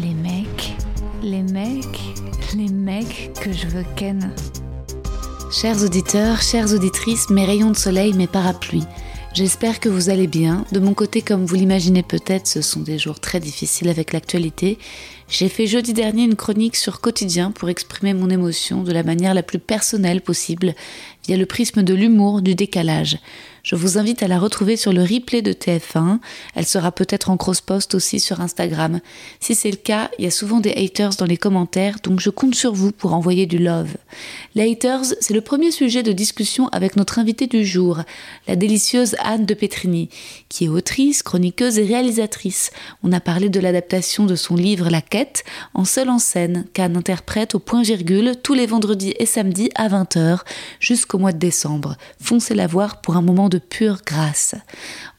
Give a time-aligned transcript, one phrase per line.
[0.00, 0.74] Les mecs,
[1.22, 2.00] les mecs,
[2.56, 4.32] les mecs que je veux ken.
[5.52, 8.86] Chers auditeurs, chères auditrices, mes rayons de soleil, mes parapluies,
[9.34, 10.64] j'espère que vous allez bien.
[10.72, 14.78] De mon côté, comme vous l'imaginez peut-être, ce sont des jours très difficiles avec l'actualité.
[15.28, 19.34] J'ai fait jeudi dernier une chronique sur quotidien pour exprimer mon émotion de la manière
[19.34, 20.74] la plus personnelle possible,
[21.26, 23.18] via le prisme de l'humour, du décalage.
[23.62, 26.18] Je vous invite à la retrouver sur le replay de TF1.
[26.56, 28.98] Elle sera peut-être en cross-post aussi sur Instagram.
[29.38, 32.30] Si c'est le cas, il y a souvent des haters dans les commentaires, donc je
[32.30, 33.94] compte sur vous pour envoyer du love.
[34.56, 38.00] Les haters, c'est le premier sujet de discussion avec notre invitée du jour,
[38.48, 40.08] la délicieuse Anne de Petrini,
[40.48, 42.72] qui est autrice, chroniqueuse et réalisatrice.
[43.04, 46.96] On a parlé de l'adaptation de son livre La Quête, en seule en scène, qu'Anne
[46.96, 50.40] interprète au point-virgule tous les vendredis et samedis à 20h,
[50.80, 51.96] jusqu'au mois de décembre.
[52.20, 54.54] Foncez la voir pour un moment de pure grâce.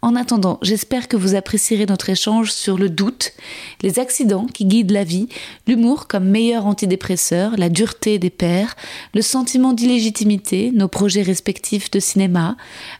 [0.03, 3.31] En attendant, j'espère que vous apprécierez notre échange sur le doute,
[3.81, 5.29] les accidents qui guident la vie,
[5.65, 8.75] l'humour comme meilleur antidépresseur, la dureté des pères,
[9.13, 12.57] le sentiment d'illégitimité, nos projets respectifs de cinéma.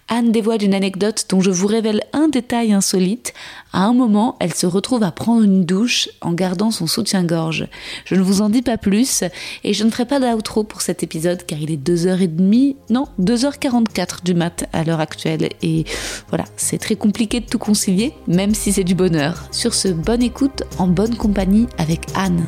[0.08, 3.34] Anne dévoile une anecdote dont je vous révèle un détail insolite.
[3.74, 7.68] À un moment, elle se retrouve à prendre une douche en gardant son soutien-gorge.
[8.06, 9.26] Je ne vous en dis pas plus
[9.66, 14.24] et je ne ferai pas d'outro pour cet épisode car il est 2h30, non, 2h44
[14.24, 15.84] du mat à l'heure actuelle et
[16.30, 19.48] voilà, c'est très compliqué de tout concilier, même si c'est du bonheur.
[19.52, 22.46] Sur ce, bonne écoute en bonne compagnie avec Anne.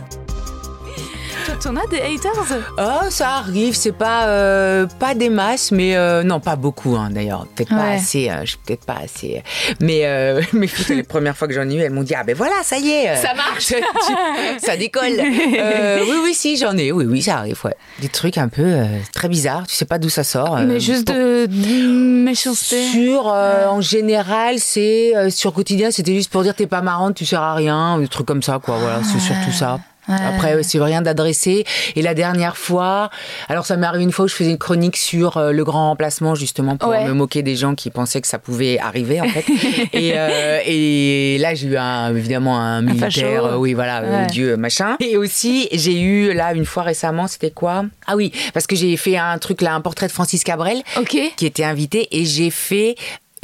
[1.61, 2.31] T'en as des haters?
[2.78, 7.09] Oh, ça arrive, c'est pas euh, pas des masses, mais euh, non, pas beaucoup hein,
[7.11, 7.47] d'ailleurs.
[7.56, 9.41] Peut-être pas assez, euh, je suis peut-être pas assez.
[9.79, 12.35] Mais euh, mais les premières fois que j'en ai eu, elles m'ont dit ah ben
[12.35, 13.73] voilà, ça y est, euh, Ça marche.
[14.59, 15.13] ça décolle.
[15.19, 17.75] Oui oui si j'en ai, oui oui ça arrive, ouais.
[18.00, 18.75] Des trucs un peu
[19.13, 20.57] très bizarres, tu sais pas d'où ça sort.
[20.59, 21.88] Mais juste pour- de, de
[22.23, 22.84] méchanceté.
[22.91, 27.41] Sur, en général, c'est sur quotidien, c'était juste pour dire t'es pas marrante, tu sers
[27.41, 28.78] à rien, des trucs comme ça, quoi.
[28.78, 29.79] Voilà, c'est surtout ça.
[30.07, 30.16] Ouais.
[30.23, 31.66] Après, c'est rien d'adressé.
[31.95, 33.09] Et la dernière fois,
[33.49, 35.89] alors ça m'est arrivé une fois où je faisais une chronique sur euh, le grand
[35.89, 37.05] remplacement, justement, pour Ouais.
[37.05, 39.45] me moquer des gens qui pensaient que ça pouvait arriver, en fait.
[39.93, 43.25] et, euh, et là, j'ai eu un, évidemment un militaire, facho.
[43.47, 44.27] euh, oui, voilà, euh, Ouais.
[44.27, 44.97] Dieu, machin.
[44.99, 47.85] Et aussi, j'ai eu, là, une fois récemment, c'était quoi?
[48.07, 51.17] Ah oui, parce que j'ai fait un truc, là, un portrait de Francis Cabrel Ok.
[51.35, 52.95] qui était invité et j'ai fait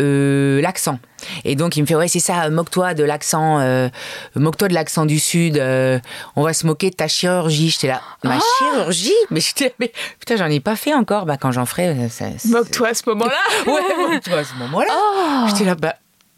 [0.02, 1.00] euh, l'accent.
[1.46, 3.90] Et donc il me fait ouais c'est ça, moque-toi de l'accent, euh,
[4.36, 5.58] moque-toi de l'accent du sud.
[5.58, 6.00] euh,
[6.36, 7.70] on va se moquer de ta chirurgie.
[7.70, 9.14] J'étais là, ma chirurgie?
[9.30, 11.26] Mais j'étais mais putain j'en ai pas fait encore.
[11.26, 12.26] Bah quand j'en ferai, ça.
[12.46, 13.32] Moque-toi à ce moment-là.
[13.68, 15.46] Ouais, moque-toi à ce moment-là.
[15.48, 15.96] J'étais là bah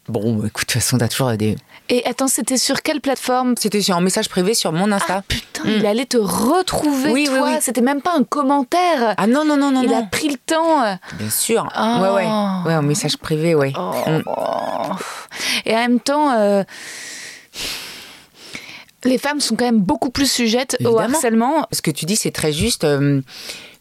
[0.10, 1.56] bon écoute de toute façon t'as toujours des.
[1.90, 3.56] Et attends, c'était sur quelle plateforme?
[3.60, 5.18] C'était sur un message privé sur mon Insta.
[5.18, 7.42] Ah putain, il allait te retrouver, Oui, toi.
[7.44, 7.52] oui.
[7.62, 9.14] C'était même pas un commentaire.
[9.18, 10.00] Ah non non non non il non.
[10.00, 10.98] a pris le temps.
[11.20, 11.68] Bien sûr.
[11.78, 12.00] Oh.
[12.02, 12.28] Ouais ouais
[12.66, 13.74] ouais un message privé ouais.
[13.78, 13.92] Oh.
[14.08, 14.22] Mm.
[15.66, 16.64] Et en même temps, euh,
[19.04, 21.68] les femmes sont quand même beaucoup plus sujettes au harcèlement.
[21.72, 22.86] Ce que tu dis, c'est très juste.
[22.86, 23.22] Euh,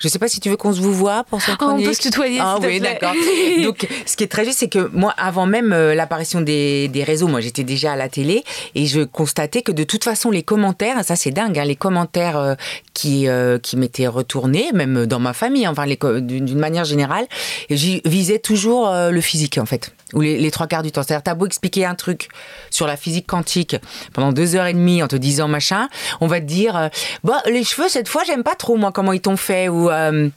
[0.03, 1.87] je sais pas si tu veux qu'on se vous voit pour cette Oh, on chronique.
[1.87, 3.13] peut se tutoyer, Ah oui, d'accord.
[3.63, 7.05] Donc, ce qui est très juste, c'est que moi, avant même euh, l'apparition des, des
[7.05, 8.43] réseaux, moi, j'étais déjà à la télé
[8.75, 12.37] et je constatais que de toute façon, les commentaires, ça c'est dingue, hein, les commentaires
[12.39, 12.55] euh,
[12.95, 17.27] qui euh, qui m'étaient retournés, même dans ma famille, enfin, d'une manière générale,
[17.71, 21.03] j'y visais toujours le physique, en fait, ou les, trois quarts du temps.
[21.03, 22.29] C'est-à-dire, t'as beau expliquer un truc
[22.71, 23.77] sur la physique quantique
[24.13, 25.89] pendant deux heures et demie en te disant machin,
[26.21, 26.89] on va te dire, euh,
[27.25, 29.91] bah, les cheveux, cette fois, j'aime pas trop, moi, comment ils t'ont fait, ou...
[29.91, 30.29] euh,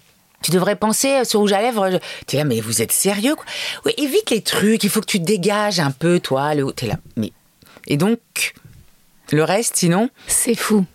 [0.41, 1.99] tu devrais penser sur rouge à lèvres.
[2.27, 3.45] T'es là, mais vous êtes sérieux quoi?
[3.85, 4.83] Oui, évite les trucs.
[4.83, 6.53] Il faut que tu te dégages un peu, toi.
[6.53, 6.71] Le...
[6.71, 7.31] T'es là, mais
[7.87, 8.19] et donc
[9.31, 10.09] le reste, sinon?
[10.27, 10.85] C'est fou.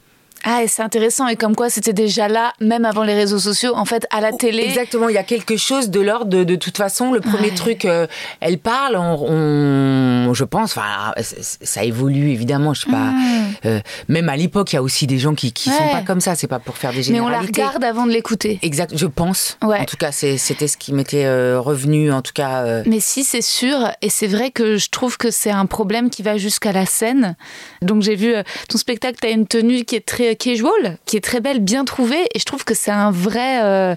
[0.45, 1.29] Ah, et c'est intéressant.
[1.29, 4.33] Et comme quoi, c'était déjà là, même avant les réseaux sociaux, en fait, à la
[4.33, 4.63] télé.
[4.65, 7.13] Exactement, il y a quelque chose de l'ordre de, de toute façon.
[7.13, 7.55] Le premier Ouais.
[7.55, 8.07] truc, euh,
[8.41, 12.75] elle parle, on, on, je pense, enfin, ça évolue évidemment.
[12.75, 13.13] Je sais pas.
[13.67, 16.21] Euh, même à l'époque, il y a aussi des gens qui, qui sont pas comme
[16.21, 16.35] ça.
[16.35, 17.31] C'est pas pour faire des généralités.
[17.33, 18.59] Mais on la regarde avant de l'écouter.
[18.63, 19.59] Exact, je pense.
[19.63, 22.13] En tout cas, c'était ce qui m'était euh, revenu.
[22.13, 22.83] En tout cas.
[22.87, 23.91] Mais si, c'est sûr.
[24.03, 27.37] Et c'est vrai que je trouve que c'est un problème qui va jusqu'à la scène.
[27.83, 28.33] Donc j'ai vu
[28.69, 29.19] ton spectacle.
[29.21, 32.27] Tu as une tenue qui est très casual, qui est très belle, bien trouvée.
[32.35, 33.97] Et je trouve que c'est un vrai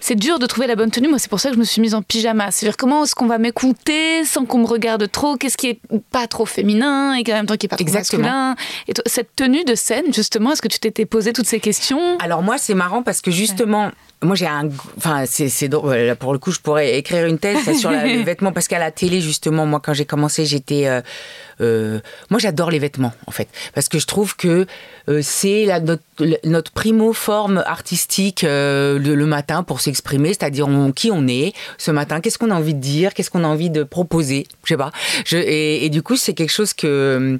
[0.00, 1.08] c'est dur de trouver la bonne tenue.
[1.08, 2.50] Moi, c'est pour ça que je me suis mise en pyjama.
[2.50, 5.36] C'est-à-dire comment est-ce qu'on va m'écouter sans qu'on me regarde trop?
[5.36, 5.80] Qu'est-ce qui est
[6.10, 8.56] pas trop féminin et en même temps qui est pas trop masculin?
[8.88, 12.16] Et cette tenue de scène, justement, est-ce que tu t'étais posé toutes ces questions?
[12.18, 13.90] Alors moi, c'est marrant parce que justement,
[14.22, 16.14] moi j'ai un enfin c'est drôle.
[16.18, 18.90] Pour le coup je pourrais écrire une thèse sur la, les vêtements parce qu'à la
[18.90, 21.00] télé justement moi quand j'ai commencé j'étais euh,
[21.60, 23.48] euh, moi j'adore les vêtements en fait.
[23.74, 24.66] Parce que je trouve que
[25.08, 26.02] euh, c'est notre,
[26.44, 32.20] notre primo forme artistique le, le, matin pour s'exprimer c'est-à-dire qui on est ce matin
[32.20, 34.92] qu'est-ce qu'on a envie de dire qu'est-ce qu'on a envie de proposer je sais pas.
[35.24, 37.38] Je, et, et du coup c'est quelque chose que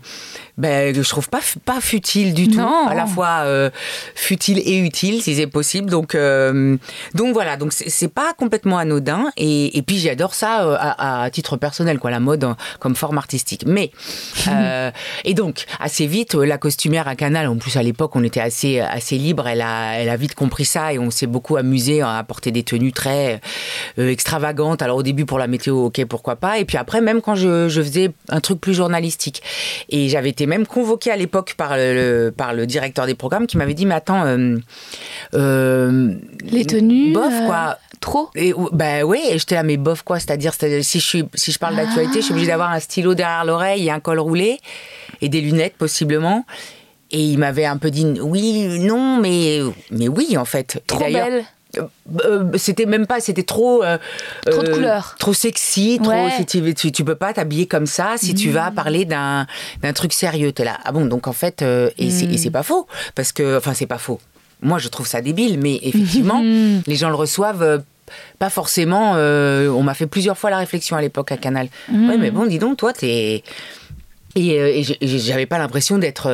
[0.60, 2.60] ben, je trouve pas, pas futile du tout.
[2.60, 3.70] À la fois euh,
[4.14, 5.88] futile et utile, si c'est possible.
[5.88, 6.76] Donc, euh,
[7.14, 9.30] donc voilà, donc c'est pas complètement anodin.
[9.38, 12.46] Et, et puis j'adore ça euh, à, à, titre personnel, quoi, la mode
[12.78, 13.64] comme forme artistique.
[13.66, 13.90] Mais,
[15.24, 18.80] et donc, assez vite, la costumière à Canal, en plus à l'époque, on était assez,
[18.80, 22.22] assez libre, elle a, elle a vite compris ça et on s'est beaucoup amusé à
[22.22, 23.40] porter des tenues très
[23.96, 24.82] extravagantes.
[24.82, 26.58] Alors au début pour la météo, ok, pourquoi pas.
[26.58, 29.42] Et puis après, même quand je, je faisais un truc plus journalistique.
[29.88, 33.56] Et j'avais été même convoqué à l'époque par le, par le directeur des programmes qui
[33.56, 34.24] m'avait dit Mais attends.
[34.26, 34.56] Euh,
[35.34, 36.12] euh,
[36.42, 37.70] les tenues Bof, quoi.
[37.70, 40.18] Euh, trop et, Ben oui, j'étais là, mais bof, quoi.
[40.18, 43.44] C'est-à-dire, si je, suis, si je parle d'actualité, je suis obligée d'avoir un stylo derrière
[43.44, 44.58] l'oreille et un col roulé
[45.22, 46.44] et des lunettes, possiblement.
[47.12, 49.60] Et il m'avait un peu dit oui, non, mais,
[49.90, 50.82] mais oui, en fait.
[50.86, 51.44] Trop belle
[51.78, 51.82] euh,
[52.24, 53.82] euh, c'était même pas, c'était trop.
[53.84, 53.98] Euh,
[54.46, 55.16] trop de couleurs.
[55.18, 56.28] Trop sexy, trop.
[56.46, 58.74] tu, tu, peux pas t'habiller comme ça si tu vas mm.
[58.74, 59.46] parler d'un
[59.94, 60.52] truc sérieux.
[60.52, 60.78] T'es là.
[60.84, 62.36] Ah bon, donc en fait, et mm.
[62.36, 62.86] c'est pas faux.
[63.14, 64.20] Parce que, enfin, c'est pas faux.
[64.62, 67.82] Moi, je trouve ça débile, mais effectivement, les gens le reçoivent
[68.38, 69.12] pas forcément.
[69.12, 71.68] on m'a fait plusieurs fois la réflexion à l'époque à Canal.
[71.90, 72.08] Mm.
[72.08, 73.42] Ouais, mais bon, dis donc, toi, t'es.
[74.36, 76.30] Et, et j'avais pas l'impression d'être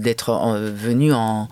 [0.00, 0.32] d'être
[0.74, 1.48] venu en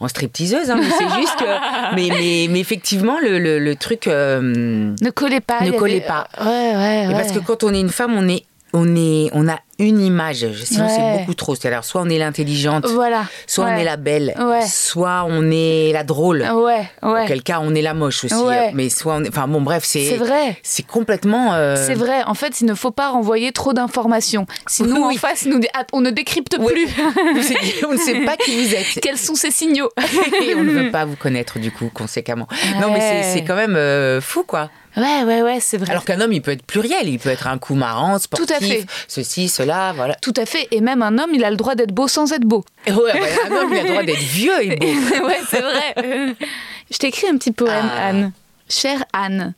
[0.00, 1.44] en stripteaseuse, hein, mais c'est juste que.
[1.94, 4.06] Mais, mais, mais, effectivement, le, le, truc.
[4.06, 5.60] Euh, ne collait pas.
[5.62, 6.28] Ne collait pas.
[6.40, 7.12] Ouais, ouais, ouais.
[7.12, 10.46] Parce que quand on est une femme, on est on, est, on a une image,
[10.64, 11.54] sinon c'est beaucoup trop.
[11.54, 13.24] C'est-à-dire, soit on est l'intelligente, voilà.
[13.46, 14.34] soit on est la belle,
[14.66, 16.42] soit on est la drôle.
[16.42, 17.24] Ouais, ouais.
[17.28, 18.34] quel cas, on est la moche aussi.
[18.74, 19.28] Mais soit on est...
[19.28, 20.04] Enfin bon, bref, c'est.
[20.04, 20.56] C'est vrai.
[20.62, 21.54] C'est complètement.
[21.54, 22.22] Euh, c'est vrai.
[22.24, 24.46] En fait, il ne faut pas renvoyer trop d'informations.
[24.66, 25.60] Si nous, en face, nous,
[25.92, 26.88] on ne décrypte plus.
[27.88, 29.00] on ne sait pas qui vous êtes.
[29.02, 29.90] Quels sont ces signaux
[30.44, 32.48] Et on ne veut pas vous connaître, du coup, conséquemment.
[32.80, 34.70] Non, mais c'est quand même euh, fou, quoi.
[34.96, 35.90] Ouais, ouais, ouais, c'est vrai.
[35.90, 38.52] Alors qu'un homme, il peut être pluriel, il peut être un coup marrant, sportif, Tout
[38.54, 38.84] à fait.
[39.06, 40.14] ceci, cela, voilà.
[40.16, 40.66] Tout à fait.
[40.70, 42.64] Et même un homme, il a le droit d'être beau sans être beau.
[42.86, 42.94] Ouais,
[43.46, 44.86] un homme, il a le droit d'être vieux et beau.
[45.26, 46.34] ouais, c'est vrai.
[46.90, 48.06] Je t'écris un petit poème, ah.
[48.08, 48.32] Anne.
[48.68, 49.54] Chère Anne,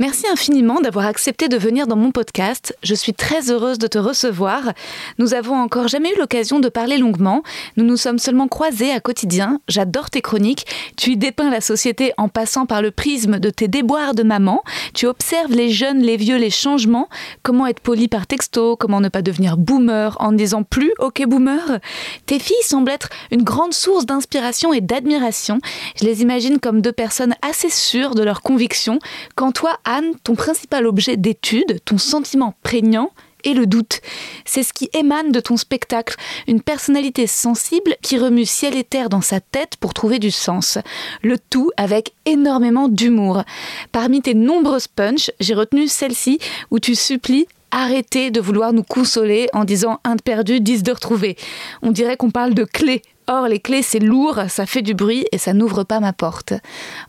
[0.00, 2.72] Merci infiniment d'avoir accepté de venir dans mon podcast.
[2.84, 4.72] Je suis très heureuse de te recevoir.
[5.18, 7.42] Nous avons encore jamais eu l'occasion de parler longuement.
[7.76, 9.60] Nous nous sommes seulement croisés à quotidien.
[9.66, 10.66] J'adore tes chroniques.
[10.96, 14.62] Tu y dépeins la société en passant par le prisme de tes déboires de maman.
[14.94, 17.08] Tu observes les jeunes, les vieux, les changements.
[17.42, 21.26] Comment être poli par texto, comment ne pas devenir boomer en ne disant plus OK
[21.26, 21.80] boomer.
[22.24, 25.58] Tes filles semblent être une grande source d'inspiration et d'admiration.
[26.00, 29.00] Je les imagine comme deux personnes assez sûres de leurs convictions.
[29.34, 33.10] Quand toi, Anne, ton principal objet d'étude, ton sentiment prégnant,
[33.42, 34.02] est le doute.
[34.44, 36.14] C'est ce qui émane de ton spectacle,
[36.46, 40.76] une personnalité sensible qui remue ciel et terre dans sa tête pour trouver du sens.
[41.22, 43.44] Le tout avec énormément d'humour.
[43.90, 46.38] Parmi tes nombreuses punches, j'ai retenu celle-ci
[46.70, 50.92] où tu supplies arrêter de vouloir nous consoler en disant un de perdu, dix de
[50.92, 51.38] retrouvé.
[51.80, 55.26] On dirait qu'on parle de clés Or, les clés, c'est lourd, ça fait du bruit
[55.32, 56.54] et ça n'ouvre pas ma porte.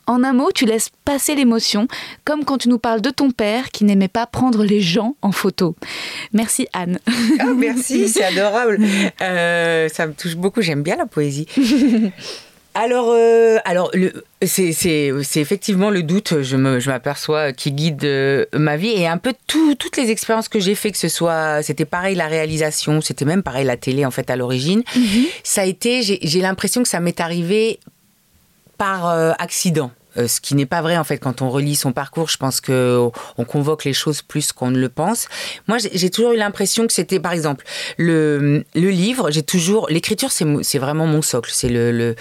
[0.06, 1.88] En un mot, tu laisses passer l'émotion,
[2.26, 5.32] comme quand tu nous parles de ton père qui n'aimait pas prendre les gens en
[5.32, 5.78] photo.
[6.34, 7.00] Merci Anne.
[7.40, 8.80] Ah, merci, c'est adorable.
[9.22, 11.48] Euh, ça me touche beaucoup, j'aime bien la poésie.
[12.76, 13.92] Alors, euh, alors
[14.44, 19.98] c'est effectivement le doute, je m'aperçois, qui guide euh, ma vie et un peu toutes
[19.98, 23.66] les expériences que j'ai fait, que ce soit, c'était pareil la réalisation, c'était même pareil
[23.66, 24.84] la télé en fait à l'origine.
[24.96, 25.26] Mhm.
[25.44, 27.80] Ça a été, j'ai l'impression que ça m'est arrivé
[28.78, 29.92] par euh, accident.
[30.18, 32.30] Euh, ce qui n'est pas vrai en fait quand on relit son parcours.
[32.30, 35.28] Je pense que on convoque les choses plus qu'on ne le pense.
[35.68, 37.66] Moi, j'ai toujours eu l'impression que c'était, par exemple,
[37.98, 39.30] le, le livre.
[39.32, 41.52] J'ai toujours l'écriture, c'est vraiment mon socle.
[41.54, 42.16] C'est le,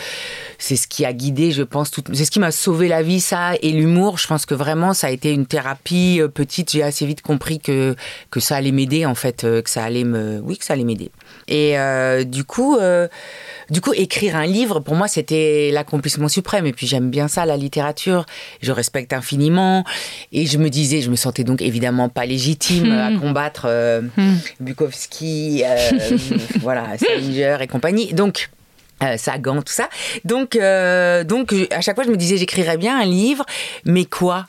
[0.58, 1.90] c'est ce qui a guidé, je pense.
[2.12, 4.18] C'est ce qui m'a sauvé la vie, ça et l'humour.
[4.18, 6.70] Je pense que vraiment, ça a été une thérapie euh, petite.
[6.70, 7.96] J'ai assez vite compris que
[8.30, 10.84] que ça allait m'aider en fait, euh, que ça allait me, oui, que ça allait
[10.84, 11.10] m'aider.
[11.48, 11.76] Et
[12.24, 12.78] du coup.
[13.70, 16.66] Du coup, écrire un livre, pour moi, c'était l'accomplissement suprême.
[16.66, 18.24] Et puis, j'aime bien ça, la littérature.
[18.62, 19.84] Je respecte infiniment.
[20.32, 23.20] Et je me disais, je me sentais donc évidemment pas légitime à hmm.
[23.20, 24.36] combattre euh, hmm.
[24.60, 25.90] Bukowski, euh,
[26.60, 28.14] voilà, Salinger et compagnie.
[28.14, 28.48] Donc,
[29.02, 29.88] euh, Sagan, tout ça.
[30.24, 33.44] Donc, donc, à chaque fois, je me disais, j'écrirais bien un livre,
[33.84, 34.46] mais quoi?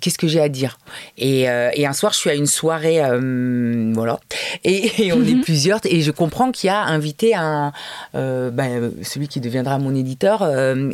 [0.00, 0.78] Qu'est-ce que j'ai à dire?
[1.16, 4.20] Et, euh, et, un soir, je suis à une soirée, euh, voilà,
[4.64, 5.40] et, on est mhm.
[5.42, 7.72] plusieurs, et je comprends qu'il y a invité un,
[8.14, 10.48] euh, ben, celui qui deviendra mon éditeur,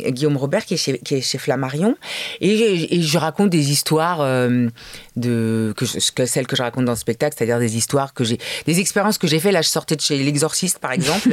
[0.07, 1.95] Guillaume Robert, qui est chez, qui est chez Flammarion,
[2.41, 4.19] et, et, je raconte des histoires
[5.15, 8.39] de que, que celles que je raconte dans le spectacle, c'est-à-dire des histoires que j'ai,
[8.65, 9.51] des expériences que j'ai fait.
[9.51, 11.29] Là, je sortais de chez l'exorciste, par exemple,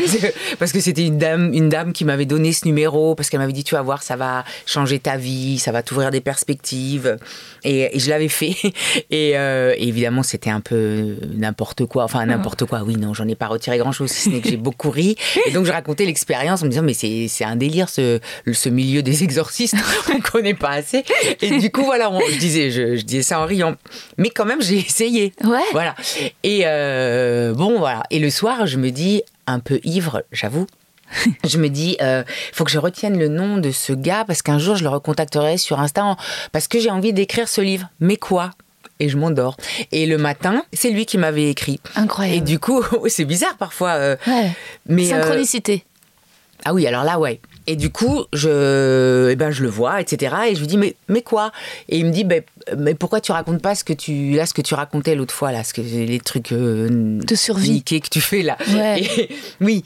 [0.58, 3.52] parce que c'était une dame, une dame qui m'avait donné ce numéro parce qu'elle m'avait
[3.52, 7.01] dit, tu vas voir, ça va changer ta vie, ça va t'ouvrir des perspectives.
[7.64, 8.54] Et, je l'avais fait.
[9.12, 12.04] Euh, et, évidemment, c'était un peu n'importe quoi.
[12.04, 12.82] Enfin, n'importe quoi.
[12.84, 15.16] Oui, non, j'en ai pas retiré grand-chose, si ce n'est que j'ai beaucoup ri.
[15.46, 18.20] Et donc, je racontais l'expérience en me disant, mais c'est un délire, ce,
[18.52, 19.76] ce milieu des exorcistes.
[20.14, 21.04] On connaît pas assez.
[21.40, 23.76] Et du coup, voilà, je disais, je, je disais ça en riant.
[24.18, 25.32] Mais quand même, j'ai essayé.
[25.44, 25.58] Ouais.
[25.72, 25.94] Voilà.
[26.42, 28.02] Et euh, bon, voilà.
[28.10, 30.66] Et le soir, je me dis, un peu ivre, j'avoue,
[31.48, 34.42] je me dis, il euh, faut que je retienne le nom de ce gars parce
[34.42, 36.16] qu'un jour je le recontacterai sur Insta
[36.52, 37.88] parce que j'ai envie d'écrire ce livre.
[38.00, 38.50] Mais quoi?
[39.00, 39.56] Et je m'endors.
[39.90, 41.80] Et le matin, c'est lui qui m'avait écrit.
[41.96, 42.38] Incroyable.
[42.38, 43.92] Et du coup, c'est bizarre parfois.
[43.92, 44.52] Euh, ouais.
[44.86, 45.84] Mais synchronicité.
[46.64, 47.40] Ah oui, alors là, ouais.
[47.66, 50.34] Et du coup, je, eh ben, je le vois, etc.
[50.48, 51.52] Et je lui dis, mais, mais quoi?
[51.88, 52.42] Et il me dit, ben,
[52.76, 55.52] mais pourquoi tu racontes pas ce que tu, là, ce que tu racontais l'autre fois,
[55.52, 58.56] là, ce que, les trucs euh, de survie que tu fais là?
[59.60, 59.84] oui.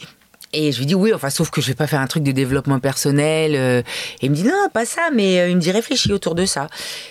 [0.58, 2.32] Et je lui dis oui, enfin sauf que je vais pas faire un truc de
[2.32, 3.54] développement personnel.
[3.54, 3.82] Euh.
[4.22, 6.46] et il me dit non, pas ça, mais euh, il me dit réfléchis autour de
[6.46, 6.68] ça.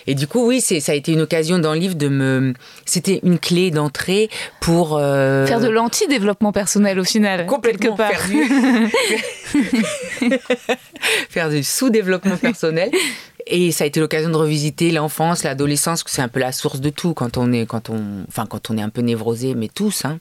[0.07, 2.53] Et du coup oui, c'est ça a été une occasion dans le livre de me,
[2.85, 7.45] c'était une clé d'entrée pour faire de l'anti-développement personnel au final.
[7.45, 8.25] Complètement quelque
[11.29, 12.89] faire du sous-développement personnel.
[13.47, 16.79] Et ça a été l'occasion de revisiter l'enfance, l'adolescence, que c'est un peu la source
[16.79, 19.67] de tout quand on est, quand on, enfin, quand on est un peu névrosé, mais
[19.67, 20.19] tous, hein.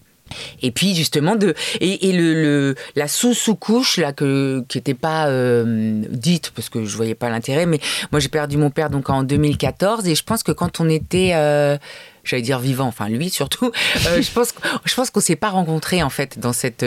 [0.62, 5.26] Et puis justement de et, le, la sous sous couche là que qui n'était pas
[5.28, 7.80] euh, dite parce que je voyais pas l'intérêt mais
[8.12, 11.32] moi j'ai perdu mon père donc en 2014 et je pense que quand on était
[11.34, 11.76] euh,
[12.24, 13.72] j'allais dire vivant enfin lui surtout
[14.06, 16.84] euh, je pense je pense qu'on s'est pas rencontrés en fait dans cette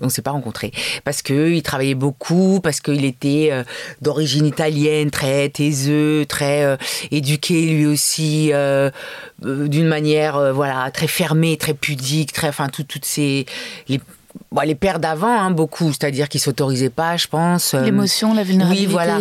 [0.00, 0.72] on s'est pas rencontrés.
[1.04, 3.64] Parce que il travaillait beaucoup, parce qu'il était euh,
[4.02, 6.76] d'origine italienne, très taiseux, très euh,
[7.10, 8.90] éduqué lui aussi, euh,
[9.42, 13.46] d'une manière voilà très fermée, très pudique, très enfin toutes ces
[14.64, 17.74] les pères d'avant, hein, beaucoup, c'est-à-dire qu'ils s'autorisaient pas, je pense.
[17.74, 18.86] Euh, L'émotion, la vulnérabilité.
[18.86, 19.18] Oui, voilà.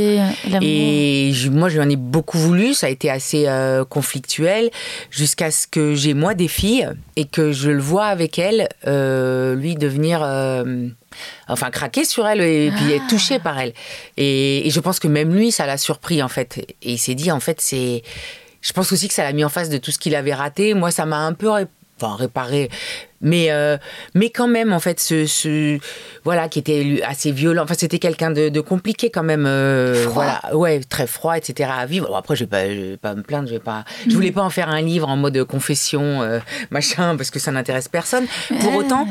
[0.61, 2.73] Et moi, je lui en ai beaucoup voulu.
[2.73, 4.69] Ça a été assez euh, conflictuel
[5.09, 9.55] jusqu'à ce que j'ai moi des filles et que je le vois avec elles, euh,
[9.55, 10.21] lui devenir
[11.47, 13.73] enfin craquer sur elle et puis être touché par elle.
[14.17, 16.57] Et, et, je pense que même lui, ça l'a surpris en fait.
[16.81, 18.03] Et il s'est dit en fait c'est.
[18.61, 20.73] Je pense aussi que ça l'a mis en face de tout ce qu'il avait raté.
[20.73, 21.49] Moi, ça m'a un peu
[21.97, 22.69] enfin réparé
[23.23, 23.77] mais euh,
[24.13, 25.79] mais quand même en fait ce, ce,
[26.23, 27.63] voilà qui était assez violent.
[27.63, 30.41] Enfin c'était quelqu'un de, compliqué quand même euh, voilà.
[30.53, 32.15] Ouais très froid etc à vivre.
[32.15, 34.49] Après je vais pas vais pas me plaindre je vais pas je voulais pas en
[34.49, 38.25] faire un livre en mode confession euh, machin parce que ça n'intéresse personne.
[38.59, 39.07] Pour autant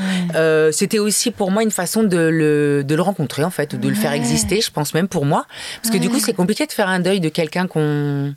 [0.70, 3.94] c'était aussi pour moi une façon de le, de le rencontrer en fait de le
[3.94, 5.46] faire exister je pense même pour moi.
[5.82, 8.34] Parce que du coup c'est compliqué de faire un deuil de quelqu'un qu'on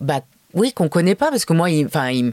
[0.00, 0.20] bah
[0.54, 2.32] oui qu'on connaît pas parce que moi enfin il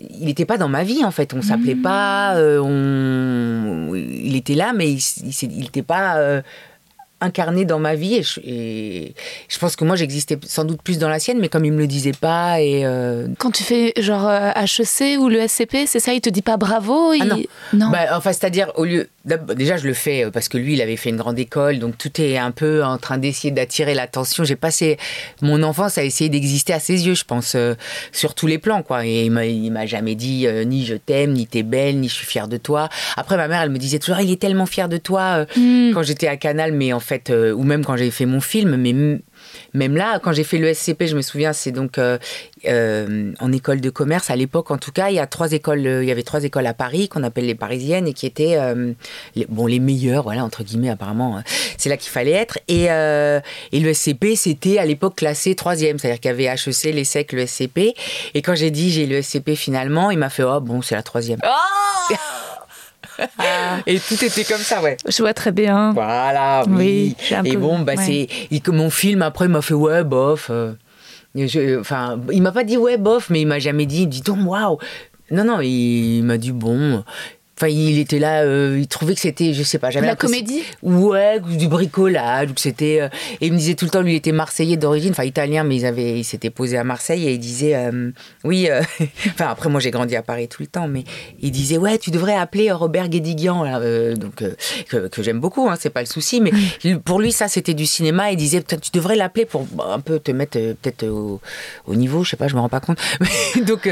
[0.00, 1.34] il n'était pas dans ma vie en fait.
[1.34, 1.82] On s'appelait mmh.
[1.82, 3.94] pas, euh, on...
[3.94, 6.42] il était là, mais il n'était pas euh,
[7.20, 9.14] incarné dans ma vie et
[9.48, 11.78] je, pense que moi j'existais sans doute plus dans la sienne mais comme il me
[11.78, 16.00] le disait pas et euh, quand tu fais genre HEC euh, ou le SCP c'est
[16.00, 17.24] ça il te dit pas bravo ah
[17.72, 19.08] non, Bah, enfin c'est-à-dire au lieu
[19.54, 21.98] déjà je le fais euh, parce que lui il avait fait une grande école donc
[21.98, 24.44] tout est un peu en train d'essayer d'attirer l'attention.
[24.44, 24.96] J'ai passé
[25.42, 27.56] mon enfance à essayer d'exister à ses yeux je pense
[28.12, 29.04] sur tous les plans quoi.
[29.04, 32.48] Et il m'a jamais dit ni je t'aime ni t'es belle ni je suis fière
[32.48, 32.88] de toi.
[33.16, 35.92] Après ma mère elle me disait toujours il est tellement fier de toi hmm.
[35.92, 38.76] quand j'étais à Canal mais en fait, euh, ou même quand j'ai fait mon film,
[38.76, 38.92] mais
[39.74, 42.18] même là, quand j'ai fait le SCP, je me souviens, c'est donc euh,
[42.66, 45.80] euh, en école de commerce à l'époque, en tout cas, il y a trois écoles,
[45.80, 48.58] il y avait trois écoles à Paris qu'on appelle les parisiennes et qui étaient
[49.34, 51.44] les, bon les meilleures, voilà entre guillemets apparemment, hein.
[51.78, 52.58] c'est là qu'il fallait être.
[52.68, 57.32] Et, et le SCP, c'était à l'époque classé troisième, c'est-à-dire qu'il y avait HEC, l'ESSEC,
[57.32, 57.94] le SCP.
[58.34, 61.02] Et quand j'ai dit j'ai le SCP finalement, il m'a fait oh bon c'est la
[61.02, 61.40] troisième.
[61.44, 62.14] Oh
[63.86, 64.96] et tout était comme ça, ouais.
[65.06, 65.92] Je vois très bien.
[65.92, 67.16] Voilà, oui.
[67.44, 68.28] et bon, bah, c'est.
[68.68, 70.50] Mon film, après, il m'a fait, ouais, bof.
[70.50, 70.74] Euh,
[71.80, 74.78] enfin, il m'a pas dit, ouais, bof, mais il m'a jamais dit, dis donc, waouh.
[75.30, 77.04] Non, non, il m'a dit, bon.
[77.60, 80.06] Enfin, il était là, euh, il trouvait que c'était, je sais pas, jamais.
[80.06, 83.02] La comédie Ouais, du bricolage, ou que c'était.
[83.02, 83.08] Euh,
[83.42, 85.76] et il me disait tout le temps, lui, il était marseillais d'origine, enfin italien, mais
[85.76, 88.12] ils avaient, il s'était posé à Marseille et il disait, euh,
[88.44, 88.66] oui.
[89.26, 91.04] enfin, après, moi, j'ai grandi à Paris tout le temps, mais
[91.42, 93.78] il disait, ouais, tu devrais appeler Robert Guédiguian,
[94.14, 94.42] donc
[94.88, 96.52] que, j'aime beaucoup, hein, c'est pas le souci, mais
[97.04, 98.30] pour lui, ça, c'était du cinéma.
[98.30, 102.30] Il disait, tu devrais l'appeler pour bah, un peu te mettre peut-être au, niveau, je
[102.30, 102.96] sais pas, je me rends pas compte.
[103.66, 103.86] donc.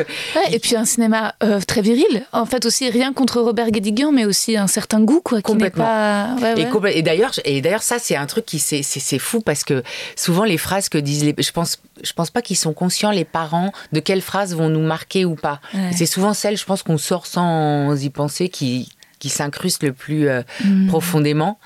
[0.51, 1.35] et puis un cinéma
[1.67, 5.43] très viril, en fait aussi, rien contre Robert Robert mais aussi un certain goût, quoi.
[5.43, 5.85] Complètement.
[5.85, 6.37] Pas...
[6.57, 9.83] Et, d'ailleurs, et d'ailleurs, ça, c'est un truc qui c'est fou parce que
[10.17, 13.25] souvent les phrases que disent les, je pense, je pense pas qu'ils sont conscients les
[13.25, 15.61] parents de quelles phrases vont nous marquer ou pas.
[15.93, 18.89] C'est souvent celles, je pense, qu'on sort sans y penser, qui
[19.19, 20.87] qui s'incrustent le plus euh, mm.
[20.87, 21.59] profondément.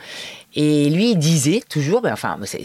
[0.55, 2.63] Et lui, il disait toujours, ben, enfin, c'est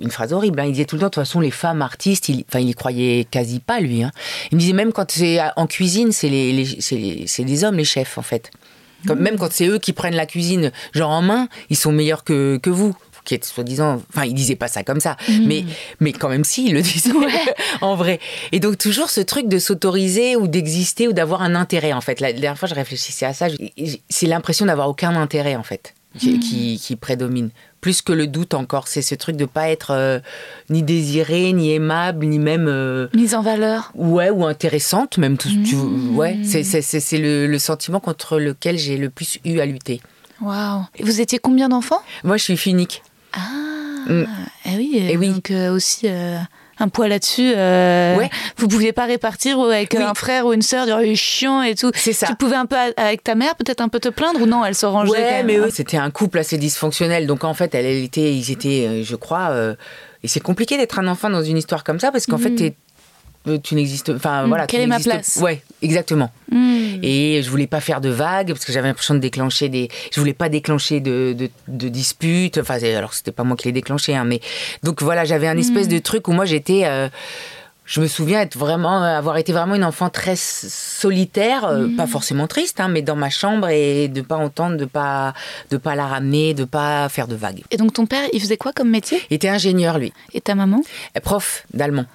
[0.00, 2.28] une phrase horrible, hein, il disait tout le temps, de toute façon, les femmes artistes,
[2.28, 4.02] il, enfin, il y croyait quasi pas, lui.
[4.02, 4.10] Hein.
[4.50, 8.22] Il me disait même quand c'est en cuisine, c'est les, les, hommes, les chefs, en
[8.22, 8.50] fait.
[9.04, 12.58] Même quand c'est eux qui prennent la cuisine, genre en main, ils sont meilleurs que,
[12.60, 12.94] que vous
[13.26, 15.46] qui est soi-disant, enfin, il disait pas ça comme ça, mm.
[15.46, 15.64] mais,
[16.00, 17.10] mais quand même si, il le disait
[17.80, 18.20] en vrai.
[18.52, 22.20] Et donc toujours ce truc de s'autoriser ou d'exister ou d'avoir un intérêt en fait.
[22.20, 23.48] La, dernière fois, je réfléchissais à ça,
[24.08, 27.50] c'est l'impression d'avoir aucun intérêt en fait qui, qui, prédomine.
[27.80, 30.18] Plus que le doute encore, c'est ce truc de pas être euh,
[30.70, 33.92] ni désiré, ni aimable, ni même euh, mise en valeur.
[33.94, 35.48] Ouais, ou intéressante, même tout.
[35.48, 36.16] Mmh.
[36.16, 40.00] ouais, c'est le, le, sentiment contre lequel j'ai le plus eu à lutter.
[40.40, 40.82] Waouh.
[41.00, 42.02] Vous étiez combien d'enfants?
[42.24, 43.02] Moi, je suis finique.
[43.32, 44.26] Ah, mm.
[44.66, 44.90] eh oui.
[44.94, 45.30] Et oui.
[45.30, 46.08] Donc euh, aussi
[46.78, 47.52] un poids là-dessus.
[47.56, 48.30] Euh, ouais.
[48.56, 51.90] Vous pouviez pas répartir avec un frère ou une sœur, dire chiant et tout.
[51.94, 52.26] C'est ça.
[52.26, 54.74] Tu pouvais un peu avec ta mère peut-être un peu te plaindre ou non Elle
[54.74, 55.12] se rangeait.
[55.12, 57.26] Ouais, mais eux, c'était un couple assez dysfonctionnel.
[57.26, 59.48] Donc en fait, elle, était, ils étaient, euh, je crois.
[59.50, 59.74] Euh,
[60.22, 62.72] et c'est compliqué d'être un enfant dans une histoire comme ça parce qu'en fait, mhm.
[63.62, 64.10] Tu n'existes.
[64.10, 64.48] Enfin mhm.
[64.48, 64.66] voilà.
[64.66, 66.30] Quelle est ma place Ouais, exactement.
[66.50, 67.00] Mhm.
[67.02, 69.88] Et je voulais pas faire de vagues parce que j'avais l'impression de déclencher des.
[70.12, 71.36] Je voulais pas déclencher de,
[71.68, 72.58] de, disputes.
[72.58, 74.40] Enfin, alors c'était pas moi qui l'ai déclenché, hein, mais
[74.82, 76.82] donc voilà, j'avais un espèce de truc où moi j'étais.
[76.84, 77.08] Euh,
[77.86, 82.48] je me souviens être vraiment, avoir été vraiment une enfant très solitaire, euh, pas forcément
[82.48, 85.34] triste, hein, mais dans ma chambre et de pas entendre, de pas,
[85.70, 87.62] de pas la ramener, de pas faire de vagues.
[87.70, 89.22] Et donc ton père, il faisait quoi comme métier?
[89.30, 90.12] Il était ingénieur lui.
[90.34, 90.82] Et ta maman?
[91.22, 92.06] Prof d'allemand.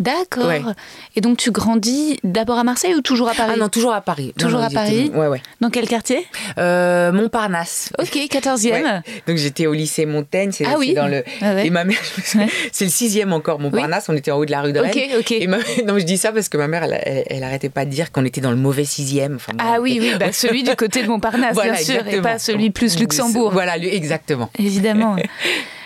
[0.00, 0.74] D'accord.
[1.14, 3.92] Et donc tu grandis d'abord à Marseille ou toujours à ah Paris Ah non, toujours
[3.92, 4.32] à Paris.
[4.38, 5.42] Toujours à Paris ouais, ouais.
[5.60, 6.26] Dans quel quartier
[6.58, 7.92] euh, Montparnasse.
[7.98, 9.02] Ok, 14e.
[9.26, 10.94] Donc j'étais au lycée Montaigne, c'est ah oui.
[10.94, 11.22] dans le...
[11.42, 11.62] Ah.
[11.62, 12.00] Et ma mère,
[12.72, 14.90] c'est le 6e encore, Montparnasse, on était en haut de la rue de Rennes.
[14.90, 15.32] Ok, ok.
[15.32, 18.10] Et je dis ça parce que ma mère, elle, elle, elle arrêtait pas de dire
[18.10, 19.36] qu'on était dans le mauvais 6e.
[19.36, 22.70] Enfin, ah oui, oui, bah, celui du côté de Montparnasse, bien sûr, et pas celui
[22.70, 23.50] plus Luxembourg.
[23.52, 24.50] Voilà, exactement.
[24.58, 25.16] Évidemment.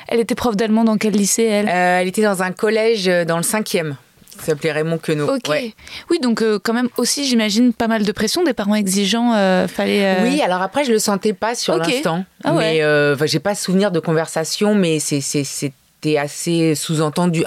[0.09, 1.66] Elle était prof d'allemand dans quel lycée, elle?
[1.66, 3.94] Euh, elle était dans un collège euh, dans le 5e.
[4.37, 5.29] Il s'appelait Raymond Queneau.
[5.37, 5.75] Okay.
[6.11, 9.35] Oui, donc euh, quand même aussi, j'imagine, pas mal de pression des parents exigeants.
[9.35, 10.05] Euh, fallait.
[10.05, 11.92] Euh, oui, alors après, je ne le sentais pas sur okay.
[11.92, 12.25] l'instant.
[12.42, 12.83] Ah ouais.
[13.25, 17.42] J'ai pas souvenir de conversation, mais c'était assez sous-entendu.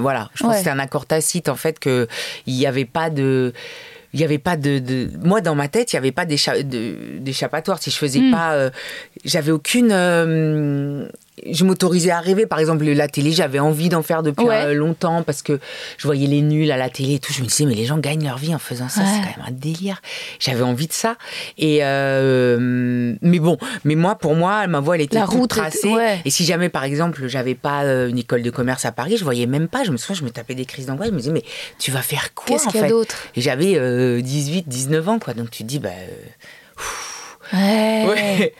[0.00, 2.08] voilà, je pense c'était un accord tacite en fait que
[2.46, 3.52] il n'y avait pas de
[4.12, 7.90] il n'y avait pas de, moi dans ma tête il n'y avait pas d'échappatoire si
[7.90, 8.30] je faisais hmm.
[8.30, 8.70] pas
[9.24, 9.92] j'avais aucune
[11.50, 12.46] je m'autorisais à rêver.
[12.46, 15.58] Par exemple, la télé, j'avais envie d'en faire depuis euh, longtemps parce que
[15.98, 17.32] je voyais les nuls à la télé et tout.
[17.32, 19.46] Je me disais, mais les gens gagnent leur vie en faisant ça, c'est quand même
[19.48, 20.00] un délire.
[20.38, 21.16] J'avais envie de ça.
[21.58, 25.92] Et euh, mais bon, mais moi, pour moi, ma voie, elle était la toute tracée.
[26.24, 29.24] Et si jamais, par exemple, j'avais pas euh, une école de commerce à Paris, je
[29.24, 29.84] voyais même pas.
[29.84, 31.08] Je me souviens, je me tapais des crises d'angoisse.
[31.08, 31.44] Je me disais, mais
[31.78, 33.16] tu vas faire quoi Qu'est-ce qu'il y a d'autre?
[33.34, 35.34] Et j'avais 18, 19 ans, quoi.
[35.34, 35.90] Donc tu te dis, bah.
[37.52, 38.52] ouais.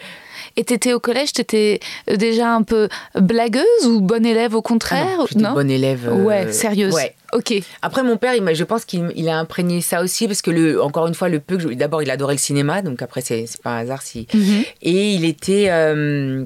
[0.57, 5.07] Et t'étais au collège, t'étais euh, déjà un peu blagueuse ou bonne élève au contraire
[5.21, 6.09] ah non, bonne élève.
[6.09, 6.95] Euh, ouais, sérieuse.
[6.95, 7.15] Ouais.
[7.33, 7.53] Ok.
[7.83, 11.07] Après, mon père, il, je pense qu'il a imprégné ça aussi parce que, le, encore
[11.09, 13.79] une fois, le peu que d'abord, il adorait le cinéma, donc après, c'est pas un
[13.79, 14.29] hasard si.
[14.33, 14.65] Mhm.
[14.83, 15.67] Et il était.
[15.71, 16.45] Euh,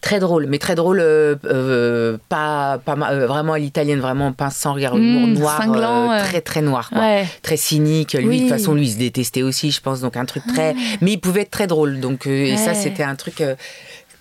[0.00, 4.56] Très drôle, mais très drôle, euh, euh, pas, pas euh, vraiment à l'italienne, vraiment pince
[4.56, 5.60] sans regard, mmh, noir,
[6.24, 6.90] très très noir,
[7.42, 8.14] très cynique.
[8.14, 10.74] Lui, de toute façon, lui, il se détestait aussi, je pense, donc un truc très.
[10.76, 10.96] Ah.
[11.00, 13.42] Mais il pouvait être très drôle, donc et ça, c'était un truc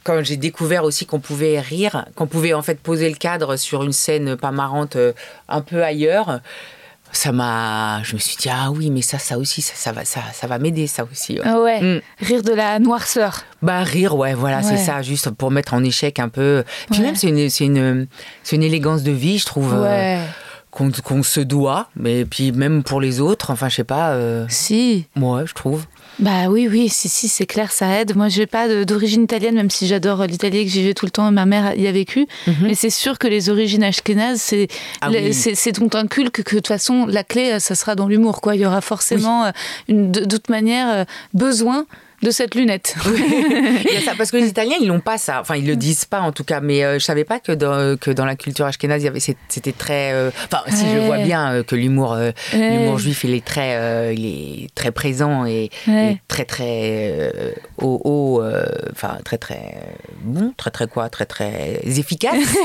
[0.03, 3.83] quand j'ai découvert aussi qu'on pouvait rire, qu'on pouvait en fait poser le cadre sur
[3.83, 5.13] une scène pas marrante euh,
[5.47, 6.39] un peu ailleurs,
[7.11, 8.01] ça m'a.
[8.03, 10.47] Je me suis dit ah oui, mais ça, ça aussi, ça, ça va, ça, ça
[10.47, 11.33] va m'aider, ça aussi.
[11.33, 11.41] ouais.
[11.45, 12.01] Ah ouais, Mm.
[12.25, 13.43] rire de la noirceur.
[13.61, 14.63] Bah rire, ouais, voilà, Ouais.
[14.63, 16.63] c'est ça, juste pour mettre en échec un peu.
[16.89, 17.05] Puis Ouais.
[17.07, 18.07] même c'est une, c'est une,
[18.43, 20.23] c'est une élégance de vie, je trouve, euh,
[20.69, 21.89] qu'on se doit.
[21.95, 25.05] Mais puis même pour les autres, enfin je sais pas, euh, Si.
[25.15, 25.85] moi je trouve.
[26.19, 28.15] Bah oui, oui, si, si, c'est clair, ça aide.
[28.15, 31.05] Moi, j'ai pas de- d'origine italienne, même si j'adore l'Italie et que j'y vais tout
[31.05, 32.27] le temps, et ma mère y a vécu.
[32.61, 34.67] Mais c'est sûr que les origines ashkénazes, c'est
[35.01, 35.33] Ah oui.
[35.33, 38.41] c'est un culte que, de toute façon, la clé, euh, ça sera dans l'humour.
[38.41, 38.55] quoi.
[38.55, 39.51] Il y aura forcément, euh,
[39.87, 41.85] une, de, de toute manière, euh, besoin
[42.21, 42.95] de cette lunette.
[43.05, 45.75] Il y a ça, parce que les Italiens ils l'ont pas ça, enfin ils le
[45.75, 48.35] disent pas en tout cas, mais euh, je savais pas que dans, que dans la
[48.35, 49.07] culture ashkénaze
[49.49, 53.33] c'était très, euh, enfin si je vois bien euh, que l'humour euh, l'humour juif il
[53.33, 56.13] est très euh, il est très présent et, Ouais.
[56.13, 59.75] et très très euh, haut, haut, euh, enfin très très
[60.21, 62.35] bon, très très quoi, très très efficace.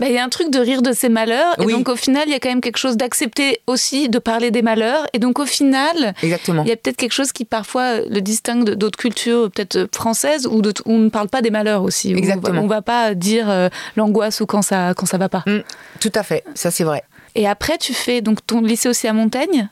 [0.00, 1.54] Bah, Il y a un truc de rire de ses malheurs.
[1.60, 4.50] Et donc, au final, il y a quand même quelque chose d'accepter aussi de parler
[4.50, 5.06] des malheurs.
[5.12, 6.38] Et donc, au final, il y a
[6.76, 10.60] peut-être quelque chose qui parfois euh, le distingue de- d'autres cultures, peut-être euh, françaises, où,
[10.60, 12.12] où on ne parle pas des malheurs aussi.
[12.12, 12.60] Exactement.
[12.60, 15.42] On on va pas dire euh, l'angoisse ou quand ça, quand ça va pas.
[15.46, 15.60] Mm,
[16.00, 17.02] tout à fait, ça c'est vrai.
[17.34, 19.68] Et après, tu fais donc ton lycée aussi à Montaigne?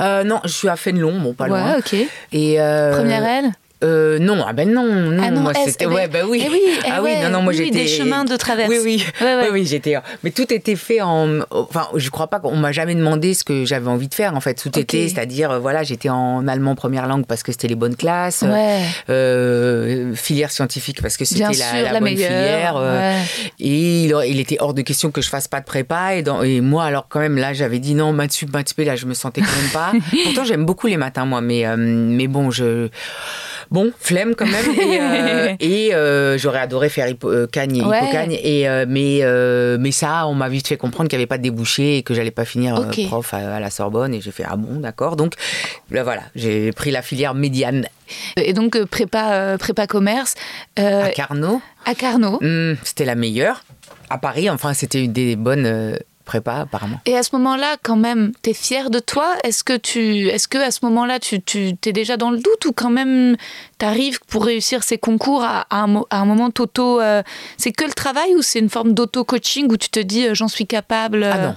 [0.00, 1.78] Euh, non, je suis à Fénelon, bon pas ouais, loin.
[1.78, 1.94] ok.
[2.32, 3.52] Et euh, Première aile.
[3.82, 6.42] Euh, non, ah ben non, non, Ah non, moi c'était ouais, bah oui.
[6.46, 8.68] eh oui, eh ah oui, ouais, non non, moi oui, j'étais des chemins de traverse.
[8.68, 9.04] Oui oui.
[9.20, 9.42] Ouais, ouais.
[9.44, 12.94] Oui oui, j'étais mais tout était fait en enfin, je crois pas qu'on m'a jamais
[12.94, 14.76] demandé ce que j'avais envie de faire en fait, tout Ok.
[14.78, 18.42] était, c'est-à-dire euh, voilà, j'étais en allemand première langue parce que c'était les bonnes classes.
[18.42, 18.82] Ouais.
[19.08, 22.28] euh, filière scientifique parce que c'était la, sûr, la la, bonne meilleure.
[22.28, 22.74] filière.
[22.76, 23.18] euh.
[23.60, 26.14] Et il, il était hors de question que je fasse pas de prépa.
[26.16, 28.96] Et, dans- et moi, alors quand même, là, j'avais dit non, maths sup, maths là,
[28.96, 29.92] je me sentais quand même pas.
[30.24, 31.40] Pourtant, j'aime beaucoup les matins, moi.
[31.40, 32.88] Mais, euh, mais bon, je...
[33.70, 34.64] Bon, flemme quand même.
[34.80, 37.98] Et, euh, et, euh, j'aurais adoré faire hippo, euh, Cagne et Ouais.
[38.02, 38.32] Hippocagne.
[38.42, 39.22] Et, mais,
[39.78, 42.12] mais ça, on m'a vite fait comprendre qu'il n'y avait pas de débouché et que
[42.14, 44.12] j'allais pas finir prof à, à la Sorbonne.
[44.14, 45.16] Et j'ai fait, ah bon, d'accord.
[45.16, 45.34] Donc,
[45.90, 47.86] là, voilà, j'ai pris la filière médiane
[48.36, 50.34] Et donc prépa, prépa commerce
[50.76, 51.62] à Carnot.
[51.86, 52.38] à Carnot.
[52.42, 53.62] Hum, c'était la meilleure.
[54.08, 55.96] À Paris, enfin, c'était une des bonnes
[56.38, 57.00] apparemment.
[57.06, 59.34] Et à ce moment-là, quand même, t'es fier de toi?
[59.44, 62.64] Est-ce que tu, est-ce que à ce moment-là, tu, tu t'es déjà dans le doute
[62.66, 63.36] ou quand même
[63.78, 67.22] t'arrives pour réussir ces concours à, à un, mo- à un moment t'auto, euh,
[67.56, 70.48] c'est que le travail ou c'est une forme d'auto-coaching où tu te dis euh, j'en
[70.48, 71.54] suis capable Ah euh, non.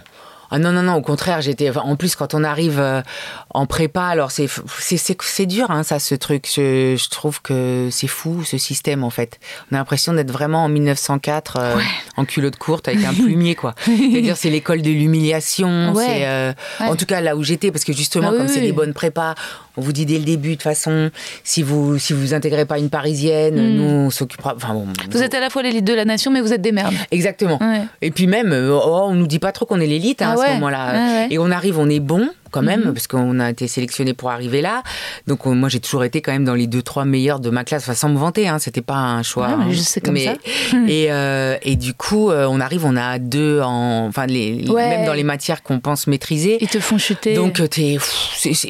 [0.55, 1.67] Ah non, non, non, au contraire, j'étais.
[1.71, 3.01] enfin, En plus, quand on arrive euh,
[3.49, 4.47] en prépa, alors c'est
[4.79, 6.47] c'est- dur, hein, ça, ce truc.
[6.47, 9.39] Je, je trouve que c'est fou, ce système, en fait.
[9.71, 11.75] On a l'impression d'être vraiment en 1904, euh,
[12.17, 13.73] en culotte courte, avec un plumier, quoi.
[13.85, 15.91] C'est-à-dire, c'est l'école de l'humiliation.
[15.93, 16.05] Ouais.
[16.05, 16.87] c'est euh, Ouais.
[16.87, 18.93] En tout cas, là où j'étais, parce que justement, Ah oui, comme c'est des bonnes
[18.93, 19.33] prépas,
[19.77, 21.09] on vous dit dès le début, de toute façon,
[21.43, 23.75] si vous si vous intégrez pas une parisienne, Mm.
[23.77, 24.53] nous, on s'occupera.
[24.55, 26.71] Enfin, bon, Vous êtes à la fois l'élite de la nation, mais vous êtes des
[26.71, 26.93] merdes.
[27.11, 27.57] Exactement.
[27.61, 27.81] Ouais.
[28.01, 30.33] Et puis même, euh, oh, on nous dit pas trop qu'on est l'élite hein, Ah
[30.33, 30.47] à ouais.
[30.47, 30.93] ce moment-là.
[30.93, 31.27] Ouais.
[31.31, 32.93] Et on arrive, on est bon quand même, Mhm.
[32.93, 34.83] parce qu'on a été sélectionné pour arriver là.
[35.27, 37.63] Donc on- moi j'ai toujours été quand même dans les deux trois meilleurs de ma
[37.65, 39.47] classe, enfin sans me vanter, hein, c'était pas un choix.
[39.49, 39.67] Ouais, mais hein.
[39.71, 40.35] je sais comme ça.
[40.87, 44.87] et, euh, et du coup, euh, on arrive, on a deux en, enfin les, Ouais.
[44.89, 46.57] même dans les matières qu'on pense maîtriser.
[46.61, 47.33] Ils te font chuter.
[47.33, 47.97] Donc euh, t'es,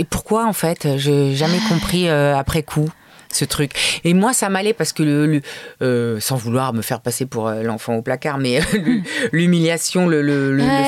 [0.10, 0.88] pourquoi en fait?
[0.98, 2.89] J'ai jamais compris euh, après coup
[3.36, 3.72] ce truc.
[4.04, 5.41] Et moi ça m'allait parce que le, le-
[5.82, 10.22] euh, sans vouloir me faire passer pour euh, l'enfant au placard, mais le- l'humiliation, le,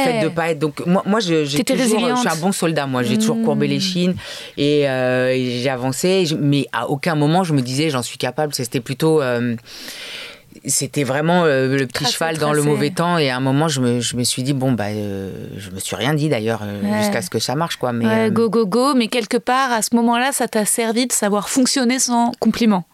[0.04, 0.60] fait de pas être.
[0.60, 1.58] Donc moi, moi je, j'ai
[2.18, 2.88] suis un bon soldat.
[2.88, 4.16] Moi j'ai toujours courbé les chines
[4.58, 6.26] et, euh, et j'ai avancé.
[6.40, 8.54] mais à aucun moment je me disais j'en suis capable.
[8.54, 9.56] C'était plutôt euh,
[10.68, 13.18] c'était vraiment euh, le petit Tracé, cheval dans le mauvais temps.
[13.18, 15.80] Et à un moment je me, je me suis dit bon bah euh, je me
[15.80, 17.02] suis rien dit d'ailleurs euh, Ouais.
[17.02, 17.94] jusqu'à ce que ça marche quoi.
[17.94, 21.08] Mais Ouais, euh, go go go, mais quelque part à ce moment-là, ça t'a servi
[21.08, 22.86] de savoir fonctionner sans compliment.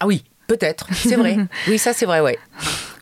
[0.00, 0.86] ah oui peut-être.
[0.94, 1.36] C'est vrai.
[1.68, 2.38] Oui ça c'est vrai ouais.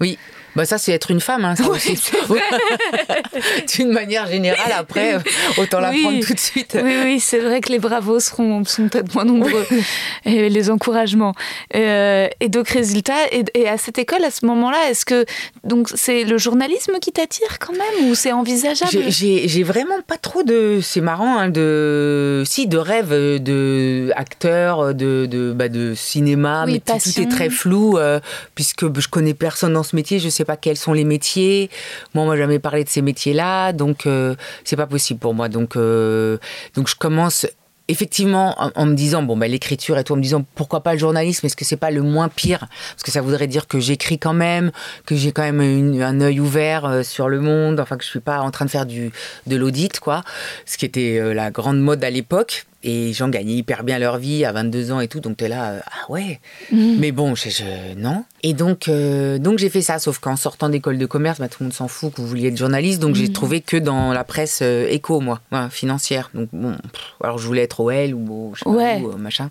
[0.00, 0.18] Oui
[0.57, 1.99] bah ça c'est être une femme hein, aussi.
[3.77, 5.19] d'une manière générale après euh,
[5.59, 6.03] autant Oui.
[6.03, 9.25] l'apprendre tout de suite Oui, oui, c'est vrai que les bravos seront, sont peut-être moins
[9.25, 9.67] nombreux.
[10.25, 11.35] et les encouragements.
[11.75, 15.25] Euh, et donc, résultat, et, et à cette école, à ce moment-là, est-ce que
[15.64, 19.05] donc c'est le journalisme qui t'attire quand même ou c'est envisageable?
[19.09, 20.81] J'ai- vraiment pas trop de.
[20.83, 22.43] C'est marrant, hein, de.
[22.47, 27.49] Si, de rêve de acteur, de, de, bah, de cinéma, Oui, mais tout- est très
[27.49, 28.21] flou, euh,
[28.55, 31.71] puisque je connais personne dans ce métier, je sais pas quels sont les métiers.
[32.15, 35.49] Moi, on m'a jamais parlé de ces métiers-là, donc euh, c'est pas possible pour moi.
[35.49, 36.39] Donc, euh,
[36.75, 37.47] donc je commence.
[37.87, 40.99] Effectivement, en, me disant, bon, bah, l'écriture et tout, en me disant, pourquoi pas le
[40.99, 41.45] journalisme?
[41.45, 42.61] Est-ce que c'est pas le moins pire?
[42.61, 44.73] Parce que ça voudrait dire que j'écris quand même,
[45.05, 45.61] que j'ai quand même
[46.01, 48.71] un œil ouvert euh, sur le monde, enfin, que je suis pas en train de
[48.71, 49.13] faire du,
[49.47, 50.23] de l'audit, quoi.
[50.65, 52.65] Ce qui était euh, la grande mode à l'époque.
[52.87, 55.49] Et les gens gagnaient hyper bien leur vie à 22 ans et tout, donc t'es
[55.49, 56.38] là, euh, ah ouais.
[56.70, 58.25] Mais bon, je, je- non.
[58.42, 61.57] Et donc, euh, donc j'ai fait ça, sauf qu'en sortant d'école de commerce, bah, tout
[61.61, 64.23] le monde s'en fout que vous vouliez être journaliste, donc j'ai trouvé que dans la
[64.23, 66.31] presse euh, éco, moi, ouais, financière.
[66.35, 69.51] Donc bon, pff, alors je voulais être OL ou je sais pas où, machin.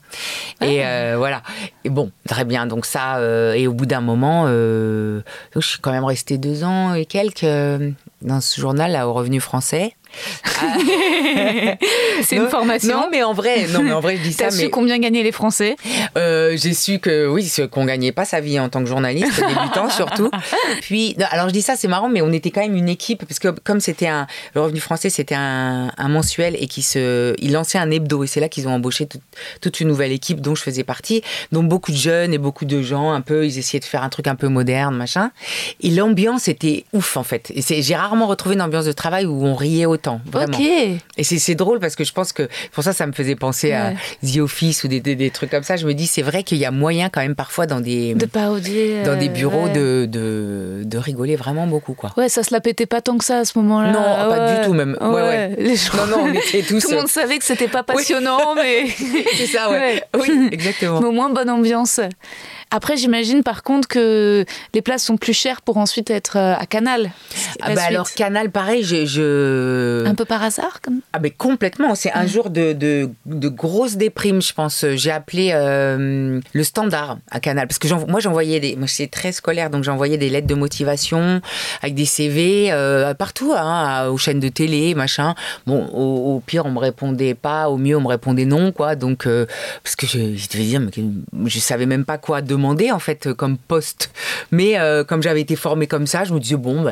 [0.61, 1.41] Et euh, voilà.
[1.85, 2.67] Et bon, très bien.
[2.67, 3.19] Donc ça,
[3.55, 5.21] et au bout d'un moment, je
[5.59, 7.45] suis quand même restée deux ans et quelques
[8.21, 9.95] dans ce journal là, au Revenu Français.
[12.23, 12.93] C'est une formation.
[12.93, 14.99] Non, mais en vrai, non, mais en vrai, je dis ça, T'as su mais combien
[14.99, 15.75] gagnaient les Français?
[16.17, 19.89] Euh, j'ai su que oui, qu'on gagnait pas sa vie en tant que journaliste, débutant
[19.89, 20.29] surtout.
[20.81, 23.39] Puis, alors je dis ça, c'est marrant, mais on était quand même une équipe parce
[23.39, 27.53] que comme c'était un le Revenu Français, c'était un, un mensuel et qui se, il
[27.53, 29.21] lançait un hebdo et c'est là qu'ils ont embauché toute,
[29.61, 32.81] toute une nouvelle équipe dont je faisais partie, dont beaucoup de jeunes et beaucoup de
[32.81, 35.31] gens un peu, ils essayaient de faire un truc un peu moderne, machin.
[35.81, 37.51] Et l'ambiance était ouf en fait.
[37.55, 40.57] Et j'ai rarement retrouvé une ambiance de travail où on riait autant, vraiment.
[40.57, 40.63] Ok.
[41.17, 43.71] Et c'est c'est drôle parce que je pense que pour ça, ça me faisait penser
[43.73, 43.93] à.
[44.23, 45.75] The Office ou des, des, des trucs comme ça.
[45.75, 48.25] Je me dis, c'est vrai qu'il y a moyen quand même parfois dans des, De
[48.25, 49.03] parodier.
[49.03, 49.73] dans des euh, bureaux ouais.
[49.73, 51.93] de, de, de rigoler vraiment beaucoup.
[51.93, 52.11] Quoi.
[52.17, 53.91] Ouais, ça se la pétait pas tant que ça à ce moment-là.
[53.91, 54.59] Non, pas Ouais.
[54.59, 54.97] du tout même.
[55.01, 55.55] Ouais, ouais.
[55.57, 56.79] Les gens- Non, non, on était tous.
[56.81, 58.85] Tout le monde savait que c'était pas passionnant, mais.
[59.37, 60.03] C'est ça, ouais.
[60.19, 60.99] Oui, exactement.
[61.01, 61.99] Mais au moins bonne ambiance.
[62.75, 66.65] Après, j'imagine par contre que les places sont plus chères pour ensuite être euh, à
[66.65, 67.11] Canal.
[67.61, 70.07] Ah bah alors Canal, pareil, je, je...
[70.07, 71.01] Un peu par hasard, comme.
[71.13, 74.85] Ah mais complètement, c'est un jour de, de, de grosse déprime, je pense.
[74.95, 78.75] J'ai appelé euh, le standard à Canal, parce que moi j'envoyais des...
[78.75, 81.41] Moi c'est très scolaire, donc j'envoyais des lettres de motivation
[81.83, 85.35] avec des CV euh, partout, hein, aux chaînes de télé, machin.
[85.67, 88.95] Bon, au, au pire on me répondait pas, au mieux on me répondait non, quoi.
[88.95, 89.45] Donc, euh,
[89.83, 93.27] parce que je, je devais dire, mais je savais même pas quoi demander en fait
[93.27, 94.11] euh, comme poste.
[94.51, 96.91] Mais euh, comme j'avais été formée comme ça, je me disais, bon, bah,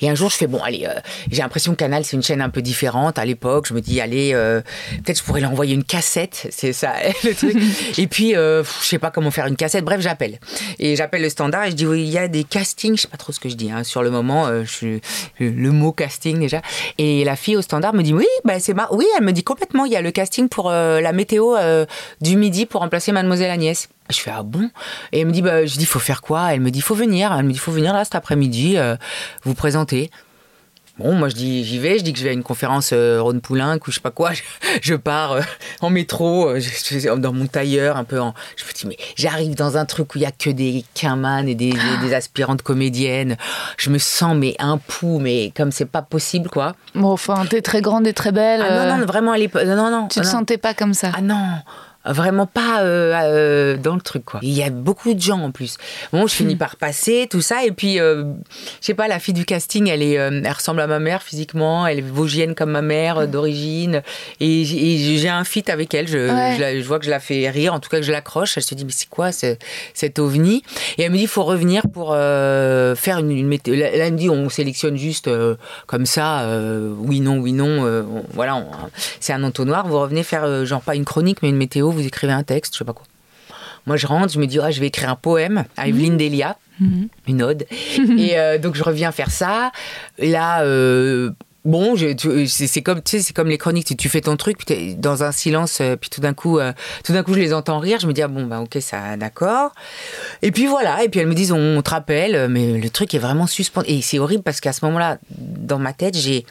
[0.00, 1.00] et un jour je fais, bon, allez, euh,
[1.30, 3.66] j'ai l'impression que Canal c'est une chaîne un peu différente à l'époque.
[3.68, 4.60] Je me dis, allez, euh,
[5.04, 7.56] peut-être je pourrais lui envoyer une cassette, c'est ça le truc.
[7.98, 9.84] et puis, je sais pas comment faire une cassette.
[9.84, 10.38] Bref, j'appelle.
[10.78, 13.08] Et j'appelle le standard et je dis, oui, il y a des castings, je sais
[13.08, 15.00] pas trop ce que je dis, hein, sur le moment, je suis
[15.38, 16.62] le mot casting déjà.
[16.98, 18.96] Et la fille au standard me dit, oui, bah, c'est marrant.
[18.96, 21.56] Oui, elle me dit complètement, il y a le casting pour la météo
[22.20, 23.88] du midi pour remplacer Mademoiselle Agnès.
[24.10, 24.70] Je fais ah bon?
[25.12, 26.52] Et elle me dit bah je dis faut faire quoi?
[26.52, 27.32] Elle me dit faut venir.
[27.32, 28.96] Elle me dit faut venir là cet après-midi euh,
[29.44, 30.10] vous présenter.
[30.96, 33.20] Bon, moi je dis j'y vais, je dis que je vais à une conférence euh,
[33.20, 34.42] Rhône Poulenc ou je sais pas quoi, je,
[34.80, 35.40] je pars euh,
[35.80, 39.56] en métro, euh, je, dans mon tailleur un peu en je me dis mais j'arrive
[39.56, 42.62] dans un truc où il y a que des quinman et des, des, des aspirantes
[42.62, 43.36] comédiennes.
[43.76, 46.76] Je me sens mais un pouls mais comme c'est pas possible quoi.
[46.94, 48.62] Bon, enfin, t'es très grande et très belle.
[48.62, 50.06] Ah non non, vraiment à l'époque non non.
[50.06, 50.30] Tu te non.
[50.30, 51.10] sentais pas comme ça.
[51.12, 51.56] Ah non
[52.06, 54.40] Vraiment pas euh, euh, dans le truc, quoi.
[54.42, 55.78] Il y a beaucoup de gens en plus.
[56.12, 58.24] Bon, je finis par passer, tout ça, et puis, euh,
[58.80, 61.22] je sais pas, la fille du casting, elle, est, euh, elle ressemble à ma mère
[61.22, 64.02] physiquement, elle est vosgienne comme ma mère euh, d'origine,
[64.40, 66.06] et, j'ai un fit avec elle.
[66.06, 66.54] Je, Ouais.
[66.56, 68.56] je, la- je vois que je la fais rire, en tout cas que je l'accroche.
[68.56, 69.56] Elle se dit, mais c'est quoi ce,
[69.94, 70.62] cet ovni?
[70.98, 73.74] Et elle me dit, il faut revenir pour faire une, une météo.
[73.74, 75.30] Là, elle me dit, on sélectionne juste
[75.86, 76.46] comme ça,
[76.98, 77.82] oui, non, oui, non.
[77.84, 78.64] on- voilà,
[79.20, 79.86] c'est un entonnoir.
[79.86, 82.78] Vous revenez faire, genre, pas une chronique, mais une météo, vous écrivez un texte, je
[82.78, 83.06] sais pas quoi.
[83.86, 86.56] Moi, je rentre, je me dis, ah, je vais écrire un poème à Evelyne Delia,
[87.28, 87.66] une ode.
[88.18, 89.72] et euh, donc, je reviens faire ça.
[90.18, 91.30] Là, euh,
[91.64, 91.94] bon,
[92.46, 93.86] c'est comme, tu sais, c'est comme les chroniques.
[93.86, 96.72] Tu, tu fais ton truc, puis dans un silence, euh, puis tout d'un coup, euh,
[97.04, 97.98] tout d'un coup, je les entends rire.
[98.00, 99.72] Je me dis, ah bon, bah, ok, ça, d'accord.
[100.40, 101.04] Et puis voilà.
[101.04, 103.86] Et puis elles me disent, on, te rappelle, mais le truc est vraiment suspendu.
[103.90, 106.46] Et c'est horrible parce qu'à ce moment-là, dans ma tête, j'ai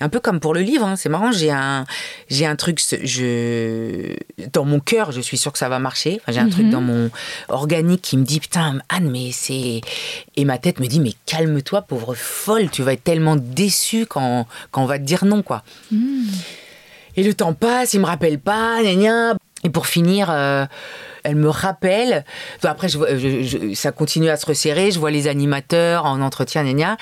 [0.00, 1.84] un peu comme pour le livre, hein, c'est marrant, j'ai un,
[2.28, 4.16] j'ai un truc, je,
[4.52, 6.20] dans mon cœur, je suis sûre que ça va marcher.
[6.22, 7.10] Enfin, j'ai un truc dans mon
[7.48, 9.82] organique qui me dit, putain, Anne, mais c'est.
[10.36, 14.46] Et ma tête me dit, mais calme-toi, pauvre folle, tu vas être tellement déçue quand,
[14.70, 15.62] quand on va te dire non, quoi.
[17.16, 19.34] Et le temps passe, il me rappelle pas, gna gna.
[19.64, 20.64] Et pour finir, euh,
[21.24, 22.24] elle me rappelle.
[22.58, 24.90] Enfin, Après, je, vois- je- je- ça continue à se resserrer.
[24.90, 26.96] Je vois les animateurs en entretien, gna gna.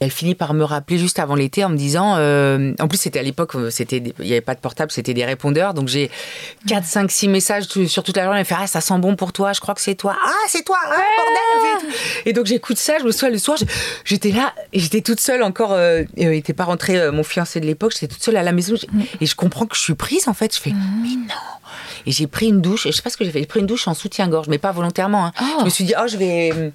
[0.00, 2.14] Elle finit par me rappeler juste avant l'été en me disant.
[2.16, 5.14] euh, en plus, c'était à l'époque, euh, c'était, il n'y avait pas de portable, c'était
[5.14, 5.74] des répondeurs.
[5.74, 6.10] Donc j'ai
[6.68, 8.40] 4, 5, 6 messages sur toute la journée.
[8.40, 10.16] Elle fait Ah, ça sent bon pour toi, je crois que c'est toi.
[10.24, 11.94] Ah, c'est toi, ah, bordel.
[12.26, 13.58] et donc j'écoute ça, je me souviens le soir,
[14.04, 15.72] j'étais là, j'étais toute seule encore.
[15.72, 18.52] Euh, il n'était pas rentré euh, mon fiancé de l'époque, j'étais toute seule à la
[18.52, 18.74] maison.
[18.76, 18.88] j'ai-
[19.20, 20.54] Et je comprends que je suis prise en fait.
[20.54, 20.70] Je fais
[21.02, 21.34] Mais non
[22.06, 23.66] et j'ai pris une douche, je sais pas ce que j'ai fait, j'ai pris une
[23.66, 25.26] douche en soutien-gorge, mais pas volontairement.
[25.26, 25.32] hein.
[25.40, 25.44] Oh.
[25.60, 26.72] Je me suis dit, oh, je vais,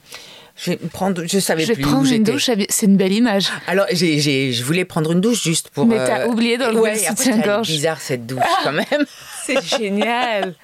[0.55, 3.13] je vais prendre, je savais Je vais plus où prendre une douche, c'est une belle
[3.13, 3.47] image.
[3.67, 5.85] Alors, j'ai, j'ai- je voulais prendre une douche juste pour.
[5.85, 7.67] Mais t'as oublié d'enlever ouais, le soutien-gorge.
[7.67, 8.85] C'est bizarre cette douche quand même.
[9.45, 10.55] C'est génial.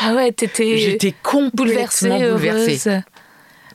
[0.00, 3.00] Ah ouais, t'étais J'étais complètement bouleversée, bouleversée.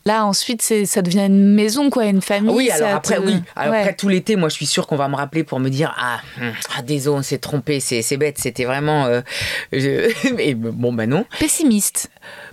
[0.07, 2.49] Là, ensuite, ça devient une maison, quoi, une famille.
[2.55, 3.35] Oui, alors après, te- oui.
[3.55, 3.81] Alors Ouais.
[3.81, 6.19] après tout l'été, moi, je suis sûre qu'on va me rappeler pour me dire ah,
[6.41, 9.05] hum, ah désolé, on s'est trompé, c'est, bête, c'était vraiment.
[9.05, 9.21] euh,
[9.73, 11.25] je- Et bon, bah non.
[11.39, 12.09] Pessimiste.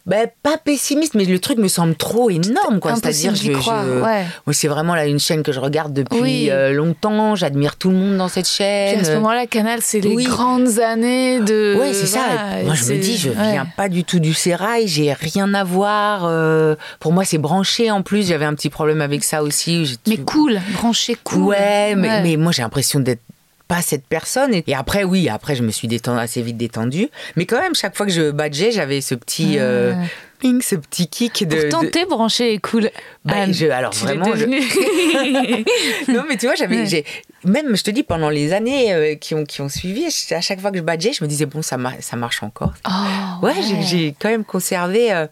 [0.06, 2.94] Ben, pas pessimiste, mais le truc me semble trop énorme, quoi.
[2.94, 4.24] C'est-à-dire, je, je- ouais.
[4.52, 6.48] c'est vraiment là une chaîne que je regarde depuis Oui.
[6.50, 7.34] euh, longtemps.
[7.36, 9.00] J'admire tout le monde dans cette Puis chaîne.
[9.00, 10.24] à ce moment-là, Canal, c'est les Oui.
[10.24, 11.76] grandes années de.
[11.80, 12.20] Ouais, c'est ça.
[12.64, 13.52] Moi, je me dis, je ouais.
[13.52, 16.24] viens pas du tout du sérail, j'ai rien à voir.
[16.26, 18.28] euh, pour moi, c'est branché en plus.
[18.28, 19.98] J'avais un petit problème avec ça aussi.
[20.06, 21.44] Mais tout- cool, branché cool.
[21.44, 22.22] Ouais, mais, Ouais.
[22.22, 23.22] mais moi, j'ai l'impression d'être
[23.68, 24.54] pas cette personne.
[24.54, 27.08] Et, après, oui, après, je me suis détendue, assez vite détendue.
[27.36, 29.56] Mais quand même, chaque fois que je badgeais, j'avais ce petit.
[29.58, 30.06] euh, Ouais.
[30.40, 31.56] ping, ce petit kick de.
[31.56, 32.90] Pourtant, de- t'es branché et cool.
[33.24, 34.44] Bah, je- alors, Tu vraiment, je-
[36.12, 37.04] non, mais tu vois, j'avais, Ouais.
[37.44, 40.40] même, je te dis, pendant les années euh, qui, ont, qui ont suivi, je- à
[40.40, 42.72] chaque fois que je badgeais, je me disais, bon, ça, mar- ça marche encore.
[42.88, 45.12] Oh, Ouais, j'ai- j'ai quand même conservé.
[45.12, 45.26] euh,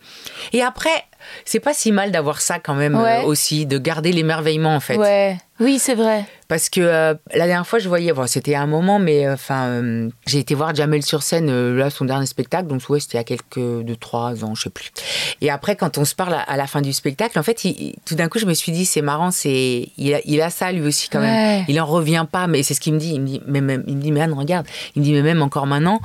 [0.52, 0.90] Et après,
[1.44, 3.24] c'est pas si mal d'avoir ça quand même euh, Ouais.
[3.24, 4.96] aussi, de garder l'émerveillement en fait.
[4.96, 5.36] Ouais.
[5.60, 6.24] Oui, c'est vrai.
[6.48, 9.66] Parce que euh, la dernière fois, je voyais, bon, c'était un moment, mais euh, enfin,
[9.68, 13.20] euh, j'ai été voir Jamel sur scène, là, son dernier spectacle, donc ouais, c'était il
[13.20, 14.90] y a quelques deux, trois ans, je sais plus.
[15.40, 17.94] Et après, quand on se parle à, à la fin du spectacle, en fait, il-
[18.04, 20.72] tout d'un coup, je me suis dit, c'est marrant, c'est, il a, il a ça
[20.72, 21.64] lui aussi quand même.
[21.68, 23.12] Il en revient pas, mais c'est ce qu'il me dit.
[23.14, 25.22] Il me dit, mais même, il me dit, mais Anne, regarde, il me dit, mais
[25.22, 26.00] même encore maintenant,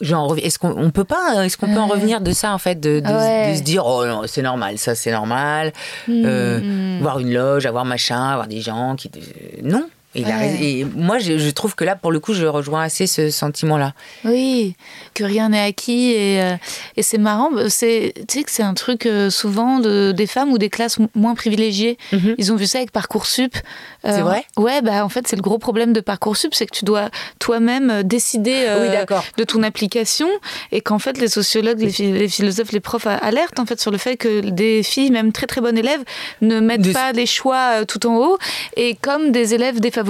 [0.00, 0.26] reviens.
[0.42, 3.00] Est-ce qu'on on peut pas, est-ce qu'on peut en revenir de ça en fait, de,
[3.00, 3.52] de- Ouais.
[3.52, 5.72] de se dire, oh non, c'est normal, ça c'est normal,
[6.08, 9.88] euh, voir une loge, avoir machin, avoir des gens qui, euh, non.
[10.22, 10.58] Ouais.
[10.62, 13.94] Et moi, je, je trouve que là, pour le coup, je rejoins assez ce sentiment-là.
[14.24, 14.74] Oui,
[15.14, 16.54] que rien n'est acquis et, euh,
[16.96, 17.50] et c'est marrant.
[17.68, 20.98] C'est, tu sais que c'est un truc euh, souvent de, des femmes ou des classes
[21.14, 21.98] moins privilégiées.
[22.12, 22.34] Mhm.
[22.38, 23.56] Ils ont vu ça avec parcoursup.
[24.04, 24.44] Euh, C'est vrai?
[24.56, 27.90] Ouais, bah en fait c'est le gros problème de parcoursup, c'est que tu dois toi-même
[27.90, 30.28] euh, décider euh, Oui, de ton application
[30.72, 33.90] et qu'en fait les sociologues, les, phi- les philosophes, les profs alertent en fait sur
[33.90, 36.02] le fait que des filles, même très très bonnes élèves,
[36.42, 38.38] ne mettent De- pas les choix euh, tout en haut
[38.76, 40.03] et comme des élèves défavorisés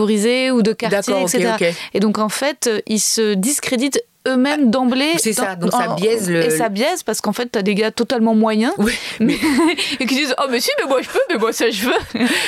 [0.51, 1.55] ou de quartier, D'accord, ok, etc.
[1.61, 1.75] ok.
[1.95, 5.13] Et donc en fait, euh, ils se discréditent eux-mêmes d'emblée.
[5.19, 7.91] C'est ça, donc ça biaise le- Et ça biaise parce qu'en fait, t'as des gars
[7.91, 9.37] totalement moyens Oui, mais-
[10.01, 11.93] et qui disent Oh, mais si, mais moi je peux, mais moi ça je veux.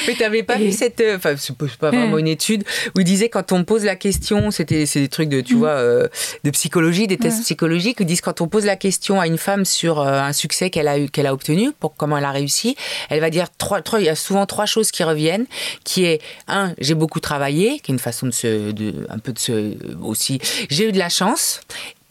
[0.06, 2.64] Mais t'avais pas Et- vu cette, euh, enfin c'est pas- c'est pas vraiment une étude
[2.96, 5.68] où il disait quand on pose la question, c'était c'est des trucs de tu vois
[5.70, 6.08] euh,
[6.44, 9.38] de psychologie, des tests psychologiques, où ils disent quand on pose la question à une
[9.38, 12.30] femme sur euh, un succès qu'elle a eu, qu'elle a obtenu, pour comment elle a
[12.30, 12.76] réussi,
[13.10, 15.46] elle va dire trois, trois, il y a souvent trois choses qui reviennent,
[15.84, 19.32] qui est un, j'ai beaucoup travaillé, qui est une façon de se, de, un peu
[19.32, 21.60] de se aussi, j'ai eu de la chance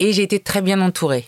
[0.00, 1.26] et j'ai été très bien entourée.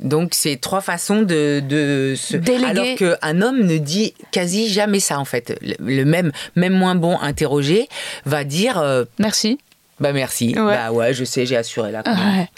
[0.00, 2.64] Donc c'est trois façons de, de se Déléguer.
[2.64, 5.58] alors qu'un homme ne dit quasi jamais ça en fait.
[5.60, 7.86] Le, le même même moins bon interrogé
[8.24, 9.58] va dire euh, Merci.
[10.00, 10.54] bah merci.
[10.56, 10.74] Ouais.
[10.74, 12.02] Bah ouais, je sais, j'ai assuré là.
[12.06, 12.48] Ouais.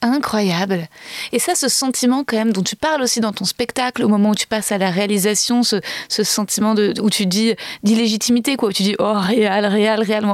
[0.00, 0.88] Incroyable.
[1.32, 4.30] Et ça, ce sentiment quand même dont tu parles aussi dans ton spectacle, au moment
[4.30, 8.68] où tu passes à la réalisation, ce, ce sentiment de, où tu dis d'illégitimité, quoi,
[8.68, 10.24] où tu dis oh réel, réel, réel.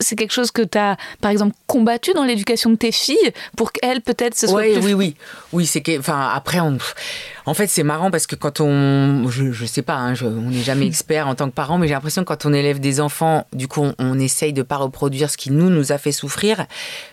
[0.00, 3.70] C'est quelque chose que tu as, par exemple, combattu dans l'éducation de tes filles pour
[3.70, 5.16] qu'elles, peut-être, soit Ouais, plus oui, oui,
[5.52, 6.78] oui, c'est que, enfin, après, on,
[7.46, 10.50] en fait, c'est marrant parce que quand on, je, je sais pas, hein, je- on
[10.50, 13.00] n'est jamais expert en tant que parent, mais j'ai l'impression que quand on élève des
[13.00, 16.12] enfants, du coup, on, on essaye de pas reproduire ce qui nous nous a fait
[16.12, 16.66] souffrir.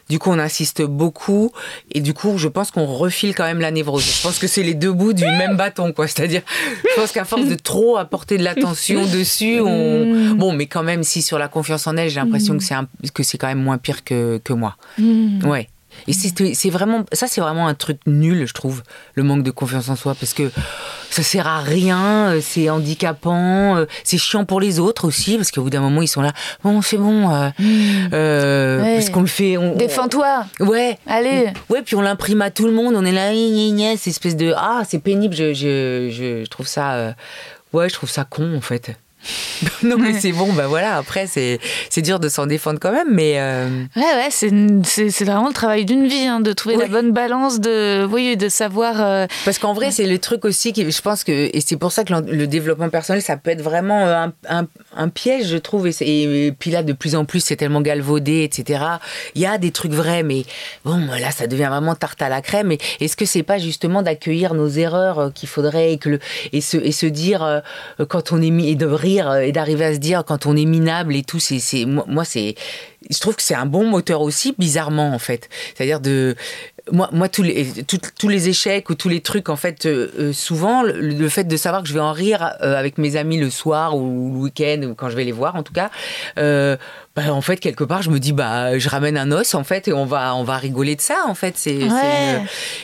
[0.09, 1.51] Du coup, on insiste beaucoup
[1.93, 4.03] et du coup, je pense qu'on refile quand même la névrose.
[4.03, 6.07] Je pense que c'est les deux bouts du même bâton, quoi.
[6.07, 6.41] C'est-à-dire,
[6.89, 11.03] je pense qu'à force de trop apporter de l'attention dessus, on, bon, mais quand même,
[11.03, 13.61] si sur la confiance en elle, j'ai l'impression que c'est un- que c'est quand même
[13.61, 14.75] moins pire que que moi.
[15.43, 15.67] Ouais.
[16.07, 18.83] Et c'est vraiment, ça c'est vraiment un truc nul, je trouve,
[19.15, 20.49] le manque de confiance en soi, parce que
[21.09, 25.51] ça sert à rien, euh, c'est handicapant, euh, c'est chiant pour les autres aussi, parce
[25.51, 26.31] qu'au bout d'un moment ils sont là,
[26.63, 27.49] bon c'est bon, euh,
[28.13, 28.93] euh, Ouais.
[28.95, 30.45] parce qu'on le fait, on, Défends-toi.
[30.61, 31.47] ouais, Allez.
[31.69, 33.31] ouais, puis on l'imprime à tout le monde, on est là,
[33.97, 37.11] cette espèce de, ah c'est pénible, je, je, je, je trouve ça, euh,
[37.73, 38.95] ouais, je trouve ça con en fait.
[39.83, 43.09] non mais c'est bon, bah voilà, après c'est c'est dur de s'en défendre quand même,
[43.11, 46.53] mais euh, Ouais, ouais, c'est une- c'est c'est vraiment le travail d'une vie, hein, de
[46.53, 48.95] trouver la bonne balance, de, oui, de savoir.
[49.01, 51.91] euh, Parce qu'en vrai, c'est le truc aussi qui, je pense que, et c'est pour
[51.91, 55.87] ça que le développement personnel, ça peut être vraiment un, un- un piège, je trouve.
[56.01, 58.83] Et, puis là, de plus en plus, c'est tellement galvaudé, etc.
[59.35, 60.43] Il y a des trucs vrais, mais
[60.85, 62.71] bon, là, ça devient vraiment tarte à la crème.
[62.71, 66.19] Et est-ce que c'est pas justement d'accueillir nos erreurs euh, qu'il faudrait et que le,
[66.53, 67.59] et se, et se dire euh,
[68.09, 70.55] quand on est mis, et de rire euh, et d'arriver à se dire quand on
[70.55, 72.55] est minable et tout, c'est, moi, c'est,
[73.09, 75.49] je trouve que c'est un bon moteur aussi, bizarrement, en fait.
[75.75, 76.35] C'est-à-dire de,
[76.91, 80.33] moi, moi tous, les, tous les échecs ou tous les trucs, en fait, euh, euh,
[80.33, 83.97] souvent, le, fait de savoir que je vais en rire avec mes amis le soir
[83.97, 85.89] ou le week-end, ou quand je vais les voir, en tout cas,
[87.13, 89.89] bah, en fait, quelque part, je me dis, bah, je ramène un os, en fait,
[89.89, 91.55] et on va, on va rigoler de ça, en fait.
[91.57, 91.79] C'est,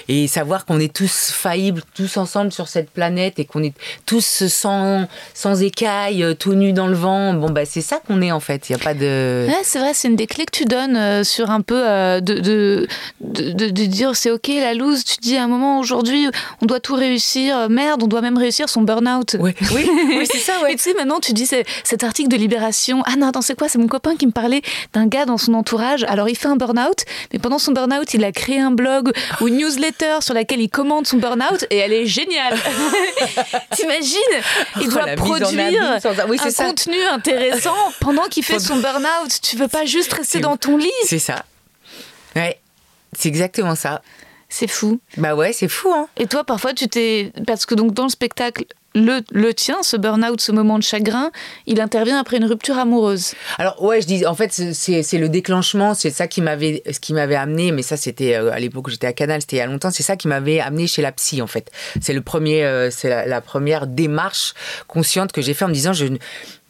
[0.09, 3.73] Et savoir qu'on est tous faillibles, tous ensemble sur cette planète, et qu'on est
[4.05, 7.33] tous sans, sans écailles, euh, tout nus dans le vent.
[7.35, 8.67] Bon, bah, c'est ça qu'on est, en fait.
[8.67, 9.47] Il n'y a pas de.
[9.47, 12.19] Ouais, c'est vrai, c'est une des clés que tu donnes euh, sur un peu euh,
[12.19, 12.87] de, de,
[13.21, 15.05] de, de, dire, c'est OK, la loose.
[15.05, 16.27] Tu dis à un moment, aujourd'hui,
[16.61, 17.69] on doit tout réussir.
[17.69, 19.37] Merde, on doit même réussir son burn-out.
[19.39, 20.73] Oui, oui, c'est ça, ouais.
[20.73, 23.03] Et tu sais, maintenant, tu dis, cet article de Libération.
[23.05, 23.69] Ah non, attends, c'est quoi?
[23.69, 24.61] C'est mon copain qui me parlait
[24.93, 26.03] d'un gars dans son entourage.
[26.03, 29.11] Alors, il fait un burn-out, mais pendant son burn-out, il a créé un blog
[29.41, 32.57] ou une newsletter sur laquelle il commente son burn-out et elle est géniale.
[33.71, 34.17] T'imagines?
[34.81, 39.39] Il oh, doit produire un contenu intéressant pendant qu'il fait son burn-out.
[39.41, 40.91] Tu veux pas juste rester dans ton lit?
[41.05, 41.45] C'est ça.
[42.35, 42.59] Ouais,
[43.17, 44.01] c'est exactement ça.
[44.49, 44.99] C'est fou.
[45.17, 45.91] Bah ouais, c'est fou.
[45.91, 46.07] Hein.
[46.15, 47.33] Et toi, parfois, tu t'es.
[47.45, 48.63] Parce que donc dans le spectacle,
[48.97, 51.31] le, le tien, ce burn-out, ce moment de chagrin,
[51.65, 53.33] il intervient après une rupture amoureuse.
[53.57, 56.83] Alors ouais, je dis, en fait, c'est le déclenchement, c'est ça qui m'avait,
[57.35, 59.67] amené, mais ça c'était euh, à l'époque où j'étais à Canal, c'était il y a
[59.67, 61.71] longtemps, c'est ça qui m'avait amené chez la psy en fait.
[62.01, 64.53] C'est le premier, euh, c'est la, la, première démarche
[64.87, 66.05] consciente que j'ai fait en me disant, je,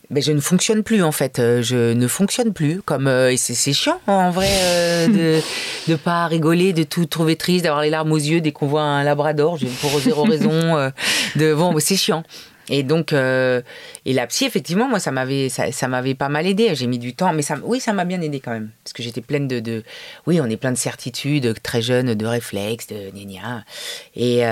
[0.10, 1.39] mais je ne fonctionne plus en fait.
[1.39, 2.82] Euh, je ne fonctionne plus.
[2.82, 5.41] Comme euh, et c'est chiant en vrai euh, de
[5.91, 8.84] de pas rigoler, de tout trouver triste, d'avoir les larmes aux yeux dès qu'on voit
[8.84, 9.58] un labrador.
[9.82, 10.91] Pour zéro raison.
[11.36, 12.24] de bon, c'est chiant.
[12.70, 16.76] Et donc et la psy effectivement moi ça m'avait ça, m'avait pas mal aidé.
[16.76, 19.03] J'ai mis du temps, mais ça oui ça m'a bien aidé quand même parce que
[19.03, 19.84] j'étais pleine de, de,
[20.26, 23.64] oui on est plein de certitudes très jeune, de réflexes, de gna
[24.18, 24.43] et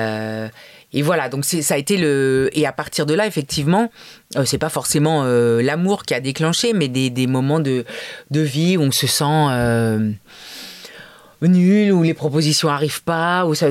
[0.96, 2.50] et voilà, donc ça a été le.
[2.54, 3.92] Et à partir de là, effectivement,
[4.38, 7.84] euh, c'est pas forcément euh, l'amour qui a déclenché, mais des, moments de,
[8.32, 10.10] de vie où on se sent euh,
[11.42, 13.68] nul, où les propositions arrivent pas, où, ça,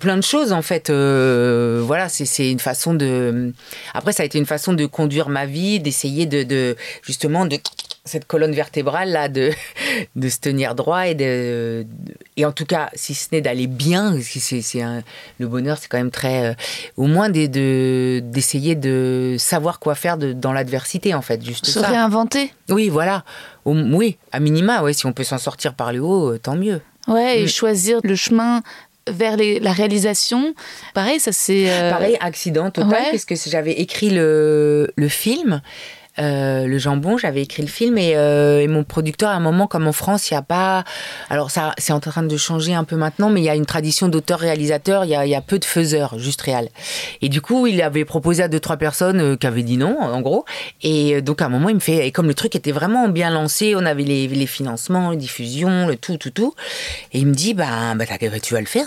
[0.00, 0.90] plein de choses en fait.
[0.90, 3.52] voilà, c'est une façon de.
[3.94, 7.58] Après, ça a été une façon de conduire ma vie, d'essayer de, de justement de
[8.06, 9.50] cette colonne vertébrale là de,
[10.16, 11.86] de se tenir droit et de,
[12.36, 14.82] et en tout cas si ce n'est d'aller bien c'est c'est
[15.38, 16.54] le bonheur c'est quand même très euh,
[16.96, 21.78] au moins de d'essayer de savoir quoi faire de, dans l'adversité en fait juste se
[21.78, 23.24] réinventer oui voilà
[23.64, 26.80] oui à minima ouais si on peut s'en sortir par le haut euh, tant mieux
[27.08, 27.48] ouais et mm.
[27.48, 28.62] choisir le chemin
[29.08, 30.54] vers la réalisation.
[30.94, 31.70] Pareil, ça c'est.
[31.70, 35.62] Euh, Pareil, accident total, puisque j'avais écrit le, le film.
[36.18, 39.86] Euh, le jambon, j'avais écrit le film euh, et, mon producteur, à un moment, comme
[39.86, 40.84] en France, il n'y a pas.
[41.30, 43.66] Alors, ça, c'est en train de changer un peu maintenant, mais il y a une
[43.66, 46.70] tradition d'auteur-réalisateur, il y a, peu de faiseurs, juste réel.
[47.20, 49.98] Et du coup, il avait proposé à deux, trois personnes euh, qui avaient dit non,
[50.00, 50.44] en gros.
[50.82, 52.06] Et donc, à un moment, il me fait.
[52.06, 55.86] Et comme le truc était vraiment bien lancé, on avait les, les financements, les diffusions,
[55.86, 56.54] le tout, tout, tout.
[57.12, 58.04] Et il me dit, bah, bah
[58.42, 58.86] tu vas le faire.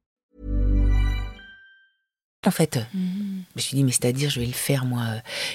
[2.45, 2.81] En fait, mm.
[2.93, 5.03] je me suis dit, mais c'est-à-dire, je vais le faire, moi.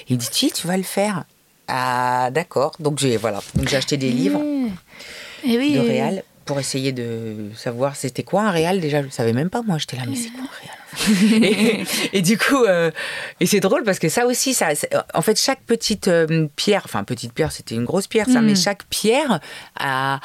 [0.07, 1.25] Il dit, si, tu vas le faire.
[1.67, 2.73] Ah, d'accord.
[2.79, 3.41] Donc, j'ai voilà.
[3.55, 4.67] Donc, j'ai acheté des livres mm.
[5.43, 8.79] Et eh oui, de réal pour essayer de savoir c'était quoi un réal.
[8.79, 9.77] Déjà, je ne savais même pas, moi.
[9.77, 10.77] J'étais là, mais c'est quoi un réal
[12.13, 12.89] et, du coup, euh,
[13.39, 14.69] et c'est drôle parce que ça aussi, ça,
[15.13, 18.45] en fait, chaque petite euh, pierre, enfin, petite pierre, c'était une grosse pierre, ça, mm.
[18.45, 19.39] mais chaque pierre
[19.79, 20.19] a,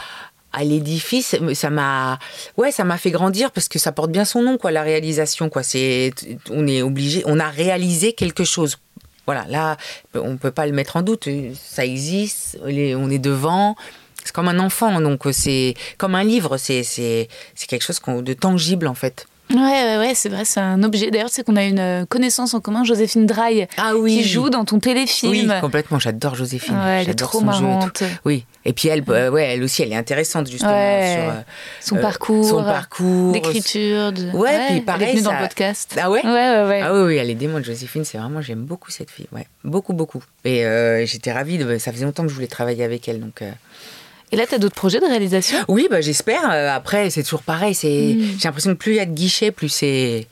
[0.52, 2.18] à l'édifice, ça m'a,
[2.56, 5.48] ouais, ça m'a fait grandir parce que ça porte bien son nom, quoi, la réalisation,
[5.48, 5.62] quoi.
[5.62, 6.12] C'est,
[6.50, 8.78] on est obligé, on a réalisé quelque chose.
[9.26, 9.76] Voilà, là,
[10.14, 11.28] on peut pas le mettre en doute.
[11.54, 13.76] Ça existe, on est devant.
[14.24, 16.56] C'est comme un enfant, donc c'est comme un livre.
[16.56, 19.26] C'est, c'est, c'est quelque chose de tangible, en fait.
[19.50, 21.10] Ouais, ouais, ouais c'est vrai, c'est un objet.
[21.10, 24.16] D'ailleurs, c'est qu'on a une euh, connaissance en commun, Joséphine Draille, ah, oui.
[24.16, 25.30] qui joue dans ton téléfilm.
[25.30, 25.98] Oui, complètement.
[25.98, 26.74] J'adore Joséphine.
[26.74, 28.02] Ouais, elle est trop marrante.
[28.24, 28.46] Oui.
[28.64, 31.40] Et puis elle, euh, ouais, elle aussi, elle est intéressante justement sur euh,
[31.80, 34.12] son parcours, son parcours, d'écriture.
[34.12, 34.30] De...
[34.30, 35.98] Ouais, puis pareil, elle est venue dans le podcast.
[36.00, 36.80] Ah ouais, ouais, ouais, ouais.
[36.82, 38.04] Ah oui, oui, elle est démon, Joséphine.
[38.04, 39.26] C'est vraiment, j'aime beaucoup cette fille.
[39.32, 40.22] Ouais, beaucoup, beaucoup.
[40.44, 40.64] Et
[41.06, 41.58] j'étais ravie.
[41.58, 41.78] De...
[41.78, 43.42] Ça faisait longtemps que je voulais travailler avec elle, donc.
[44.32, 45.58] Et là, tu as d'autres projets de réalisation?
[45.68, 46.50] Oui, bah, j'espère.
[46.50, 47.74] Euh, après, c'est toujours pareil.
[47.74, 48.38] C'est, hmm.
[48.38, 50.26] J'ai l'impression que plus il y a de guichets, plus c'est,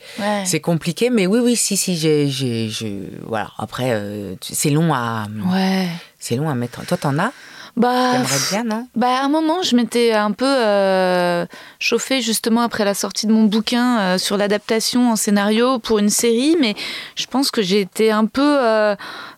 [0.46, 1.10] c'est compliqué.
[1.10, 2.70] Mais oui, oui, si, si, j'ai, j'ai,
[3.26, 3.50] voilà.
[3.58, 5.88] Après, euh, c'est long à, ouais.
[6.18, 6.82] c'est long à mettre.
[6.86, 7.30] Toi, t'en as?
[7.80, 8.18] Bah,
[8.50, 8.86] bien, non?
[8.94, 11.46] bah, à un moment, je m'étais un peu euh,
[11.78, 16.56] chauffée justement après la sortie de mon bouquin sur l'adaptation en scénario pour une série,
[16.60, 16.74] mais
[17.16, 18.58] je pense que j'ai été un peu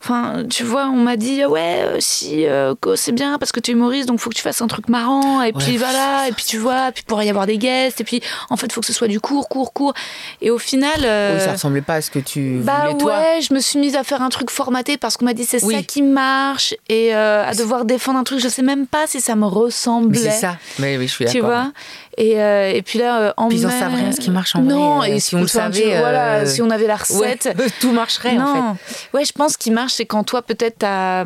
[0.04, 3.70] Enfin, tu vois, on m'a dit, ouais, euh, si, euh, c'est bien parce que tu
[3.70, 5.42] es humoriste, donc faut que tu fasses un truc marrant.
[5.42, 8.00] Et puis voilà, et puis tu vois, puis pourrait y avoir des guests.
[8.00, 9.94] Et puis, en fait, faut que ce soit du court, court, court.
[10.40, 10.90] Et au final.
[11.04, 13.12] euh, Oui, ça ressemblait pas à ce que tu bah voulais toi.
[13.16, 15.62] ouais, je me suis mise à faire un truc formaté parce qu'on m'a dit c'est
[15.64, 15.74] Oui.
[15.76, 19.20] ça qui marche et euh, à devoir défendre un truc, je sais même pas si
[19.20, 20.18] ça me ressemblait.
[20.18, 20.56] c'est ça.
[20.80, 21.48] Mais oui, je suis Tu d'accord.
[21.50, 21.72] vois?
[22.18, 24.30] Et, euh, et puis là, euh, en Puis ils en mai- savent rien ce qui
[24.30, 26.86] marche en non, vrai, euh, et si on le tu- savait, voilà, si on avait
[26.86, 27.56] la Ouais, recette.
[27.80, 28.60] tout marcherait en fait.
[28.60, 28.76] non.
[29.14, 31.24] Ouais, je pense qu'il marche, c'est quand toi, peut-être, t'as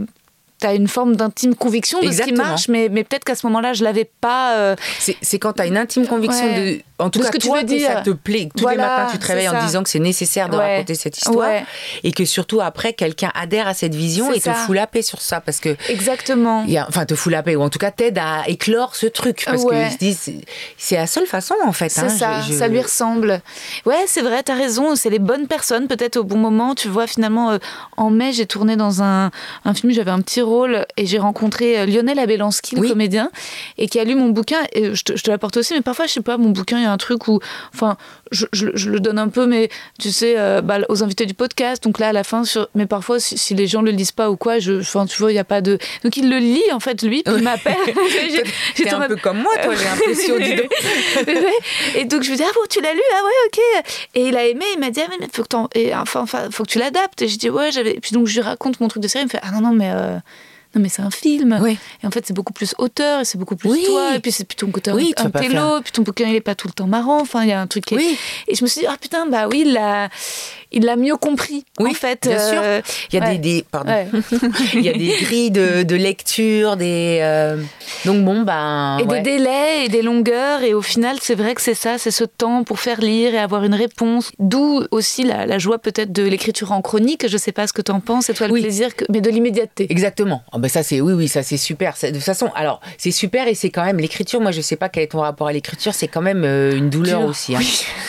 [0.62, 3.72] as une forme d'intime conviction de ce qui marche, mais, mais peut-être qu'à ce moment-là,
[3.74, 4.56] je l'avais pas.
[4.56, 6.84] euh, C'est c'est quand tu as une intime conviction Ouais.
[6.98, 7.88] En tout De cas, ce que tu toi, veux dire.
[7.88, 8.48] ça te plaît.
[8.56, 10.72] Tous Voilà, les matins, tu te réveilles en disant que c'est nécessaire de Ouais.
[10.76, 11.48] raconter cette histoire.
[11.50, 11.64] Ouais.
[12.04, 15.20] Et que surtout, après, quelqu'un adhère à cette vision et te fout la paix sur
[15.20, 15.40] ça.
[15.40, 15.76] Parce que.
[15.90, 16.64] Exactement.
[16.66, 18.96] il y a- enfin, te fout la paix, ou en tout cas t'aide à éclore
[18.96, 19.42] ce truc.
[19.44, 19.84] Parce Ouais.
[19.84, 20.42] qu'ils se disent,
[20.78, 21.88] c'est- la seule façon en fait.
[21.90, 22.08] C'est hein.
[22.08, 23.40] ça, Je- je- ça lui ressemble.
[23.84, 26.74] Ouais, c'est vrai, t'as raison, c'est les bonnes personnes, peut-être au bon moment.
[26.74, 27.58] Tu vois, finalement, euh,
[27.96, 29.30] en mai, j'ai tourné dans un,
[29.64, 32.88] un film, j'avais un petit rôle et j'ai rencontré euh, Lionel Abelansky, le Oui.
[32.88, 33.30] comédien,
[33.78, 34.60] et qui a lu mon bouquin.
[34.72, 36.85] Et je te, je te l'apporte aussi, mais parfois, je sais pas, mon bouquin, il
[36.86, 37.40] y a un truc où,
[37.74, 37.96] enfin,
[38.32, 39.68] je, je- je le donne un peu, mais
[40.00, 41.82] tu sais, euh, bah, aux invités du podcast.
[41.84, 42.68] Donc là, à la fin, sur...
[42.74, 45.30] mais parfois, si, si les gens le lisent pas ou quoi, je, enfin, tu vois,
[45.32, 45.78] il y a pas de.
[46.04, 47.76] Donc il le lit, en fait, lui, puis il m'appelle.
[48.30, 48.42] J'ai-
[48.74, 50.70] j'étais un peu comme moi, toi, j'ai l'impression, dis donc.
[51.96, 53.00] Et donc je lui dis ah bon tu l'as lu?
[53.12, 53.84] Ah ouais ok
[54.14, 56.64] et il a aimé il m'a dit ah mais faut que et enfin, enfin faut
[56.64, 59.02] que tu l'adaptes et je dis ouais j'avais puis donc je lui raconte mon truc
[59.02, 60.16] de série il me fait ah non non mais euh,
[60.76, 61.78] non mais c'est un film Oui.
[62.02, 63.82] et en fait c'est beaucoup plus auteur et c'est beaucoup plus Oui.
[63.86, 66.34] toi et puis c'est plutôt un côté Oui, un faire- et puis ton bouquin il
[66.36, 68.16] est pas tout le temps marrant enfin il y a un truc qui est-
[68.48, 70.08] et je me suis dit ah putain bah oui l'a
[70.76, 72.60] il l'a mieux compris Oui, en fait bien sûr.
[72.62, 72.80] euh,
[73.12, 73.38] Il y a ouais.
[73.38, 73.90] des, des- pardon.
[73.90, 74.06] Ouais.
[74.74, 77.18] Il y a des grilles de, de lecture, des.
[77.22, 77.56] euh,
[78.04, 78.98] Donc bon, ben.
[79.00, 79.20] Et ouais.
[79.22, 80.62] des délais et des longueurs.
[80.62, 83.38] Et au final, c'est vrai que c'est ça, c'est ce temps pour faire lire et
[83.38, 84.30] avoir une réponse.
[84.38, 87.26] D'où aussi la, la joie peut-être de l'écriture en chronique.
[87.28, 88.62] Je sais pas ce que tu en penses, et toi le Oui.
[88.62, 89.04] plaisir, que...
[89.10, 89.86] mais de l'immédiateté.
[89.90, 90.42] Exactement.
[90.52, 91.94] Ah ben ça c'est oui oui ça c'est super.
[92.02, 94.40] De toute façon alors c'est super et c'est quand même l'écriture.
[94.40, 95.94] Moi je sais pas quel est ton rapport à l'écriture.
[95.94, 97.28] C'est quand même euh, une douleur Dur.
[97.30, 97.56] aussi.
[97.56, 97.60] hein.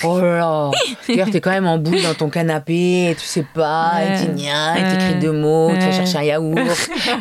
[0.03, 0.71] Oh là là.
[1.05, 2.56] C'est-à-dire t'es quand même en boule dans ton canapé.
[2.67, 3.91] Et tu sais pas.
[3.97, 4.15] Ouais.
[4.21, 5.71] Et tu nias, et t'écris deux mots.
[5.73, 6.57] Tu vas chercher un yaourt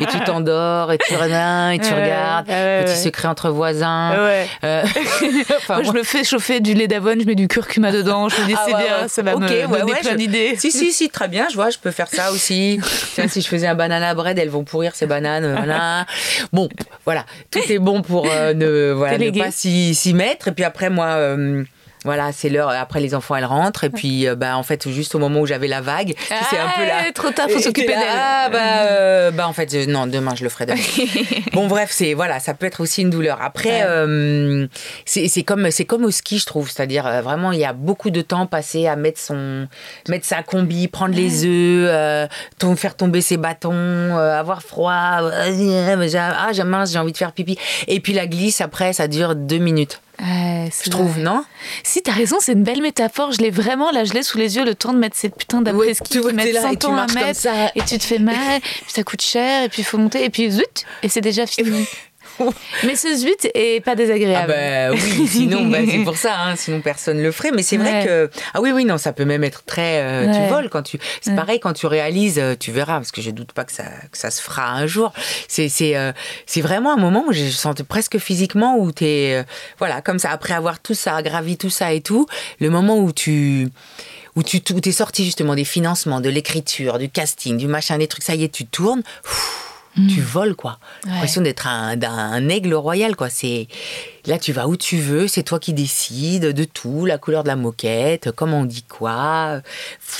[0.01, 2.47] et tu t'endors et tu reviens et tu Ouais, regardes.
[2.49, 4.11] ouais, Petit secret entre voisins.
[4.25, 4.47] Ouais.
[4.63, 4.83] Euh,
[5.57, 8.41] enfin, Moi, je me fais chauffer du lait d'avoine, je mets du curcuma dedans, je
[8.41, 9.07] me dis Ah bien, ouais.
[9.07, 10.55] ça va Ok, me donner plein je- d'idées.
[10.57, 12.79] Si, si, si, très bien, je vois, je peux faire ça aussi.
[13.15, 15.45] Tiens, si je faisais un banana bread, elles vont pourrir ces bananes.
[15.45, 16.05] euh, Voilà.
[16.53, 16.69] Bon,
[17.05, 20.47] voilà, tout est bon pour euh, ne, voilà, ne pas s'y s'y mettre.
[20.49, 21.05] Et puis après, moi.
[21.07, 21.63] euh,
[22.07, 22.69] voilà, c'est l'heure.
[22.69, 23.83] Après, les enfants, elles rentrent.
[23.83, 26.57] Et puis, euh, bah, en fait, juste au moment où j'avais la vague, sais, c'est
[26.57, 26.93] un peu là.
[27.07, 27.97] Ah, trop tard, faut s'occuper d'elle.
[28.09, 30.79] Ah, bah, euh, bah, en fait, euh, non, demain, je le ferai demain.
[31.53, 33.39] bon, bref, c'est voilà, ça peut être aussi une douleur.
[33.41, 33.83] Après, Ouais.
[33.85, 34.67] euh,
[35.05, 36.69] c'est comme c'est comme au ski, je trouve.
[36.69, 39.67] C'est-à-dire euh, vraiment, il y a beaucoup de temps passé à mettre son
[40.07, 42.27] mettre sa combi, prendre les œufs, euh,
[42.59, 45.19] tom- faire tomber ses bâtons, euh, avoir froid.
[45.21, 47.57] euh, ah, j'ai mince, j'ai envie de faire pipi.
[47.87, 49.99] Et puis la glisse après, ça dure deux minutes.
[50.19, 51.43] Ouais, Je trouve, non?
[51.83, 53.31] Si, t'as raison, c'est une belle métaphore.
[53.31, 55.59] Je l'ai vraiment, là, je l'ai sous les yeux, le temps de mettre cette putain
[55.59, 57.47] Ouais, d'après-ski tu vois, qui t'es mettent là et 100 tu ans à mettre.
[57.75, 60.29] Et tu te fais mal, puis ça coûte cher, et puis il faut monter, et
[60.29, 61.85] puis zut, et c'est déjà fini.
[62.83, 64.53] Mais ce zut est pas Ah désagréable.
[64.53, 67.51] bah oui, sinon bah, c'est pour ça, hein, sinon personne le ferait.
[67.51, 68.05] Mais c'est vrai Ouais.
[68.05, 70.33] que ah oui oui non, ça peut même être très euh, Ouais.
[70.33, 71.35] tu voles quand tu c'est Ouais.
[71.35, 74.17] pareil quand tu réalises, euh, tu verras parce que je doute pas que ça que
[74.17, 75.13] ça se fera un jour.
[75.47, 76.11] C'est euh,
[76.57, 79.43] vraiment un moment où je sentais presque physiquement où t'es euh,
[79.79, 82.25] voilà comme ça après avoir tout ça gravi tout ça et tout,
[82.59, 83.69] le moment où tu
[84.35, 88.07] où tu où t'es sorti justement des financements, de l'écriture, du casting, du machin, des
[88.07, 89.01] trucs, ça y est, tu tournes.
[89.23, 89.63] pff,
[90.07, 90.79] Tu voles quoi.
[91.05, 91.11] Ouais.
[91.11, 93.29] L'impression d'être un, un aigle royal quoi.
[93.29, 93.67] C'est
[94.27, 97.47] là tu vas où tu veux, c'est toi qui décides de tout, la couleur de
[97.47, 99.61] la moquette, comment on dit quoi.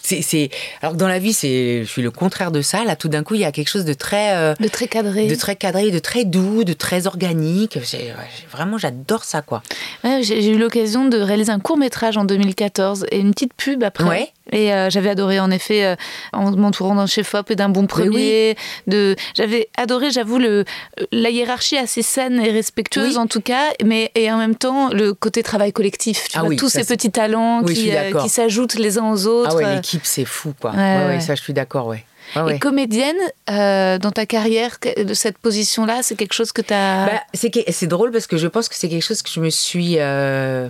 [0.04, 0.50] C'est,
[0.82, 2.84] alors que dans la vie c'est, je suis le contraire de ça.
[2.84, 5.28] Là tout d'un coup il y a quelque chose de très, euh, De très cadré.
[5.28, 7.76] de très cadré, de très doux, de très organique.
[7.76, 8.14] Ouais,
[8.52, 9.62] vraiment j'adore ça quoi.
[10.04, 13.84] Ouais, j'ai eu l'occasion de réaliser un court métrage en 2014 et une petite pub
[13.84, 14.06] après.
[14.06, 14.32] Ouais.
[14.54, 15.96] Et euh, j'avais adoré en effet euh,
[16.32, 18.56] en m'entourant d'un chef-op et d'un bon premier.
[18.88, 20.64] De, j'avais adoré, j'avoue, le
[21.12, 23.18] la hiérarchie assez saine et respectueuse Oui.
[23.18, 26.28] en tout cas, mais et en même temps le côté travail collectif.
[26.30, 29.12] Tu Ah vois, oui, tous ces petits talents Oui, qui, euh, qui s'ajoutent les uns
[29.12, 29.52] aux autres.
[29.54, 30.72] Ah ouais Euh, l'équipe c'est fou quoi.
[30.72, 31.20] Ouais, Ouais, ouais, ouais.
[31.20, 32.04] ça je suis d'accord ouais.
[32.50, 33.16] Et comédienne,
[33.50, 37.06] euh, dans ta carrière, de cette position-là, c'est quelque chose que tu as.
[37.06, 39.96] Bah, c'est drôle parce que je pense que c'est quelque chose que je me suis.
[39.98, 40.68] euh,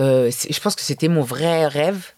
[0.00, 2.12] euh, je pense que c'était mon vrai rêve.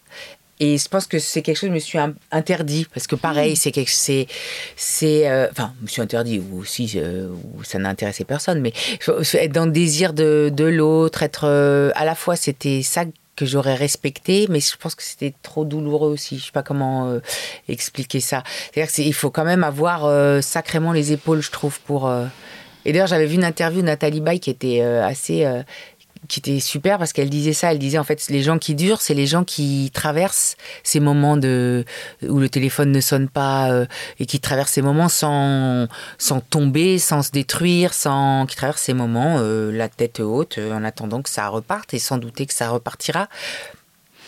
[0.61, 3.15] Et je pense que c'est quelque chose que je me suis in- interdit parce que
[3.15, 4.27] pareil, c'est quelque c'est
[4.75, 7.29] c'est euh, enfin, je me suis interdit ou aussi euh,
[7.63, 8.73] ça n'intéressait personne, mais
[9.07, 13.05] être dans le désir de, de l'autre, être euh, à la fois c'était ça
[13.37, 16.37] que j'aurais respecté, mais je pense que c'était trop douloureux aussi.
[16.39, 17.19] Je sais pas comment euh,
[17.69, 18.43] expliquer ça.
[18.73, 22.11] C'est-à-dire qu'il faut quand même avoir sacrément les épaules, je trouve, pour.
[22.83, 25.45] Et d'ailleurs, j'avais vu une interview de Nathalie Baye qui était assez.
[26.29, 29.01] Qui était super parce qu'elle disait ça, elle disait en fait les gens qui durent,
[29.01, 31.83] c'est les gens qui traversent ces moments de
[32.21, 33.85] où le téléphone ne sonne pas euh,
[34.19, 38.93] et qui traversent ces moments sans sans tomber, sans se détruire, sans qui traversent ces
[38.93, 42.53] moments euh, la tête haute euh, en attendant que ça reparte et sans douter que
[42.53, 43.27] ça repartira.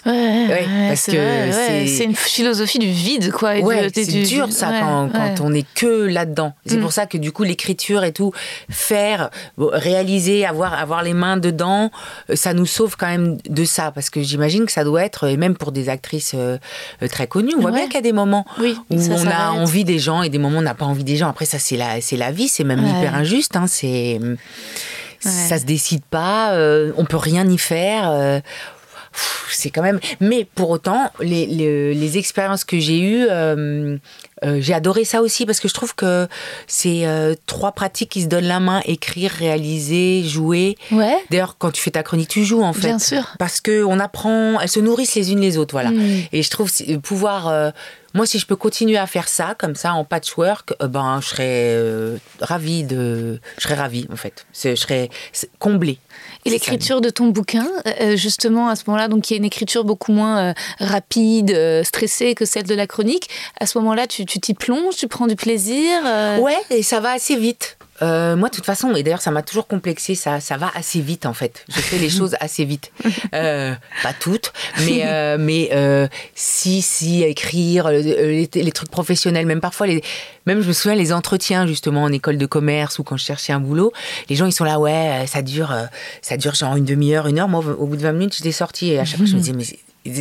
[0.05, 3.51] Ouais, parce que ouais, c'est- une philosophie du vide, quoi.
[3.93, 5.09] c'est du- dur du- ça quand,
[5.43, 6.53] on est que là-dedans.
[6.65, 6.81] C'est Mm.
[6.81, 8.31] pour ça que du coup l'écriture et tout,
[8.69, 9.29] faire,
[9.59, 11.91] réaliser, avoir, avoir les mains dedans,
[12.29, 13.91] euh, ça nous sauve quand même de ça.
[13.91, 16.57] Parce que j'imagine que ça doit être, et même pour des actrices euh,
[17.09, 19.49] très connues, on voit bien qu'il y a des moments Oui, où ça on a
[19.51, 21.29] envie des gens et des moments où on n'a pas envie des gens.
[21.29, 23.55] Après ça c'est la, c'est la vie, c'est même hyper injuste.
[23.55, 24.19] Hein, c'est,
[25.19, 28.09] ça se décide pas, euh, on peut rien y faire.
[28.09, 28.39] euh,
[29.49, 29.99] c'est quand même.
[30.19, 33.97] Mais pour autant, les, les, les expériences que j'ai eues, euh,
[34.43, 36.27] euh, j'ai adoré ça aussi parce que je trouve que
[36.67, 40.77] c'est euh, trois pratiques qui se donnent la main écrire, réaliser, jouer.
[40.91, 42.87] Ouais, D'ailleurs, quand tu fais ta chronique, tu joues en fait.
[42.87, 43.35] bien sûr.
[43.37, 45.91] Parce que on apprend, elles se nourrissent les unes les autres, voilà.
[45.91, 46.23] Mm.
[46.31, 46.71] Et je trouve
[47.03, 47.73] pouvoir,
[48.13, 51.27] moi, si je peux continuer à faire ça comme ça en patchwork, euh, ben, je
[51.27, 54.45] serais euh, ravie de, je serais ravie en fait.
[54.53, 55.09] Je serais
[55.59, 55.97] comblée.
[56.45, 57.67] Et l'écriture de ton bouquin,
[58.01, 61.83] euh, justement, à ce moment-là, donc qui est une écriture beaucoup moins euh, rapide, euh,
[61.83, 63.29] stressée que celle de la chronique,
[63.59, 66.99] à ce moment-là, tu tu t'y plonges, tu prends du plaisir euh, Ouais, et ça
[66.99, 67.77] va assez vite.
[68.01, 71.01] Euh, moi, de toute façon, et d'ailleurs, ça m'a toujours complexé, ça, ça va assez
[71.01, 71.65] vite, en fait.
[71.69, 72.91] Je fais les choses assez vite.
[73.33, 73.73] Euh,
[74.03, 74.51] pas toutes,
[74.85, 75.69] mais, euh, mais
[76.35, 80.03] si, si, écrire, les, les trucs professionnels, même parfois, les,
[80.45, 83.53] même je me souviens, les entretiens, justement, en école de commerce ou quand je cherchais
[83.53, 83.93] un boulot,
[84.29, 85.75] les gens, ils sont là, ouais, ça dure,
[86.21, 87.47] ça dure genre une demi-heure, une heure.
[87.47, 89.53] Moi, au bout de 20 minutes, j'étais sortie et à chaque fois, je me disais,
[89.53, 89.65] mais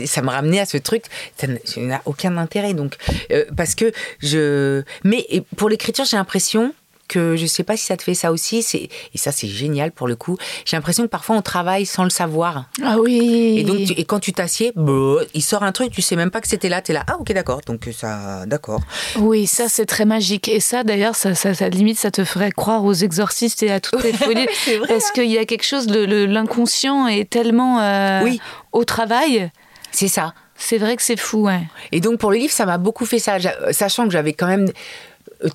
[0.06, 1.04] ça me ramenait à ce truc,
[1.36, 1.46] ça
[1.78, 2.74] n'a- aucun intérêt.
[2.74, 2.96] Donc,
[3.32, 4.82] euh, parce que je.
[5.04, 5.26] Mais
[5.56, 6.74] pour l'écriture, j'ai l'impression
[7.10, 9.90] que je sais pas si ça te fait ça aussi, c'est et ça c'est génial
[9.92, 10.36] pour le coup.
[10.64, 12.66] J'ai l'impression que parfois on travaille sans le savoir.
[12.84, 13.56] Ah oui.
[13.58, 14.92] Et donc tu- et quand tu t'assieds, bah,
[15.34, 17.04] il sort un truc, tu sais même pas que c'était là, tu es là.
[17.08, 17.60] Ah OK, d'accord.
[17.66, 18.80] Donc ça d'accord.
[19.18, 20.48] Oui, ça c'est très magique.
[20.48, 23.80] Et ça d'ailleurs, ça, ça, ça, limite, ça te ferait croire aux exorcistes et à
[23.80, 24.46] toutes les folies.
[24.78, 25.86] Vrai, Parce qu'il y a quelque chose,
[26.30, 28.40] l'inconscient est tellement euh, Oui.
[28.72, 29.50] au travail.
[29.92, 30.34] C'est ça.
[30.56, 31.62] C'est vrai que c'est fou, ouais.
[31.90, 34.46] Et donc pour le livre, ça m'a beaucoup fait ça, J'a- sachant que j'avais quand
[34.46, 34.72] même, euh,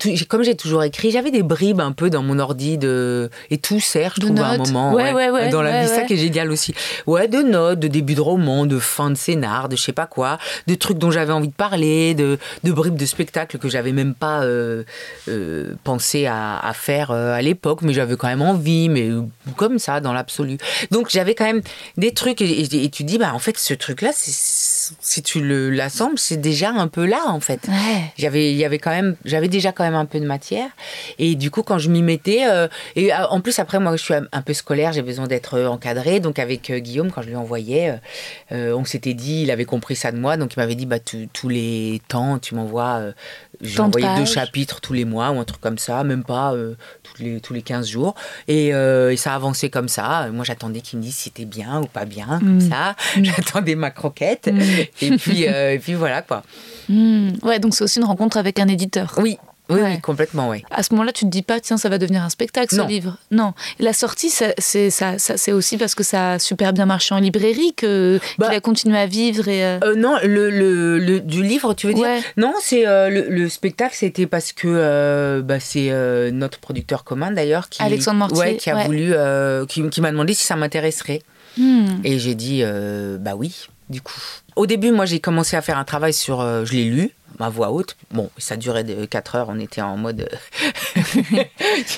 [0.00, 3.58] tout- comme j'ai toujours écrit, j'avais des bribes un peu dans mon ordi de et
[3.58, 4.66] tout sert, je De trouve à un notes.
[4.68, 6.74] moment, Ouais, ouais, ouais, dans la vie, ça qui est génial aussi.
[7.06, 10.06] Ouais, de notes, de début de roman, de fin de scénar, de je sais pas
[10.06, 13.92] quoi, de trucs dont j'avais envie de parler, de, de bribes de spectacles que j'avais
[13.92, 14.82] même pas euh,
[15.28, 19.10] euh, pensé à, à faire euh, à l'époque, mais j'avais quand même envie, mais
[19.56, 20.58] comme ça, dans l'absolu.
[20.90, 21.62] Donc j'avais quand même
[21.96, 25.40] des trucs et, et- et tu dis, bah en fait, ce truc-là, c'est- si tu
[25.40, 27.60] le- l'assembles, c'est déjà un peu là, en fait.
[27.68, 28.12] Ouais.
[28.18, 30.68] J'avais, il y avait quand même, j'avais déjà quand même un peu de matière.
[31.18, 34.02] Et du coup, quand je m'y mettais, euh, et euh, en plus après, moi, je
[34.02, 36.20] suis un, peu scolaire, j'ai besoin d'être euh, encadrée.
[36.20, 37.98] Donc avec euh, Guillaume, quand je lui envoyais,
[38.52, 40.98] euh, on s'était dit, il avait compris ça de moi, donc il m'avait dit, bah
[40.98, 43.12] tu- tous les temps, tu m'envoies, euh,
[43.62, 46.52] j'ai envoyé deux chapitres tous les mois ou un truc comme ça, même pas
[47.02, 48.14] tous les tous les 15 jours.
[48.48, 50.28] Et, et ça avançait comme ça.
[50.32, 52.70] Moi, j'attendais qu'il me dise si c'était bien ou pas bien, comme Mm.
[52.70, 52.96] ça.
[53.22, 54.48] J'attendais ma croquette.
[54.52, 54.60] Mm.
[55.02, 56.42] Et puis euh, et puis voilà quoi.
[56.88, 57.30] Hmm.
[57.42, 59.14] Ouais, donc c'est aussi une rencontre avec un éditeur.
[59.18, 59.82] Oui, oui, Ouais.
[59.96, 60.62] oui, complètement, oui.
[60.70, 62.86] À ce moment-là, tu te dis pas, tiens, ça va devenir un spectacle, ce Non.
[62.86, 63.16] livre.
[63.32, 63.52] Non.
[63.80, 64.54] La sortie, c'est
[64.90, 68.46] ça, ça- c'est aussi parce que ça a super bien marché en librairie que Bah.
[68.46, 69.64] qu'il a continué à vivre et.
[69.64, 72.04] euh, Euh, non, le, le, le- du livre, tu veux dire?
[72.04, 72.20] Ouais.
[72.36, 75.90] Non, c'est euh, le, le spectacle, c'était parce que bah, c'est
[76.30, 79.12] notre producteur commun d'ailleurs qui, Alexandre Mortier, ouais, qui a voulu,
[79.66, 81.22] qui, qui m'a demandé si ça m'intéresserait.
[81.58, 81.86] hmm.
[82.04, 82.62] Et j'ai dit
[83.18, 84.12] bah oui, du coup.
[84.56, 87.48] Au début, moi, j'ai commencé à faire un travail sur, euh, je l'ai lu, ma
[87.50, 87.96] voix haute.
[88.10, 90.28] Bon, ça durait de 4 heures, on était en mode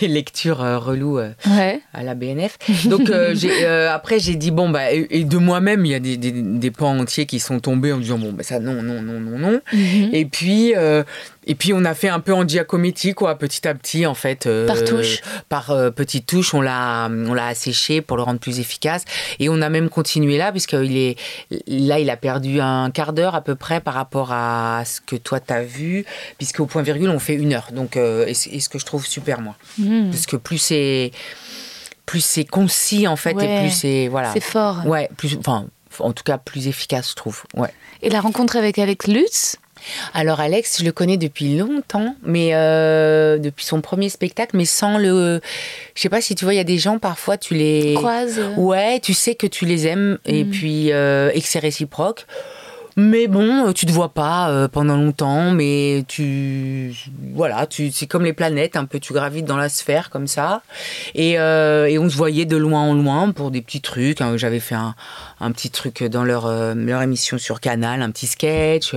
[0.03, 1.19] lecture euh, relou.
[1.19, 1.81] euh, Ouais.
[1.95, 2.59] à la BNF.
[2.87, 5.95] Donc euh, j'ai, euh, après j'ai dit bon bah et, et de moi-même il y
[5.95, 8.59] a des, des, des pans entiers qui sont tombés en me disant bon bah ça
[8.59, 9.61] non non non non non.
[9.73, 10.11] Mhm.
[10.13, 11.05] Et puis euh,
[11.51, 14.47] et puis on a fait un peu en Giacometti quoi petit à petit en fait.
[14.47, 15.21] euh, Par touche.
[15.49, 19.05] Par euh, petites touches on l'a on l'a asséché pour le rendre plus efficace
[19.41, 21.17] et on a même continué là puisqu'il est
[21.67, 25.17] là il a perdu un quart d'heure à peu près par rapport à ce que
[25.17, 26.05] toi t'as vu
[26.37, 29.41] puisqu'au point virgule on fait une heure donc euh, et, ce que je trouve super
[29.41, 30.11] moi Hmm.
[30.11, 31.11] parce que plus c'est
[32.07, 33.57] plus c'est concis en fait Ouais.
[33.57, 34.85] et plus c'est voilà C'est fort.
[34.87, 35.67] ouais plus enfin
[36.01, 37.73] en tout cas plus efficace je trouve ouais
[38.03, 39.57] Et la rencontre avec Alex Lutz,
[40.15, 44.99] Alors Alex, je le connais depuis longtemps, mais euh, depuis son premier spectacle, mais sans
[44.99, 45.41] le.
[45.95, 48.41] Je sais pas si tu vois, il y a des gens parfois tu les croises.
[48.57, 50.51] Ouais, tu sais que tu les aimes et mm.
[50.51, 52.27] puis euh, et que c'est réciproque.
[53.01, 56.93] Mais bon, tu te vois pas euh, pendant longtemps, mais tu.
[57.33, 60.63] Voilà, tu, c'est comme les planètes, un peu, tu gravites dans la sphère comme ça.
[61.15, 64.21] Et, euh, on se voyait de loin en loin pour des petits trucs.
[64.21, 64.37] Hein.
[64.37, 64.97] J'avais fait un,
[65.53, 68.97] petit truc dans leur, euh, leur émission sur Canal, un petit sketch.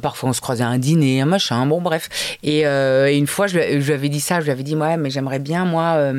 [0.00, 2.08] parfois, on se croisait à un dîner, un machin, bon, bref.
[2.44, 4.96] Et, et une fois, je, je, lui avais dit ça, je lui avais dit, ouais,
[4.96, 6.12] mais j'aimerais bien, moi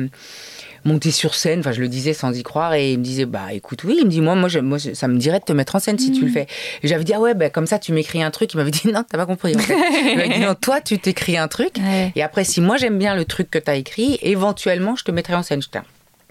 [0.84, 1.60] monter sur scène.
[1.60, 2.74] Enfin, je le disais sans y croire.
[2.74, 3.96] Et il me disait, bah écoute, oui.
[4.00, 6.12] Il me dit, moi, moi, moi ça me dirait de te mettre en scène si
[6.12, 6.32] tu le mm.
[6.32, 6.46] fais.
[6.82, 8.52] Et j'avais dit, ah ouais, bah, comme ça, tu m'écris un truc.
[8.54, 9.52] Il m'avait dit, non, t'as pas compris.
[9.52, 11.76] il m'avait dit, non, toi, tu t'écris un truc.
[12.14, 15.34] Et après, si moi, j'aime bien le truc que t'as écrit, éventuellement, je te mettrai
[15.34, 15.62] en scène.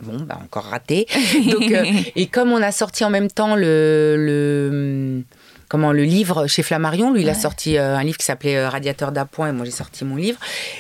[0.02, 1.08] Bon, bah encore raté.
[1.52, 1.86] Donc, euh,
[2.16, 5.24] et comme on a sorti en même temps le, le
[5.72, 7.14] comment le livre chez Flammarion.
[7.14, 9.72] Lui, il a sorti euh, un livre qui s'appelait euh, Radiateur d'appoint et moi j'ai
[9.72, 10.38] sorti mon livre.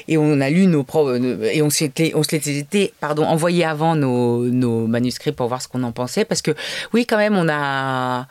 [0.09, 4.43] Et on a lu nos euh, et on s'était, on s'était, pardon, envoyé avant nos,
[4.43, 6.51] nos, manuscrits pour voir ce qu'on en pensait parce que
[6.93, 8.27] oui, quand même, on a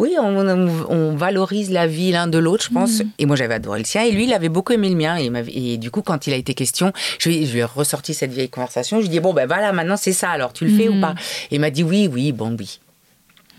[0.00, 3.00] oui, on, valorise la vie l'un de l'autre, je pense.
[3.00, 3.08] Mm.
[3.18, 4.02] Et moi, j'avais adoré le sien.
[4.02, 5.16] Et lui, il avait beaucoup aimé le mien.
[5.16, 5.30] Et,
[5.74, 8.32] et du coup, quand il a été question, je lui, je lui, ai ressorti cette
[8.32, 8.96] vieille conversation.
[8.96, 10.30] Je lui ai dit, bon, ben voilà, maintenant, c'est ça.
[10.30, 11.00] Alors, tu le fais ou mm.
[11.02, 11.14] pas?
[11.50, 12.80] Et il m'a dit, oui, oui, bon, oui.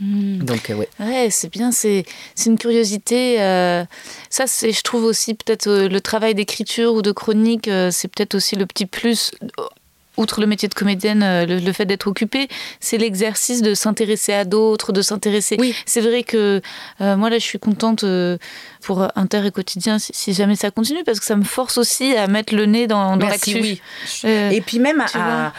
[0.02, 0.40] Hmm.
[0.40, 0.90] Donc, euh, ouais.
[1.00, 2.06] Ouais, c'est bien, c'est
[2.48, 3.40] une curiosité.
[3.40, 3.86] Euh,
[4.32, 8.34] ça, c'est, je trouve aussi peut-être euh, le travail d'écriture ou de chronique, c'est peut-être
[8.36, 9.32] aussi le petit plus.
[10.18, 12.50] Outre le métier de comédienne, le, fait d'être occupée,
[12.82, 15.56] c'est l'exercice de s'intéresser à d'autres, de s'intéresser.
[15.58, 15.74] Oui.
[15.86, 16.62] C'est vrai que
[17.00, 18.04] moi, là, je suis contente
[18.84, 22.28] pour Inter et Quotidien si, jamais ça continue, parce que ça me force aussi à
[22.28, 23.62] mettre le nez dans, dans l'actu.
[23.62, 23.82] Oui.
[24.26, 25.54] et puis même à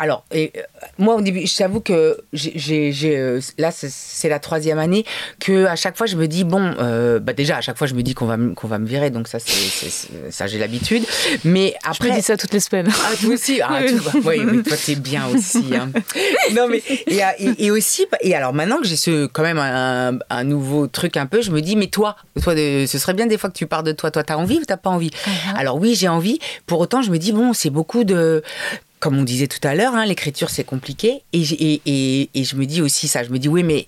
[0.00, 0.60] alors, et, euh,
[0.96, 5.04] moi au début, je t'avoue que j'ai, euh, là c'est la troisième année
[5.40, 7.94] que à chaque fois je me dis bon, euh, bah déjà à chaque fois je
[7.94, 11.04] me dis qu'on va qu'on va me virer, donc ça c'est, ça j'ai l'habitude.
[11.44, 12.88] Mais après, je me dis ça toutes les semaines.
[12.90, 13.80] Ah toi aussi, ah,
[14.24, 15.66] oui, oui, toi t'es bien aussi.
[15.74, 15.90] Hein.
[16.56, 20.44] non mais et, et, aussi et alors maintenant que j'ai ce quand même un, un,
[20.44, 23.50] nouveau truc un peu, je me dis mais toi, toi ce serait bien des fois
[23.50, 25.10] que tu parles de toi, toi t'as envie ou t'as pas envie?
[25.10, 25.56] Uh-huh.
[25.58, 26.38] Alors oui j'ai envie.
[26.64, 28.42] Pour autant je me dis bon c'est beaucoup de
[29.00, 31.22] comme on disait tout à l'heure, hein, l'écriture c'est compliqué.
[31.32, 33.86] Et, et, et, je me dis aussi ça, je me dis oui, mais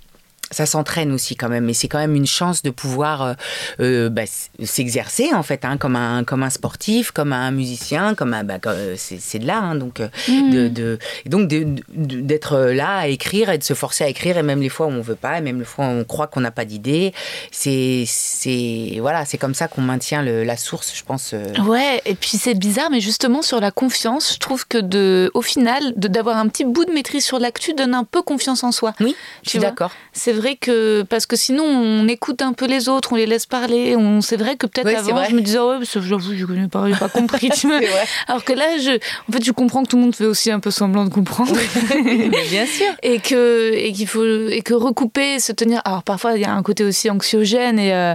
[0.52, 1.68] ça s'entraîne aussi quand même.
[1.68, 3.34] Et c'est quand même une chance de pouvoir euh,
[3.80, 4.22] euh, bah,
[4.62, 8.58] s'exercer en fait, hein, comme un comme un sportif, comme un musicien, comme un bah,
[8.66, 10.50] euh, c'est de là, hein, donc mmh.
[10.50, 14.60] de, de, donc d'être là à écrire et de se forcer à écrire et même
[14.60, 16.50] les fois où on veut pas, et même les fois où on croit qu'on n'a
[16.50, 17.12] pas d'idée,
[17.50, 21.34] c'est c'est voilà, c'est comme ça qu'on maintient le, la source, je pense.
[21.66, 25.42] Ouais, et puis c'est bizarre, mais justement sur la confiance, je trouve que de au
[25.42, 28.94] final d'avoir un petit bout de maîtrise sur l'actu donne un peu confiance en soi.
[29.00, 29.92] Oui, je suis d'accord.
[30.12, 33.46] C'est vrai que parce que sinon on écoute un peu les autres, on les laisse
[33.46, 33.96] parler.
[33.96, 36.88] On c'est vrai que peut-être avant je me disais oh, ouais j'avoue je connais pas,
[36.88, 37.48] j'ai pas compris.
[38.28, 38.96] Alors que là je
[39.28, 41.52] en fait je comprends que tout le monde fait aussi un peu semblant de comprendre.
[42.50, 42.88] bien sûr.
[43.02, 45.80] Et que et qu'il faut et que recouper, se tenir.
[45.84, 48.14] Alors parfois il y a un côté aussi anxiogène et euh,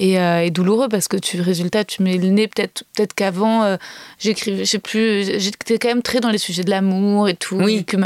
[0.00, 3.76] euh, et, douloureux parce que tu résultat tu mets le nez peut-être peut-être qu'avant euh,
[4.18, 7.56] j'écrivais je sais plus j'étais quand même très dans les sujets de l'amour et tout.
[7.56, 7.84] Oui.
[7.84, 7.96] Que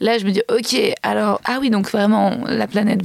[0.00, 3.02] là je me dis ok alors ah oui donc vraiment la planète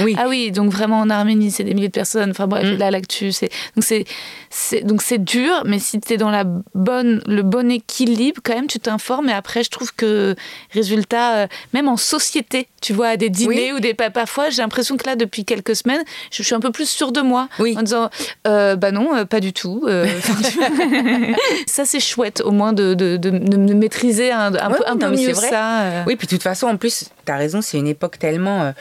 [0.00, 0.16] oui.
[0.18, 2.30] Ah oui, donc vraiment en Arménie, c'est des milliers de personnes.
[2.30, 2.78] Enfin bref, mm.
[2.78, 3.50] là, l'actu, c'est.
[3.74, 8.40] Donc c'est, donc c'est dur, mais si tu es dans la bonne, le bon équilibre,
[8.42, 9.28] quand même, tu t'informes.
[9.28, 10.34] Et après, je trouve que,
[10.72, 13.94] résultat, euh, même en société, tu vois, à des dîners ou des.
[13.94, 17.20] Parfois, j'ai l'impression que là, depuis quelques semaines, je suis un peu plus sûre de
[17.20, 17.48] moi.
[17.58, 18.10] En disant,
[18.46, 19.86] euh, bah non, euh, pas du tout.
[21.66, 26.04] ça, c'est chouette, au moins, de, de, de, maîtriser un, peu, un peu mieux ça.
[26.06, 28.72] Oui, puis de toute façon, en plus, tu as raison, c'est une époque tellement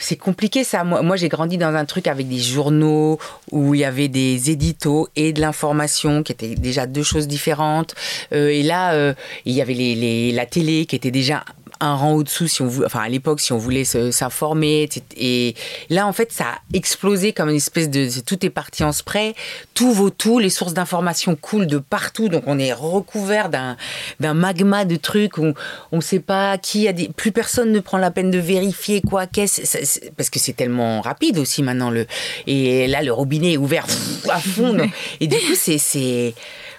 [0.00, 0.82] c'est compliqué ça.
[0.84, 3.18] Moi, moi j'ai grandi dans un truc avec des journaux
[3.52, 7.94] où il y avait des éditos et de l'information qui étaient déjà deux choses différentes.
[8.32, 11.44] Euh, et là, euh, il y avait les, les, la télé qui était déjà
[11.80, 15.54] un rang au-dessous si on voulait, enfin à l'époque si on voulait s'informer et
[15.88, 19.34] là en fait ça a explosé comme une espèce de tout est parti en spray
[19.74, 24.84] tout vaut tout les sources d'informations coulent de partout donc on est recouvert d'un magma
[24.84, 25.54] de trucs où
[25.92, 29.00] on ne sait pas qui a dit plus personne ne prend la peine de vérifier
[29.00, 32.06] quoi qu'est-ce parce que c'est tellement rapide aussi maintenant le
[32.46, 33.86] et là le robinet est ouvert
[34.28, 34.76] à fond
[35.20, 36.34] et du coup c'est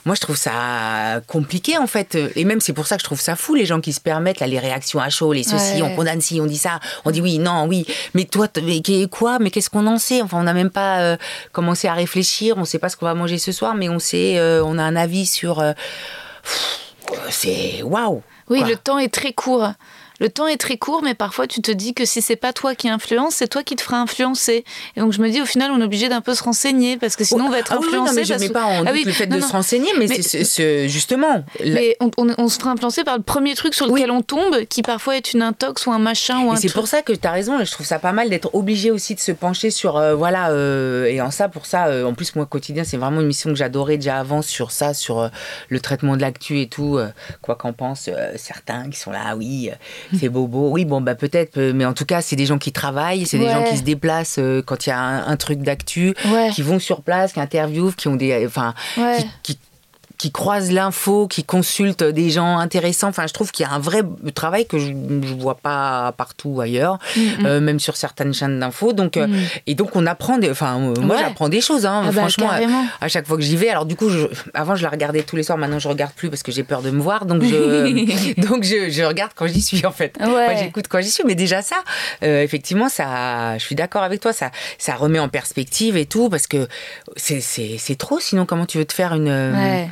[0.05, 2.17] moi, je trouve ça compliqué, en fait.
[2.35, 4.39] Et même, c'est pour ça que je trouve ça fou, les gens qui se permettent,
[4.39, 7.21] là, les réactions à chaud, les ceci, on condamne si, on dit ça, on dit
[7.21, 7.85] oui, non, oui.
[8.13, 10.21] Mais toi, mais quoi Mais qu'est-ce qu'on en sait?
[10.21, 11.17] Enfin, on n'a même pas euh,
[11.51, 13.99] commencé à réfléchir, on ne sait pas ce qu'on va manger ce soir, mais on
[13.99, 15.59] sait, euh, on a un avis sur.
[15.59, 15.73] Euh,
[17.29, 19.71] c'est waouh Oui, le temps est très court
[20.21, 22.75] le temps est très court, mais parfois tu te dis que si c'est pas toi
[22.75, 24.63] qui influence, c'est toi qui te feras influencer.
[24.95, 27.15] Et donc je me dis, au final, on est obligé d'un peu se renseigner parce
[27.17, 28.09] que sinon on va être Ah oui, influencé.
[28.11, 29.47] non, mais je parce mets pas en Ah oui, le fait non, de non.
[29.47, 31.43] se renseigner, mais, Mais- c'est- justement.
[31.59, 34.21] la- Mais on, on- on se fera influencer par le premier truc sur lequel on
[34.21, 37.13] tombe, qui parfois est une intox ou un machin ou un c'est pour ça que
[37.13, 39.71] tu as raison, et je trouve ça pas mal d'être obligé aussi de se pencher
[39.71, 39.97] sur.
[39.97, 43.21] euh, voilà, euh, et en ça, pour ça, euh, en plus, moi, quotidien, c'est vraiment
[43.21, 45.29] une mission que j'adorais déjà avant sur ça, sur
[45.69, 46.99] le traitement de l'actu et tout.
[47.41, 49.71] quoi qu'en pensent certains qui sont là, ah oui,
[50.19, 50.69] c'est bobo.
[50.71, 53.37] Oui, bon, bah peut-être, euh, mais en tout cas, c'est des gens qui travaillent, c'est
[53.39, 56.49] des gens qui se déplacent euh, quand il y a un, un truc d'actu, Ouais.
[56.53, 58.45] qui vont sur place, qui interviewent, qui ont des.
[58.45, 59.17] Enfin, Ouais.
[59.43, 59.59] qui, qui
[60.21, 63.07] qui croisent l'info, qui consultent des gens intéressants.
[63.07, 64.03] Enfin, je trouve qu'il y a un vrai
[64.35, 66.99] travail que je ne vois pas partout ailleurs,
[67.43, 68.93] euh, même sur certaines chaînes d'infos.
[68.93, 69.25] Donc, euh,
[69.65, 70.37] et donc on apprend.
[70.37, 71.23] Des, enfin, euh, moi Ouais.
[71.23, 71.87] j'apprends des choses.
[71.87, 72.85] Hein, Ah bah, franchement, à, carrément.
[73.01, 73.69] à chaque fois que j'y vais.
[73.69, 75.57] Alors du coup, je, avant je la regardais tous les soirs.
[75.57, 77.25] Maintenant je regarde plus parce que j'ai peur de me voir.
[77.25, 80.15] Donc je, donc je, je regarde quand j'y suis en fait.
[80.19, 80.27] Ouais.
[80.27, 81.23] Moi, j'écoute quand j'y suis.
[81.25, 81.77] Mais déjà ça,
[82.23, 84.33] euh, effectivement, ça, je suis d'accord avec toi.
[84.33, 86.67] Ça, ça remet en perspective et tout parce que
[87.15, 88.19] c'est trop.
[88.19, 89.89] Sinon, comment tu veux te faire une Ouais.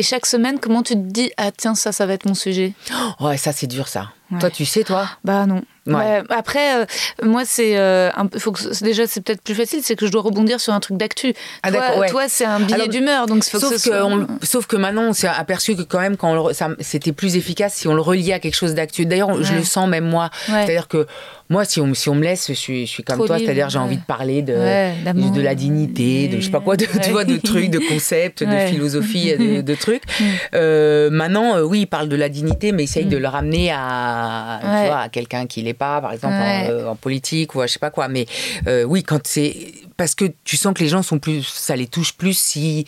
[0.00, 2.72] Et chaque semaine, comment tu te dis, ah tiens, ça, ça va être mon sujet?
[3.20, 4.10] Ouais, ça c'est dur ça.
[4.30, 4.38] Ouais.
[4.38, 5.08] Toi, tu sais, toi?
[5.24, 5.62] Bah non.
[5.86, 5.94] Ouais.
[5.94, 6.84] Ouais, Après, euh,
[7.22, 8.10] moi, c'est euh.
[8.38, 10.98] Faut que, déjà, c'est peut-être plus facile, c'est que je dois rebondir sur un truc
[10.98, 11.32] d'actu.
[11.62, 11.70] Ah,
[12.08, 14.04] toi, c'est un billet d'humeur, donc faut Sauf que que, ce soit.
[14.06, 16.48] on- sauf que maintenant, on s'est aperçu que quand même, quand
[16.80, 19.06] c'était plus efficace si on le reliait à quelque chose d'actu.
[19.06, 20.30] D'ailleurs, je le sens même moi.
[20.46, 21.06] C'est-à-dire que
[21.48, 23.38] moi, si on, si on me laisse, je suis, je suis comme Trop toi.
[23.38, 26.84] C'est-à-dire, j'ai envie de parler de, de la dignité, de je sais pas quoi, de,
[27.02, 30.02] tu vois, de trucs, de concepts, de philosophie, de, de trucs.
[30.54, 34.19] Euh, maintenant, euh, oui, il parle de la dignité, mais essaye de le ramener à,
[34.60, 34.86] tu Ouais.
[34.86, 36.66] vois, à quelqu'un qui l'est pas, par exemple, Ouais.
[36.68, 38.08] en, euh, en politique ou à je sais pas quoi.
[38.08, 38.26] Mais
[38.66, 39.54] euh, oui, quand c'est
[39.96, 42.86] parce que tu sens que les gens sont plus, ça les touche plus si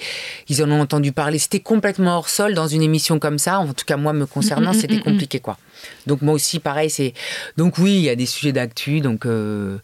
[0.48, 1.38] ils en ont entendu parler.
[1.38, 3.58] C'était complètement hors sol dans une émission comme ça.
[3.58, 5.58] En tout cas, moi me concernant, c'était compliqué quoi.
[6.06, 7.14] Donc moi aussi, pareil, c'est
[7.56, 9.78] donc oui, il y a des sujets d'actu, donc euh,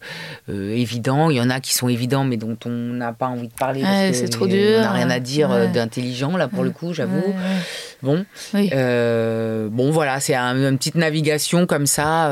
[0.49, 1.29] euh, évidents.
[1.29, 3.81] Il y en a qui sont évidents, mais dont on n'a pas envie de parler.
[3.81, 4.79] parce Ouais, que c'est trop On dur.
[4.81, 5.71] n'a rien à dire euh, Ouais.
[5.71, 7.33] d'intelligent là pour le coup, j'avoue.
[8.01, 8.69] Bon, Oui.
[8.73, 12.29] euh, bon voilà, c'est un- une petite navigation comme ça.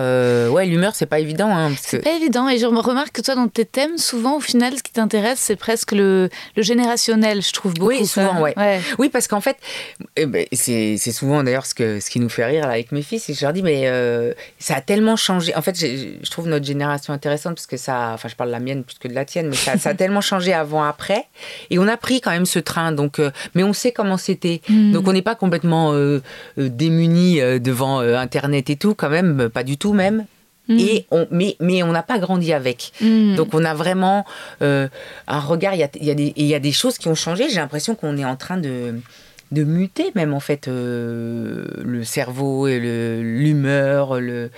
[0.51, 2.47] ouais, l'humeur, c'est pas évident, hein, que C'est pas évident.
[2.49, 5.39] Et je me remarque que toi, dans tes thèmes, souvent, au final, ce qui t'intéresse,
[5.39, 7.91] c'est presque le, le générationnel, je trouve beaucoup.
[7.91, 8.53] Oui, souvent, ouais.
[8.97, 9.57] Oui, parce qu'en fait,
[10.15, 12.91] eh ben, c'est c'est souvent d'ailleurs ce, que, ce qui nous fait rire là, avec
[12.91, 13.23] mes fils.
[13.25, 15.55] c'est que Je leur mais euh, ça a tellement changé.
[15.55, 18.11] En fait, je trouve notre génération intéressante parce que ça.
[18.13, 19.93] Enfin, je parle de la mienne plus que de la tienne, mais ça, ça a
[19.95, 21.25] tellement changé avant-après.
[21.69, 22.91] Et on a pris quand même ce train.
[22.91, 24.61] Donc, euh, mais on sait comment c'était.
[24.69, 24.91] Mm.
[24.93, 26.21] Donc, on n'est pas complètement euh,
[26.57, 30.25] euh, démunis devant Internet et tout, quand même, pas du tout même.
[30.67, 30.79] Mm.
[30.79, 32.91] Et on, mais, mais on n'a pas grandi avec.
[33.01, 33.35] Mm.
[33.35, 34.25] Donc on a vraiment
[34.61, 34.87] euh,
[35.27, 36.97] un regard, il y a, il y, a des- et il y a des choses
[36.97, 37.49] qui ont changé.
[37.49, 38.99] J'ai l'impression qu'on est en train de,
[39.51, 44.49] de muter même en fait euh, le cerveau et l'humeur, le,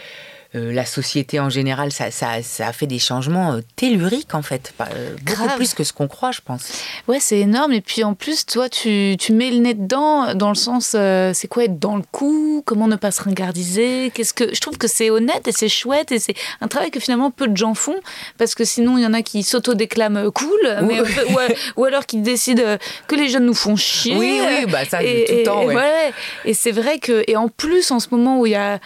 [0.56, 1.92] euh, la société en général.
[1.92, 4.74] Ça, ça, ça a fait des changements euh, telluriques en fait.
[4.78, 5.56] Pas- euh, beaucoup Grave.
[5.58, 6.72] plus que ce qu'on croit je pense.
[7.08, 7.74] Ouais, c'est énorme.
[7.74, 11.32] Et puis en plus, toi, tu, tu mets le nez dedans, dans le sens, euh,
[11.34, 12.64] c'est quoi être dans le coup?
[12.66, 14.12] Comment ne pas se ringardiser?
[14.14, 17.00] Qu'est-ce que je trouve que c'est honnête et c'est chouette et c'est un travail que
[17.00, 18.00] finalement peu de gens font
[18.40, 21.38] parce que sinon il y en a qui s'auto-déclament cool, mais, ou,
[21.78, 22.78] ou alors qui décident
[23.08, 24.16] que les jeunes nous font chier.
[24.18, 25.76] Oui, oui, bah ça, et, tout le temps, et ouais.
[25.76, 26.14] ouais.
[26.46, 28.80] Et c'est vrai que et en plus en ce moment où il y a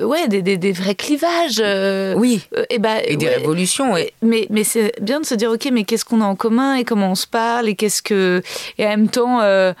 [0.00, 1.60] ouais des, des, des vrais clivages.
[1.62, 2.42] euh, Oui.
[2.56, 3.36] euh, et bah, Et des ouais.
[3.36, 3.92] révolutions.
[3.92, 4.12] ouais.
[4.22, 6.84] Mais, mais c'est bien de se dire, ok, mais qu'est-ce qu'on a en commun et
[6.84, 8.42] comment on se parle et qu'est-ce que.
[8.78, 9.72] Et en même temps, euh,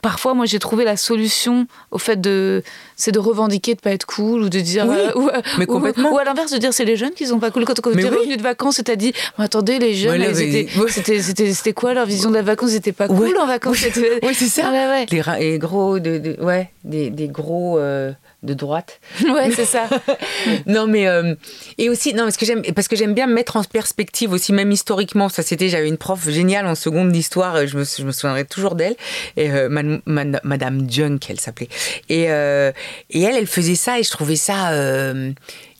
[0.00, 2.62] parfois, moi, j'ai trouvé la solution au fait de.
[2.96, 4.86] C'est de revendiquer de pas être cool ou de dire.
[4.88, 6.12] Oui, euh, ou, mais complètement.
[6.12, 7.64] Ou, à l'inverse, de dire c'est les jeunes qui sont pas cool.
[7.64, 8.16] Quand, quand tu es oui.
[8.16, 11.20] revenu de vacances et t'as dit, mais attendez, les jeunes, Ouais, là, ils mais- c'était
[11.22, 13.84] c'était- c'était quoi leur vision de la vacance Ils étaient pas cool en vacances.
[14.22, 14.62] Oui, c'est ça.
[14.66, 15.06] Ah ouais.
[15.10, 18.12] Les, gros de, de- ouais, des, des gros euh,
[18.42, 19.00] de droite.
[19.22, 19.88] Ouais, c'est ça.
[20.66, 21.34] non mais euh,
[21.78, 24.52] et aussi non parce que j'aime parce que j'aime bien me mettre en perspective aussi
[24.52, 28.02] même historiquement ça c'était j'avais une prof géniale en seconde d'histoire euh, je me, je
[28.04, 28.96] me souviendrai toujours d'elle
[29.36, 31.68] et euh, man- man- madame Junk elle s'appelait
[32.08, 32.72] et euh,
[33.10, 34.70] et elle elle faisait ça et je trouvais ça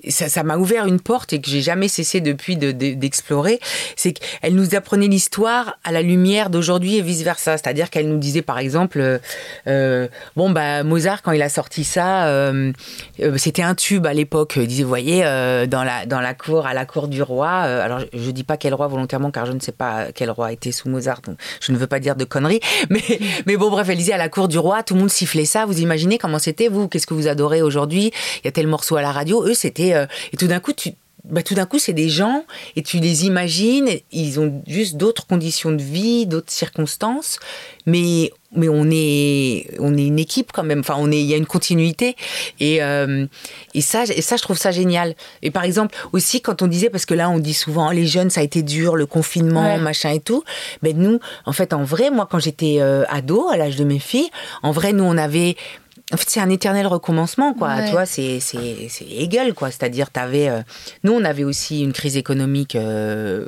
[0.09, 3.61] ça m'a ouvert une porte et que j'ai jamais cessé depuis de- de- d'explorer,
[3.97, 7.57] c'est qu'elle nous apprenait l'histoire à la lumière d'aujourd'hui et vice versa.
[7.57, 9.19] C'est-à-dire qu'elle nous disait par exemple, euh,
[9.67, 12.73] euh, bon bah Mozart quand il a sorti ça, euh,
[13.37, 14.55] c'était un tube à l'époque.
[14.57, 17.49] Il disait, vous voyez, dans la dans la cour, à la cour du roi.
[17.51, 20.53] alors je, je dis pas quel roi volontairement car je ne sais pas quel roi
[20.53, 22.61] était sous Mozart, donc je ne veux pas dire de conneries.
[22.91, 23.03] Mais
[23.47, 25.65] mais bon bref, elle disait à la cour du roi, tout le monde sifflait ça.
[25.67, 26.89] Vous imaginez comment c'était vous?
[26.89, 28.13] Qu'est-ce que vous adorez aujourd'hui?
[28.43, 29.45] Il y a tel morceau à la radio.
[29.47, 32.45] Eux c'était euh, et tout d'un coup tu bah, tout d'un coup, c'est des gens
[32.75, 37.39] et tu les imagines, ils ont juste d'autres conditions de vie, d'autres circonstances,
[37.87, 40.81] mais mais on est on est une équipe quand même.
[40.81, 42.17] Enfin, on est il y a une continuité
[42.59, 43.27] et euh,
[43.73, 45.15] et ça et ça je trouve ça génial.
[45.43, 48.07] Et par exemple aussi quand on disait parce que là on dit souvent oh, les
[48.07, 50.43] jeunes ça a été dur le confinement machin et tout.
[50.83, 54.01] Mais nous en fait en vrai moi quand j'étais euh, ado à l'âge de mes
[54.01, 54.31] filles
[54.65, 55.57] en vrai nous on avait
[56.13, 57.83] en fait, c'est un éternel recommencement, quoi.
[57.85, 59.71] Tu vois, c'est, c'est, c'est égal, quoi.
[59.71, 60.61] C'est-à-dire, t'avais, euh,
[61.05, 63.47] nous, on avait aussi une crise économique, euh,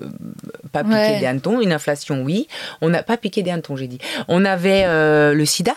[0.73, 2.49] pas piqué des hannetons, une inflation, oui.
[2.81, 3.99] On n'a pas piqué des hannetons, j'ai dit.
[4.29, 5.75] On avait euh, le sida.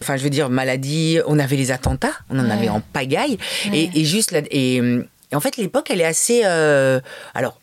[0.00, 1.18] Enfin, je veux dire, maladie.
[1.26, 2.14] On avait les attentats.
[2.30, 3.38] On en avait en pagaille.
[3.72, 6.44] Et, et, juste, là, et, et, en fait, l'époque, elle est assez.
[6.44, 7.59] alors,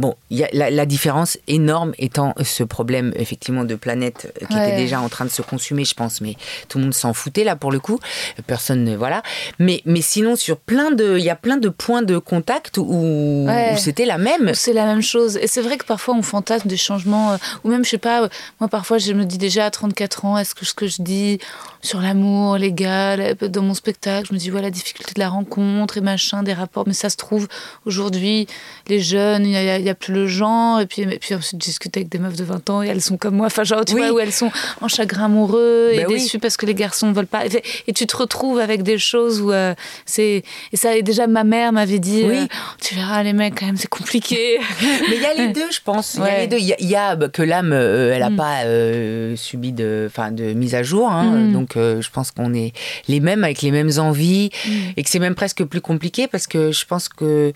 [0.00, 4.98] Bon, y a la, différence énorme étant ce problème effectivement de planète qui était déjà
[4.98, 6.36] en train de se consumer, je pense, mais
[6.68, 7.98] tout le monde s'en foutait là pour le coup.
[8.46, 9.22] Personne ne voilà.
[9.58, 13.46] Mais mais sinon sur plein de, il y a plein de points de contact où,
[13.76, 14.54] c'était la même.
[14.54, 15.36] C'est la même chose.
[15.36, 18.26] Et c'est vrai que parfois on fantasme des changements, euh, ou même je sais pas.
[18.58, 21.40] moi parfois je me dis déjà à 34 ans, est-ce que ce que je dis
[21.82, 25.28] sur l'amour, les gars, dans mon spectacle, je me dis voilà la difficulté de la
[25.28, 26.84] rencontre et machin, des rapports.
[26.86, 27.48] Mais ça se trouve
[27.84, 28.46] aujourd'hui,
[28.88, 30.80] les jeunes, il y a plus le genre.
[30.80, 33.16] Et puis, et puis ensuite, discute avec des meufs de 20 ans et elles sont
[33.16, 33.46] comme moi.
[33.46, 36.66] Enfin, genre, tu vois, où elles sont en chagrin amoureux et bah déçues parce que
[36.66, 37.44] les garçons ne veulent pas.
[37.86, 39.74] Et, tu te retrouves avec des choses où euh,
[40.06, 40.42] c'est.
[40.72, 42.38] Et ça, et déjà, ma mère m'avait dit oui.
[42.38, 42.46] Euh,
[42.82, 44.58] tu verras, les mecs, quand même, c'est compliqué.
[44.82, 46.14] Mais il y a les deux, je pense.
[46.14, 46.58] Il y a les deux.
[46.58, 48.36] Il y, a, bah, que l'âme, euh, elle n'a mm.
[48.36, 51.10] pas subi de, fin, de mise à jour.
[51.10, 51.24] Hein.
[51.24, 51.52] Mm.
[51.52, 52.72] Donc, je pense qu'on est
[53.08, 54.50] les mêmes, avec les mêmes envies.
[54.66, 54.70] Mm.
[54.96, 57.52] Et que c'est même presque plus compliqué parce que je pense que,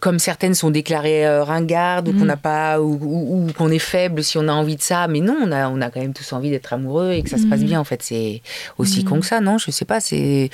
[0.00, 2.26] comme certaines sont déclarées ringarde ou qu'on mm.
[2.26, 5.52] n'a pas ou, qu'on est faible si on a envie de ça mais non on
[5.52, 7.66] a on a quand même tous envie d'être amoureux et que ça se passe mm.
[7.66, 8.42] bien en fait c'est
[8.78, 9.08] aussi mm.
[9.08, 9.58] con que ça non?
[9.58, 10.50] Je sais pas c'est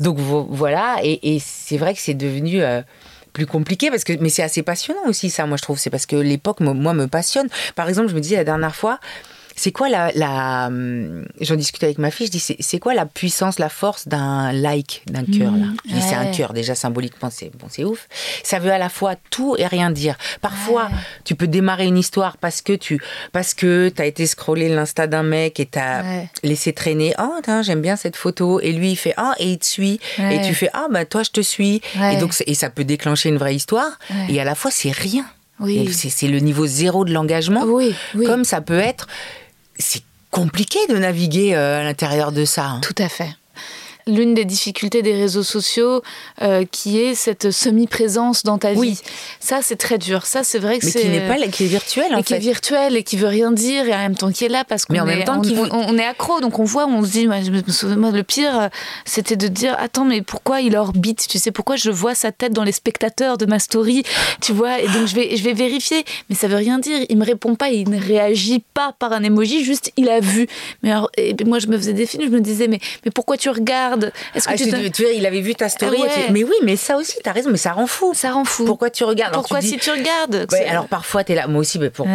[0.00, 2.82] donc voilà et, c'est vrai que c'est devenu euh,
[3.32, 6.06] plus compliqué parce que mais c'est assez passionnant aussi ça moi je trouve c'est parce
[6.06, 8.98] que l'époque moi me passionne par exemple je me disais la dernière fois
[9.56, 13.06] c'est quoi la, la hum, j'en discutais avec ma fille, je dis c'est quoi la
[13.06, 15.66] puissance, la force d'un like, d'un cœur là?
[15.66, 18.08] Mmh, c'est un cœur déjà symboliquement, c'est bon, c'est ouf.
[18.42, 20.16] Ça veut à la fois tout et rien dire.
[20.40, 20.88] Parfois,
[21.24, 23.00] tu peux démarrer une histoire parce que tu
[23.32, 26.02] parce que t'as été scroller l'insta d'un mec et t'as
[26.42, 27.14] laissé traîner.
[27.18, 30.40] Oh, j'aime bien cette photo et lui il fait ah et il te suit et
[30.42, 31.80] tu fais ah bah toi je te suis
[32.12, 33.98] et donc et ça peut déclencher une vraie histoire
[34.28, 35.26] et à la fois c'est rien.
[35.60, 35.88] Oui.
[35.92, 37.62] C'est le niveau zéro de l'engagement.
[37.64, 38.26] Oui, oui.
[38.26, 39.06] Comme ça peut être
[39.78, 42.66] c'est compliqué de naviguer euh, à l'intérieur de ça.
[42.66, 42.80] Hein.
[42.80, 43.36] Tout à fait
[44.06, 46.02] l'une des difficultés des réseaux sociaux
[46.42, 49.00] euh, qui est cette semi-présence dans ta vie.
[49.40, 50.26] Ça, c'est très dur.
[50.26, 51.00] Ça, c'est vrai que c'est.
[51.00, 53.52] qui n'est pas, qui est virtuel, en et qui est virtuel et qui veut rien
[53.52, 55.42] dire et en même temps qui est là parce qu'on est, on,
[55.72, 56.40] on, est accro.
[56.40, 58.70] Donc on voit, on se dit, moi, je me souviens, moi, le pire,
[59.04, 62.52] c'était de dire, attends, mais pourquoi il orbite Tu sais, pourquoi je vois sa tête
[62.52, 64.02] dans les spectateurs de ma story
[64.40, 66.04] Tu vois Et donc je vais, je vais vérifier.
[66.28, 66.98] Mais ça veut rien dire.
[67.08, 70.46] Il me répond pas, il ne réagit pas par un emoji, juste il a vu.
[70.82, 73.36] Mais alors, et moi, je me faisais des films, je me disais, mais, mais pourquoi
[73.36, 73.91] tu regardes
[74.34, 75.98] est-ce que ah, tu, il avait vu ta story.
[76.30, 78.12] Mais oui, mais ça aussi, t'as raison, mais ça rend fou.
[78.14, 78.64] Ça rend fou.
[78.64, 79.34] Pourquoi tu regardes?
[79.34, 80.46] Pourquoi si tu regardes?
[80.68, 81.46] Alors parfois, t'es là.
[81.46, 82.06] Moi aussi, mais pour,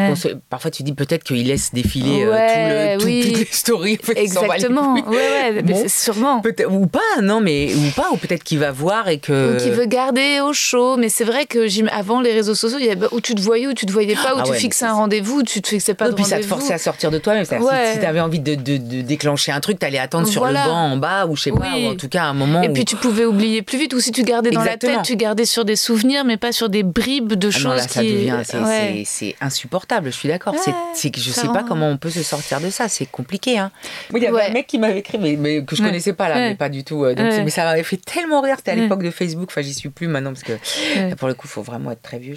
[0.49, 3.99] parfois tu dis peut-être qu'il laisse défiler euh, tout le, toutes les stories.
[4.15, 4.95] Exactement.
[5.07, 6.41] Ouais, ouais, sûrement.
[6.69, 9.55] Ou pas, non, mais ou pas, ou peut-être qu'il va voir et que.
[9.55, 10.97] Ou qu'il veut garder au chaud.
[10.97, 13.67] Mais c'est vrai que avant les réseaux sociaux, il y avait où tu te voyais,
[13.67, 16.09] où tu te voyais pas, où ah tu fixais un rendez-vous, tu te fixais pas
[16.09, 16.15] de.
[16.15, 17.45] Puis ça te forçait à sortir de toi-même.
[17.45, 18.55] Si, t'avais envie de,
[19.01, 21.87] déclencher un truc, t'allais attendre sur le banc en bas ou je sais pas, ou
[21.87, 22.61] en tout cas un moment.
[22.61, 25.15] Et puis tu pouvais oublier plus vite, ou si tu gardais dans la tête, tu
[25.15, 27.65] gardais sur des souvenirs, mais pas sur des bribes de choses.
[27.65, 30.11] Ah non, là, ça devient, c'est insupportable.
[30.11, 30.55] Je suis d'accord.
[30.93, 32.87] c'est que je sais pas comment on peut se sortir de ça.
[32.87, 33.57] C'est compliqué.
[33.57, 33.71] Hein.
[34.13, 36.55] il y avait un mec qui m'avait écrit, mais, que je connaissais pas là, mais
[36.55, 37.03] pas du tout.
[37.03, 38.55] Euh, mais ça m'avait fait tellement rire.
[38.57, 39.49] C'était à l'époque de Facebook.
[39.51, 42.19] Enfin, j'y suis plus maintenant parce que pour le coup, il faut vraiment être très
[42.19, 42.35] vieux.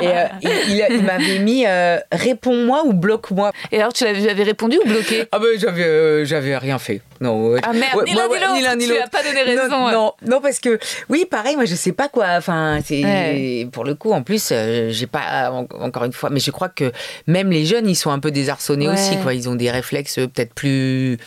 [0.00, 3.52] et euh, il, m'avait mis euh, réponds-moi ou bloque-moi.
[3.70, 5.24] Et alors, tu avais répondu ou bloqué?
[5.32, 7.00] Ah ben, j'avais j'avais rien fait.
[7.22, 7.54] Non.
[7.62, 9.04] Ah merde, ni l'un ni l'autre.
[9.04, 9.90] Tu pas donné raison.
[9.90, 12.26] Non, non, parce que oui, pareil, moi je sais pas quoi.
[12.36, 14.12] Enfin, c'est pour le coup.
[14.12, 16.90] En plus, euh, j'ai pas encore une fois, mais je crois que
[17.28, 19.16] même les jeunes, ils sont un peu désarçonnés aussi.
[19.22, 21.18] Quoi, ils ont des réflexes peut-être plus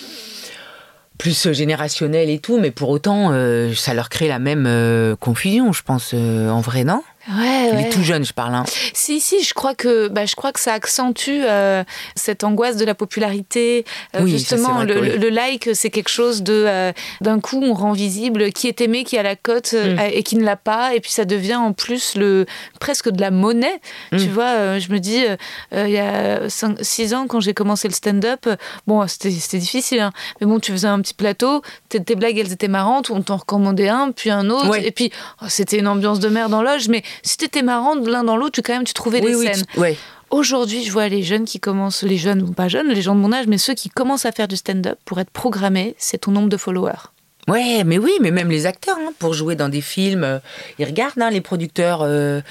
[1.17, 5.71] plus générationnels et tout, mais pour autant, euh, ça leur crée la même euh, confusion,
[5.71, 7.01] je pense, en vrai, non?
[7.27, 8.53] Ouais, Il est tout jeune, je parle.
[8.53, 8.65] Hein.
[8.93, 11.83] Si, si, je crois que, bah, je crois que ça accentue euh,
[12.15, 13.83] cette angoisse de la popularité.
[14.15, 18.67] Euh, justement, le, like, c'est quelque chose de, euh, d'un coup, on rend visible qui
[18.67, 19.99] est aimé, qui a la cote mm.
[20.13, 22.45] et qui ne l'a pas, et puis ça devient en plus le
[22.79, 23.81] presque de la monnaie.
[24.11, 24.17] Mm.
[24.17, 25.23] Tu vois, je me dis,
[25.71, 28.47] il y a 6 ans, quand j'ai commencé le stand-up,
[28.85, 32.51] bon, c'était, difficile, hein, mais bon, tu faisais un petit plateau, tes, tes blagues, elles
[32.51, 35.11] étaient marrantes, on t'en recommandait un, puis un autre, et puis
[35.41, 38.51] oh, c'était une ambiance de merde en loge, mais si t'étais marrant l'un dans l'autre,
[38.53, 39.65] tu quand même tu trouvais Oui, des oui, scènes.
[39.73, 39.97] tu- ouais.
[40.31, 43.19] Aujourd'hui, je vois les jeunes qui commencent, les jeunes ou pas jeunes, les gens de
[43.19, 46.31] mon âge, mais ceux qui commencent à faire du stand-up pour être programmés, c'est ton
[46.31, 47.09] nombre de followers.
[47.47, 50.39] Ouais, mais oui, mais même les acteurs, hein, pour jouer dans des films, euh,
[50.79, 52.41] ils regardent hein, les producteurs euh,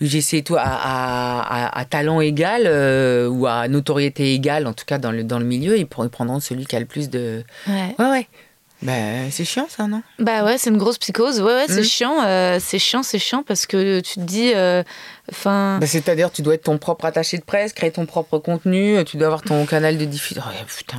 [0.00, 4.72] UGC et tout à, à- à- à talent égal euh, ou à notoriété égale, en
[4.72, 7.42] tout cas dans le, dans le milieu, ils prendront celui qui a le plus de.
[7.68, 7.94] Ouais.
[7.98, 8.26] Ouais, ouais.
[8.82, 10.02] Ben, c'est chiant ça, non?
[10.20, 11.40] Bah ouais, c'est une grosse psychose.
[11.40, 11.84] Ouais, ouais, c'est Mm.
[11.84, 14.82] chiant, euh, c'est chiant, c'est chiant parce que tu te dis, euh,
[15.32, 19.02] enfin, Ben, C'est-à-dire, tu dois être ton propre attaché de presse, créer ton propre contenu,
[19.04, 20.42] tu dois avoir ton canal de diffusion.
[20.46, 20.98] Oh, putain.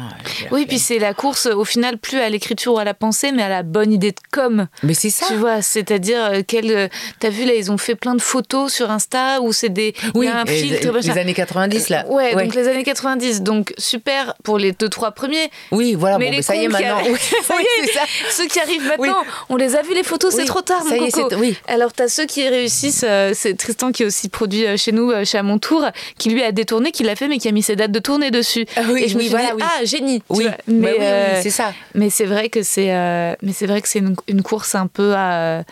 [0.51, 3.43] oui, puis c'est la course au final plus à l'écriture ou à la pensée, mais
[3.43, 4.67] à la bonne idée de com.
[4.83, 5.25] Mais c'est ça.
[5.27, 6.87] Tu vois, c'est-à-dire euh, quel, euh,
[7.19, 10.11] t'as vu là, ils ont fait plein de photos sur Insta où c'est des, il
[10.15, 12.05] Oui, y a un filtre, les, les années 90 là.
[12.09, 15.49] Ouais, donc les années 90, donc super pour les deux trois premiers.
[15.71, 16.97] Oui, voilà, mais bon, les ben, ça y est qui maintenant.
[16.97, 18.01] arrivent- Oui, ça y oui, est, ça.
[18.31, 20.91] Ceux qui arrivent maintenant, on les a vus les photos, c'est Oui, trop tard, mon
[20.93, 21.29] est, coco.
[21.29, 21.57] c'est- oui.
[21.67, 25.11] Alors t'as ceux qui réussissent, euh, c'est Tristan qui est aussi produit euh, chez nous,
[25.11, 25.85] euh, chez À mon tour,
[26.17, 28.31] qui lui a détourné, qui l'a fait, mais qui a mis ses dates de tournée
[28.31, 28.65] dessus.
[28.75, 29.63] Ah oui, Et je me suis voilà, dit, oui.
[29.63, 30.23] ah génie.
[30.27, 30.45] Oui.
[30.45, 31.73] Bah mais oui, oui, euh, c'est ça.
[31.95, 34.87] mais c'est vrai que c'est, euh, mais c'est vrai que c'est une, une course un
[34.87, 35.63] peu à,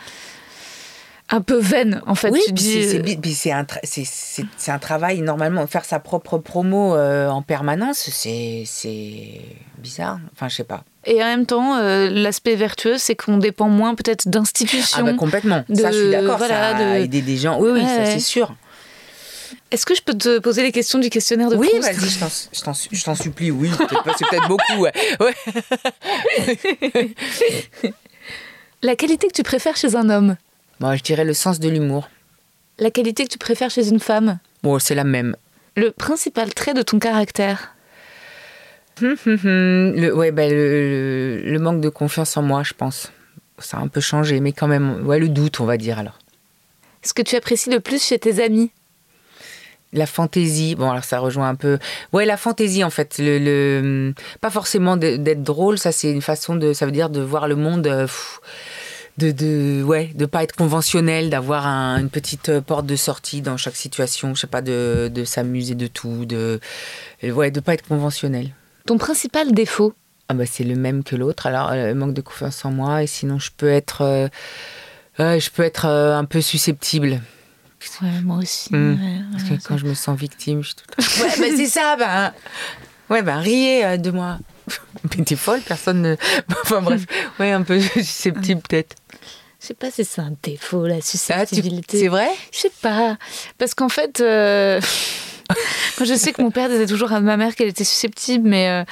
[1.29, 2.29] un peu vaine en fait.
[2.29, 2.83] Oui, tu dis,
[3.33, 5.67] c'est- un, tra- travail normalement.
[5.67, 9.41] Faire sa propre promo euh, en permanence, c'est c'est
[9.77, 10.19] bizarre.
[10.33, 10.83] Enfin, je sais pas.
[11.09, 14.99] Et en même temps, euh, l'aspect vertueux, c'est qu'on dépend moins peut-être d'institutions.
[14.99, 15.63] Ah bah complètement.
[15.73, 16.37] ça, je suis de- d'accord.
[16.37, 17.57] voilà, ça a de- aidé des gens.
[17.61, 18.11] Oui, oui, Ouais, ça ouais.
[18.11, 18.53] c'est sûr.
[19.71, 23.15] Est-ce que je peux te poser les questions du questionnaire de Oui, vas-y, je t'en-
[23.15, 23.51] supplie.
[23.51, 24.75] Oui, c'est peut-être beaucoup.
[24.79, 24.91] Ouais.
[25.19, 25.33] Ouais.
[28.83, 30.35] La qualité que tu préfères chez un homme
[30.79, 32.09] Moi, je dirais le sens de l'humour.
[32.79, 35.35] La qualité que tu préfères chez une femme Bon, c'est la même.
[35.75, 37.73] Le principal trait de ton caractère
[39.01, 39.93] Hum, hum, hum.
[39.95, 43.11] Le, ouais, ben, le, manque de confiance en moi, je pense.
[43.59, 46.17] Ça a un peu changé, mais quand même, ouais, le doute, on va dire alors.
[47.03, 48.71] Ce que tu apprécies le plus chez tes amis?
[49.93, 51.79] La fantaisie, bon alors ça rejoint un peu,
[52.11, 56.57] ouais la fantaisie en fait, le, le- pas forcément d'être drôle, ça c'est une façon
[56.57, 58.41] de, ça veut dire de voir le monde, euh, pff,
[59.17, 63.41] de, de, ouais, de pas être conventionnel, d'avoir un- une petite euh, porte de sortie
[63.41, 66.59] dans chaque situation, je sais pas, de, de s'amuser de tout, de,
[67.23, 68.49] ouais, de pas être conventionnel.
[68.87, 69.93] Ton principal défaut
[70.29, 73.07] Ah bah c'est le même que l'autre, alors euh, manque de confiance en moi et
[73.07, 74.27] sinon je peux être, euh,
[75.19, 77.21] je peux être euh, un peu susceptible.
[78.01, 78.73] Ouais, moi aussi.
[78.73, 78.93] Mm.
[78.93, 79.57] ouais, Parce ouais.
[79.57, 80.83] que quand je me sens victime, je suis tout
[81.23, 82.33] Ouais, bah c'est ça, ben.
[83.09, 84.39] Ouais, ben riez de moi.
[85.17, 86.15] Mais t'es folle, personne ne.
[86.63, 87.03] Enfin bref,
[87.39, 88.95] ouais, un peu susceptible peut-être.
[89.61, 91.99] Je sais pas si c'est un défaut, la Ah, tu- susceptibilité.
[91.99, 92.29] C'est vrai?
[92.51, 93.17] Je sais pas.
[93.57, 94.21] Parce qu'en fait,
[95.97, 98.69] moi je sais que mon père disait toujours à ma mère qu'elle était susceptible, mais
[98.69, 98.83] euh,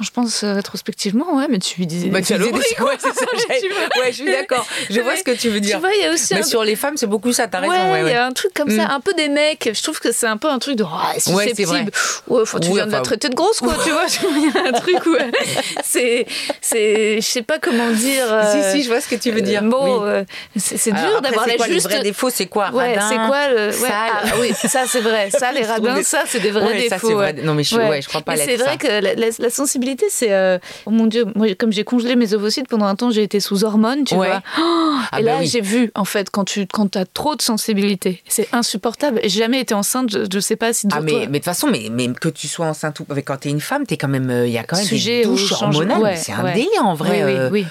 [0.00, 2.08] quand je pense euh, rétrospectivement, ouais, mais tu lui disais.
[2.08, 2.86] Bah, tu saloperies, des- quoi.
[2.92, 3.26] ouais, c'est ça,
[4.00, 4.66] ouais, je suis d'accord.
[4.88, 5.76] Je vois ce que tu veux dire.
[5.76, 7.58] Tu vois, il y a aussi Mais un sur les femmes, c'est beaucoup ça, t'as
[7.58, 7.70] raison.
[7.72, 8.12] Ouais, Ouais, il ouais.
[8.12, 8.90] y a un truc comme ça, Mm.
[8.92, 9.68] un peu des mecs.
[9.74, 11.68] Je trouve que c'est un peu un truc de Ouais, c'est susceptible.
[11.68, 11.84] vrai.
[12.28, 14.06] Ouais, enfin, tu viens de la traiter de grosse, quoi, tu vois.
[14.36, 15.30] Il y a un truc où euh,
[15.84, 16.26] c'est,
[16.72, 18.24] je sais pas comment dire.
[18.32, 19.62] euh, Si, si, je vois ce que tu veux dire.
[19.62, 20.08] Bon, Oui.
[20.08, 20.24] euh,
[20.56, 21.68] c'est, dur d'avoir la juste.
[21.90, 22.70] Les vrais défauts, c'est quoi?
[22.72, 23.68] Ouais, c'est quoi le.
[23.68, 25.28] ouais, ah, oui, ça c'est vrai.
[25.40, 27.14] Ça, les radins, ça, c'est des vrais Ouais, ça, défauts.
[27.18, 27.32] ouais.
[27.34, 28.00] Non, mais je, ouais.
[28.06, 28.76] crois pas c'est vrai ça.
[28.76, 29.50] que la, la-
[30.08, 30.32] c'est.
[30.32, 33.40] euh, Oh mon Dieu, moi, comme j'ai congelé mes ovocytes pendant un temps, j'ai été
[33.40, 34.28] sous hormones, tu Ouais.
[34.28, 34.42] vois.
[34.58, 35.46] Oh, Ah et bah là, oui.
[35.46, 39.20] j'ai vu, en fait, quand tu quand as trop de sensibilité, c'est insupportable.
[39.22, 40.86] J'ai jamais été enceinte, je, je sais pas si.
[40.92, 43.48] Ah mais, mais de toute façon, mais, mais que tu sois enceinte ou quand t'es
[43.50, 45.66] une femme, t'es quand même, euh, il y a quand même Sujet des douches changement.
[45.80, 46.02] hormonales.
[46.02, 46.54] Ouais, c'est un ouais.
[46.54, 47.22] délire en vrai.
[47.24, 47.66] Oui, oui, euh, oui.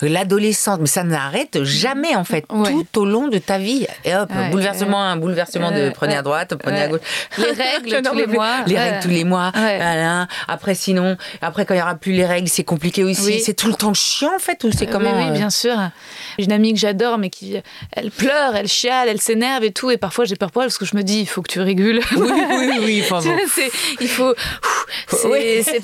[0.00, 2.70] L'adolescente, mais ça n'arrête jamais en fait, Ouais.
[2.92, 3.86] tout au long de ta vie.
[4.04, 7.00] Et hop, Ouais, bouleversement, un bouleversement de Ouais, prenez à droite, prenez à gauche.
[7.38, 8.56] Les règles tous les mois.
[8.66, 9.50] Les règles tous les mois.
[9.54, 10.26] Voilà.
[10.46, 13.24] Après sinon, après quand il y aura plus les règles, c'est compliqué aussi.
[13.26, 13.40] Oui.
[13.44, 15.50] C'est tout le temps chiant en fait ou c'est Euh, comment Oui, oui, euh, bien
[15.50, 15.74] sûr.
[16.38, 17.56] J'ai une amie que j'adore, mais qui,
[17.92, 19.90] elle pleure, elle chiale, elle s'énerve et tout.
[19.90, 21.60] Et parfois, j'ai peur pour elle parce que je me dis, il faut que tu
[21.60, 22.00] régules.
[22.16, 23.02] Oui, oui, oui.
[23.04, 23.36] enfin, bon.
[24.00, 24.34] il faut.
[25.08, 25.80] c'est-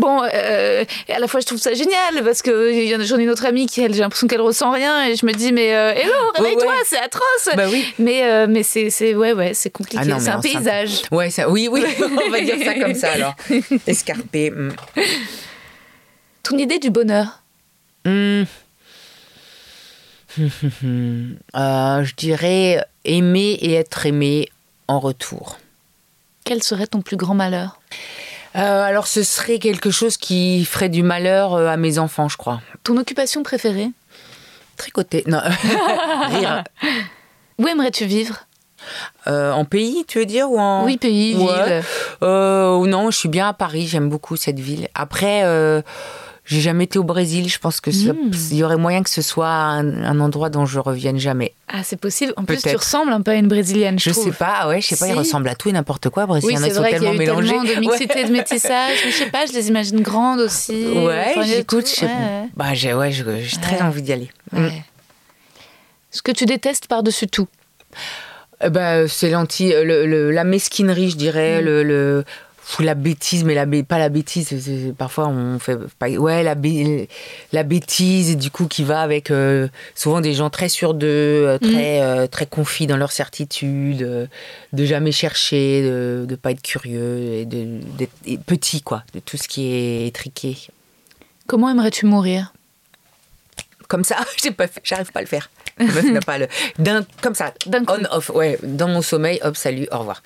[0.00, 2.72] bon, euh, à la fois, je trouve ça génial parce que
[3.04, 5.32] j'en ai une autre amie qui, elle, j'ai l'impression qu'elle ressent rien et je me
[5.32, 6.82] dis, mais euh, hello, réveille-toi, Ouais.
[6.86, 7.48] c'est atroce.
[7.54, 7.84] Bah oui.
[7.98, 9.98] Mais, euh, mais c'est, c'est, ouais, ouais, c'est compliqué.
[10.10, 11.02] Ah c'est un paysage.
[11.10, 11.84] Ouais, ça, oui, oui,
[12.26, 13.34] on va dire ça comme ça alors.
[13.86, 14.50] Escarpé.
[14.50, 14.72] hmm.
[16.42, 17.42] Ton idée du bonheur.
[18.04, 18.44] Hmm.
[21.56, 24.48] Euh, je dirais aimer et être aimé
[24.86, 25.58] en retour.
[26.44, 27.80] Quel serait ton plus grand malheur?
[28.56, 32.36] Euh, alors ce serait quelque chose qui ferait du malheur euh, à mes enfants, je
[32.36, 32.60] crois.
[32.82, 33.88] Ton occupation préférée?
[34.76, 35.22] Tricoter.
[35.26, 35.40] Non,
[36.30, 36.64] rire.
[37.58, 38.46] Où aimerais-tu vivre?
[39.26, 40.84] Euh, en pays, tu veux dire ou en...
[40.84, 41.42] Oui, pays, Ouais.
[41.42, 41.82] ville.
[42.22, 44.88] Euh, non, je suis bien à Paris, j'aime beaucoup cette ville.
[44.94, 45.82] Après, euh,
[46.50, 47.48] J'ai jamais été au Brésil.
[47.48, 48.32] Je pense que ça- Mm.
[48.50, 51.54] il y aurait moyen que ce soit un, un endroit dont je revienne jamais.
[51.68, 52.32] Ah, c'est possible.
[52.36, 54.88] En plus, tu ressembles un peu à une brésilienne, je, Je sais pas, ouais, je
[54.88, 55.18] sais pas, ils Si.
[55.18, 56.26] ressemblent à tout et n'importe quoi.
[56.26, 57.48] Brésil, Oui, il sont vrai qu'il y a tellement eu mélangés.
[57.50, 57.78] tellement de Ouais.
[57.80, 58.96] mixité, de métissage.
[59.04, 60.72] Mais je sais pas, je les imagine grandes aussi.
[60.88, 62.48] Ouais, Enfin, il j'écoute, sais Ouais.
[62.56, 64.30] Bah, j'ai ouais, j'ai j'ai très envie d'y aller.
[64.50, 64.66] Mm.
[66.10, 67.46] Ce que tu détestes par-dessus tout?
[68.64, 71.64] Euh, bah, c'est l'anti, la mesquinerie, je dirais, Mm.
[71.64, 72.24] le, le-
[72.66, 74.92] pff, la bêtise, mais la, pas la bêtise.
[74.96, 75.76] parfois, on fait
[76.16, 76.54] ouais, la,
[77.52, 81.58] la bêtise, du coup, qui va avec euh, souvent des gens très sûrs d'eux, euh,
[81.60, 81.70] Mm.
[81.72, 84.26] très, euh, très confis dans leur certitude, euh,
[84.72, 89.20] de jamais chercher, de, de pas être curieux, et de, d'être et petit, quoi, de
[89.20, 90.56] tout ce qui est étriqué.
[91.46, 92.52] Comment aimerais-tu mourir?
[93.88, 95.50] Comme ça, j'ai pas fait- j'arrive pas à le faire.
[96.26, 96.46] Pas le.
[97.22, 97.52] Comme ça,
[97.88, 100.22] on, off, ouais, dans mon sommeil, hop, salut, au revoir.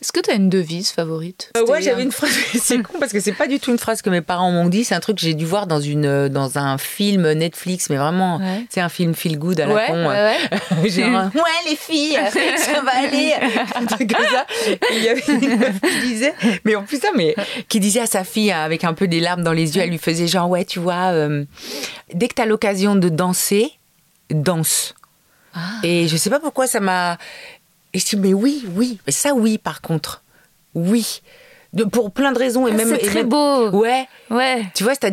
[0.00, 1.50] Est-ce que tu as une devise favorite?
[1.56, 2.30] Euh, ouais, j'avais une phrase.
[2.60, 4.84] C'est con parce que c'est pas du tout une phrase que mes parents m'ont dit.
[4.84, 7.96] C'est un truc que j'ai dû voir dans une euh, dans un film Netflix, mais
[7.96, 8.64] vraiment, Ouais.
[8.70, 10.06] c'est un film feel good à la Ouais, con.
[10.08, 10.82] ouais, euh.
[10.82, 10.88] ouais.
[10.90, 12.16] Genre, euh, ouais les filles,
[12.58, 13.32] ça va aller,
[13.74, 14.46] un truc comme ça.
[14.68, 16.34] Et Il y avait une meuf qui disait,
[16.64, 17.34] mais en plus ça, mais
[17.68, 19.90] qui disait à sa fille euh, avec un peu des larmes dans les yeux, elle
[19.90, 21.44] lui faisait genre ouais, tu vois, euh,
[22.14, 23.72] dès que t'as l'occasion de danser,
[24.30, 24.94] danse.
[25.54, 25.58] Ah.
[25.82, 27.18] Et je sais pas pourquoi ça m'a.
[27.94, 30.22] Et je dis mais oui, oui, mais ça oui par contre,
[30.74, 31.22] oui,
[31.72, 32.88] de, pour plein de raisons et Ah, même.
[32.88, 33.70] c'est très même- beau.
[33.70, 34.64] Ouais, Ouais.
[34.74, 35.10] tu vois, t'as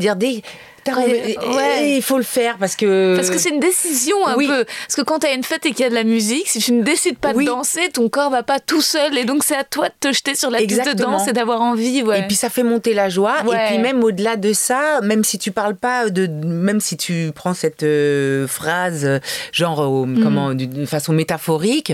[1.00, 1.90] envie- et- ouais.
[1.90, 3.16] et il faut le faire parce que.
[3.16, 4.46] Parce que c'est une décision un oui.
[4.48, 4.66] peu.
[4.66, 6.60] Parce que quand tu as une fête et qu'il y a de la musique, si
[6.60, 7.44] tu ne décides pas Oui.
[7.46, 9.18] de danser, ton corps va pas tout seul.
[9.18, 11.18] Et donc c'est à toi de te jeter sur la piste de Exactement.
[11.18, 12.04] danse et d'avoir envie.
[12.04, 12.20] Ouais.
[12.20, 13.38] Et puis ça fait monter la joie.
[13.46, 13.56] Ouais.
[13.56, 17.32] Et puis même au-delà de ça, même si tu parles pas de, même si tu
[17.34, 19.20] prends cette euh, phrase euh,
[19.52, 20.24] genre euh, Mm.
[20.24, 21.94] comment d'une façon métaphorique,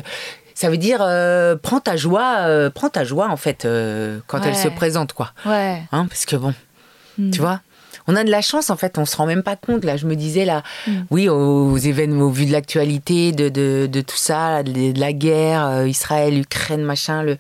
[0.61, 4.41] ça veut dire euh, prends ta joie, euh, prends ta joie en fait euh, quand
[4.45, 5.31] elle se présente quoi.
[5.45, 5.81] ouais.
[5.91, 6.53] Hein, parce que bon,
[7.31, 7.59] tu vois.
[8.07, 9.85] On a de la chance en fait, on se rend même pas compte.
[9.85, 10.91] Là, je me disais là, Mm.
[11.11, 15.13] oui, aux événements, au vu de l'actualité, de, de, de tout ça, de, de la
[15.13, 17.35] guerre, euh, Israël, Ukraine, machin, le,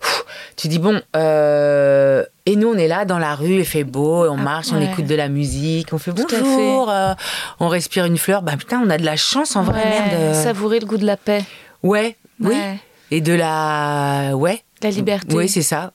[0.00, 0.24] Pff,
[0.56, 4.26] tu dis bon, euh, et nous on est là dans la rue, il fait beau,
[4.26, 7.12] on Ah, marche, on écoute de la musique, on fait Tout bonjour, euh,
[7.60, 8.40] on respire une fleur.
[8.42, 10.12] Bah putain, on a de la chance en vrai, Ouais, merde.
[10.14, 10.42] euh.
[10.44, 11.44] Savourer le goût de la paix.
[11.82, 12.78] Ouais, oui, Ouais.
[13.10, 15.34] et de la, ouais, La liberté.
[15.34, 15.92] Oui, c'est ça.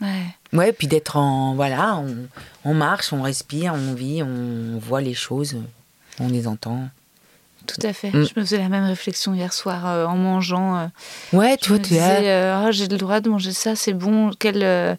[0.00, 0.22] Ouais.
[0.52, 1.54] Ouais, puis d'être en.
[1.54, 2.16] Voilà, on,
[2.64, 5.56] on marche, on respire, on vit, on voit les choses,
[6.20, 6.88] on les entend.
[7.66, 8.08] Tout à fait.
[8.10, 8.24] Mm.
[8.26, 10.76] Je me faisais la même réflexion hier soir euh, en mangeant.
[10.78, 10.86] euh,
[11.32, 14.30] Ouais, tu vois, tu euh, Ah, j'ai le droit de manger ça, c'est bon.
[14.38, 14.96] Quelle,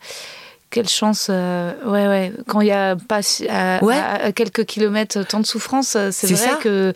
[0.69, 1.27] quelle chance.
[1.29, 2.33] euh, ouais, ouais.
[2.47, 3.95] Quand il y a pas à, Ouais.
[3.95, 6.55] à- à quelques kilomètres tant de souffrance, c'est C'est vrai ça.
[6.55, 6.93] que.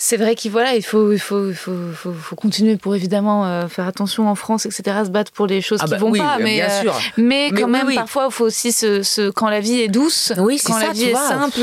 [0.00, 3.44] C'est vrai qu'il voilà, il faut, il faut, il faut, faut, faut continuer pour évidemment
[3.46, 6.10] euh, faire attention en France, etc., se battre pour les choses Ah qui bah vont
[6.10, 6.36] oui, pas.
[6.36, 7.00] euh, Mais, bien euh, sûr.
[7.16, 7.94] mais Mais quand oui, même, oui.
[7.96, 11.06] parfois, il faut aussi se, se- quand la vie est douce, Oui, quand la vie
[11.06, 11.26] est vois.
[11.28, 11.58] simple,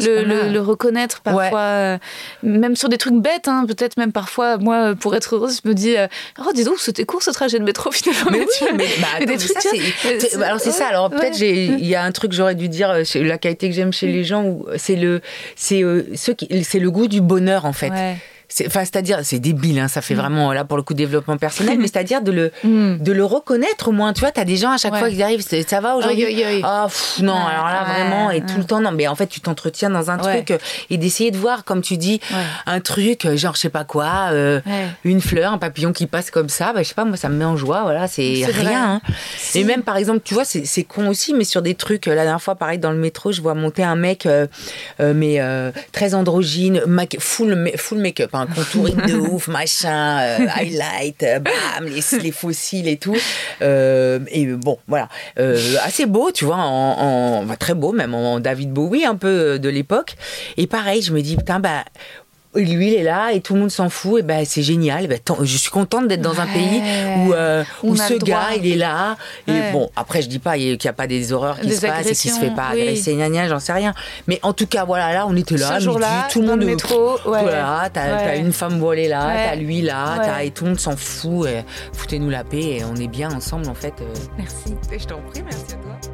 [0.00, 1.50] le, reconnaître parfois, Ouais.
[1.54, 1.98] euh,
[2.42, 5.74] même sur des trucs bêtes, hein, peut-être même parfois, moi, pour être heureuse, je me
[5.74, 6.06] dis, euh,
[6.40, 8.30] oh, dis donc, c'était court ce trajet de métro finalement.
[8.30, 10.86] Mais oui, tu mais, bah, des mais trucs, ça, c'est- c'est- alors c'est ça.
[10.86, 11.50] Alors peut-être ouais.
[11.78, 12.94] il y a un truc que j'aurais dû dire.
[13.16, 15.20] La qualité que j'aime chez les gens, où c'est le,
[15.54, 15.82] c'est
[16.14, 18.18] ceux qui, c'est le goût du bonheur en fait.
[18.54, 22.22] C'est-à-dire, c'est débile, hein, ça fait vraiment là pour le coup développement personnel, mais c'est-à-dire
[22.22, 22.98] de le, Mm.
[23.02, 24.12] de le reconnaître au moins.
[24.12, 24.98] Tu vois, t'as des gens à chaque Ouais.
[25.00, 26.24] fois qui arrivent, ça va aujourd'hui.
[26.64, 26.86] Ah
[27.20, 29.40] non, Ouais, alors là ouais, vraiment et tout le temps non, mais en fait tu
[29.40, 30.58] t'entretiens dans un truc euh,
[30.90, 32.20] et d'essayer de voir, comme tu dis,
[32.66, 34.60] un truc euh, genre je sais pas quoi, euh,
[35.04, 37.36] une fleur, un papillon qui passe comme ça, bah, je sais pas, moi ça me
[37.36, 38.94] met en joie, voilà, c'est rien.
[38.94, 39.00] hein.
[39.36, 39.58] Si.
[39.58, 42.40] Et même par exemple, tu vois, c'est con aussi, mais sur des trucs, la dernière
[42.42, 44.46] fois pareil dans le métro, je vois monter un mec, euh,
[45.00, 46.80] mais euh, très androgyne,
[47.18, 52.88] full, full make-up, un contouring de ouf, machin, euh, highlight, euh, bam, les, les fossiles
[52.88, 53.16] et tout.
[53.62, 55.08] Euh, et bon, voilà,
[55.82, 60.16] assez beau, tu vois, en, très beau, même en David Bowie un peu de l'époque.
[60.56, 61.84] Et pareil, je me dis, putain, bah.
[62.54, 64.20] Lui, il est là et tout le monde s'en fout.
[64.20, 65.06] Et ben, c'est génial.
[65.06, 66.82] Ben, tant- je suis contente d'être dans un pays
[67.18, 69.16] où, euh, où a ce gars, il est là.
[69.48, 71.86] Et bon, après, je dis pas qu'il n'y a pas des horreurs qui Des se
[71.86, 72.82] passent et qu'il se fait pas oui.
[72.82, 73.18] agresser,
[73.48, 73.92] j'en sais rien.
[74.26, 75.88] Mais en tout cas, voilà, là, on était là, midi,
[76.30, 77.42] tout le monde le métro, ouais.
[77.42, 79.46] Voilà, t'as une femme voilée là, Ouais.
[79.50, 81.48] t'as lui là, et tout le monde s'en fout.
[81.92, 83.94] Foutez-nous la paix et on est bien ensemble en fait.
[84.00, 84.04] euh.
[84.38, 84.74] Merci.
[84.98, 86.13] Je t'en prie, merci à toi.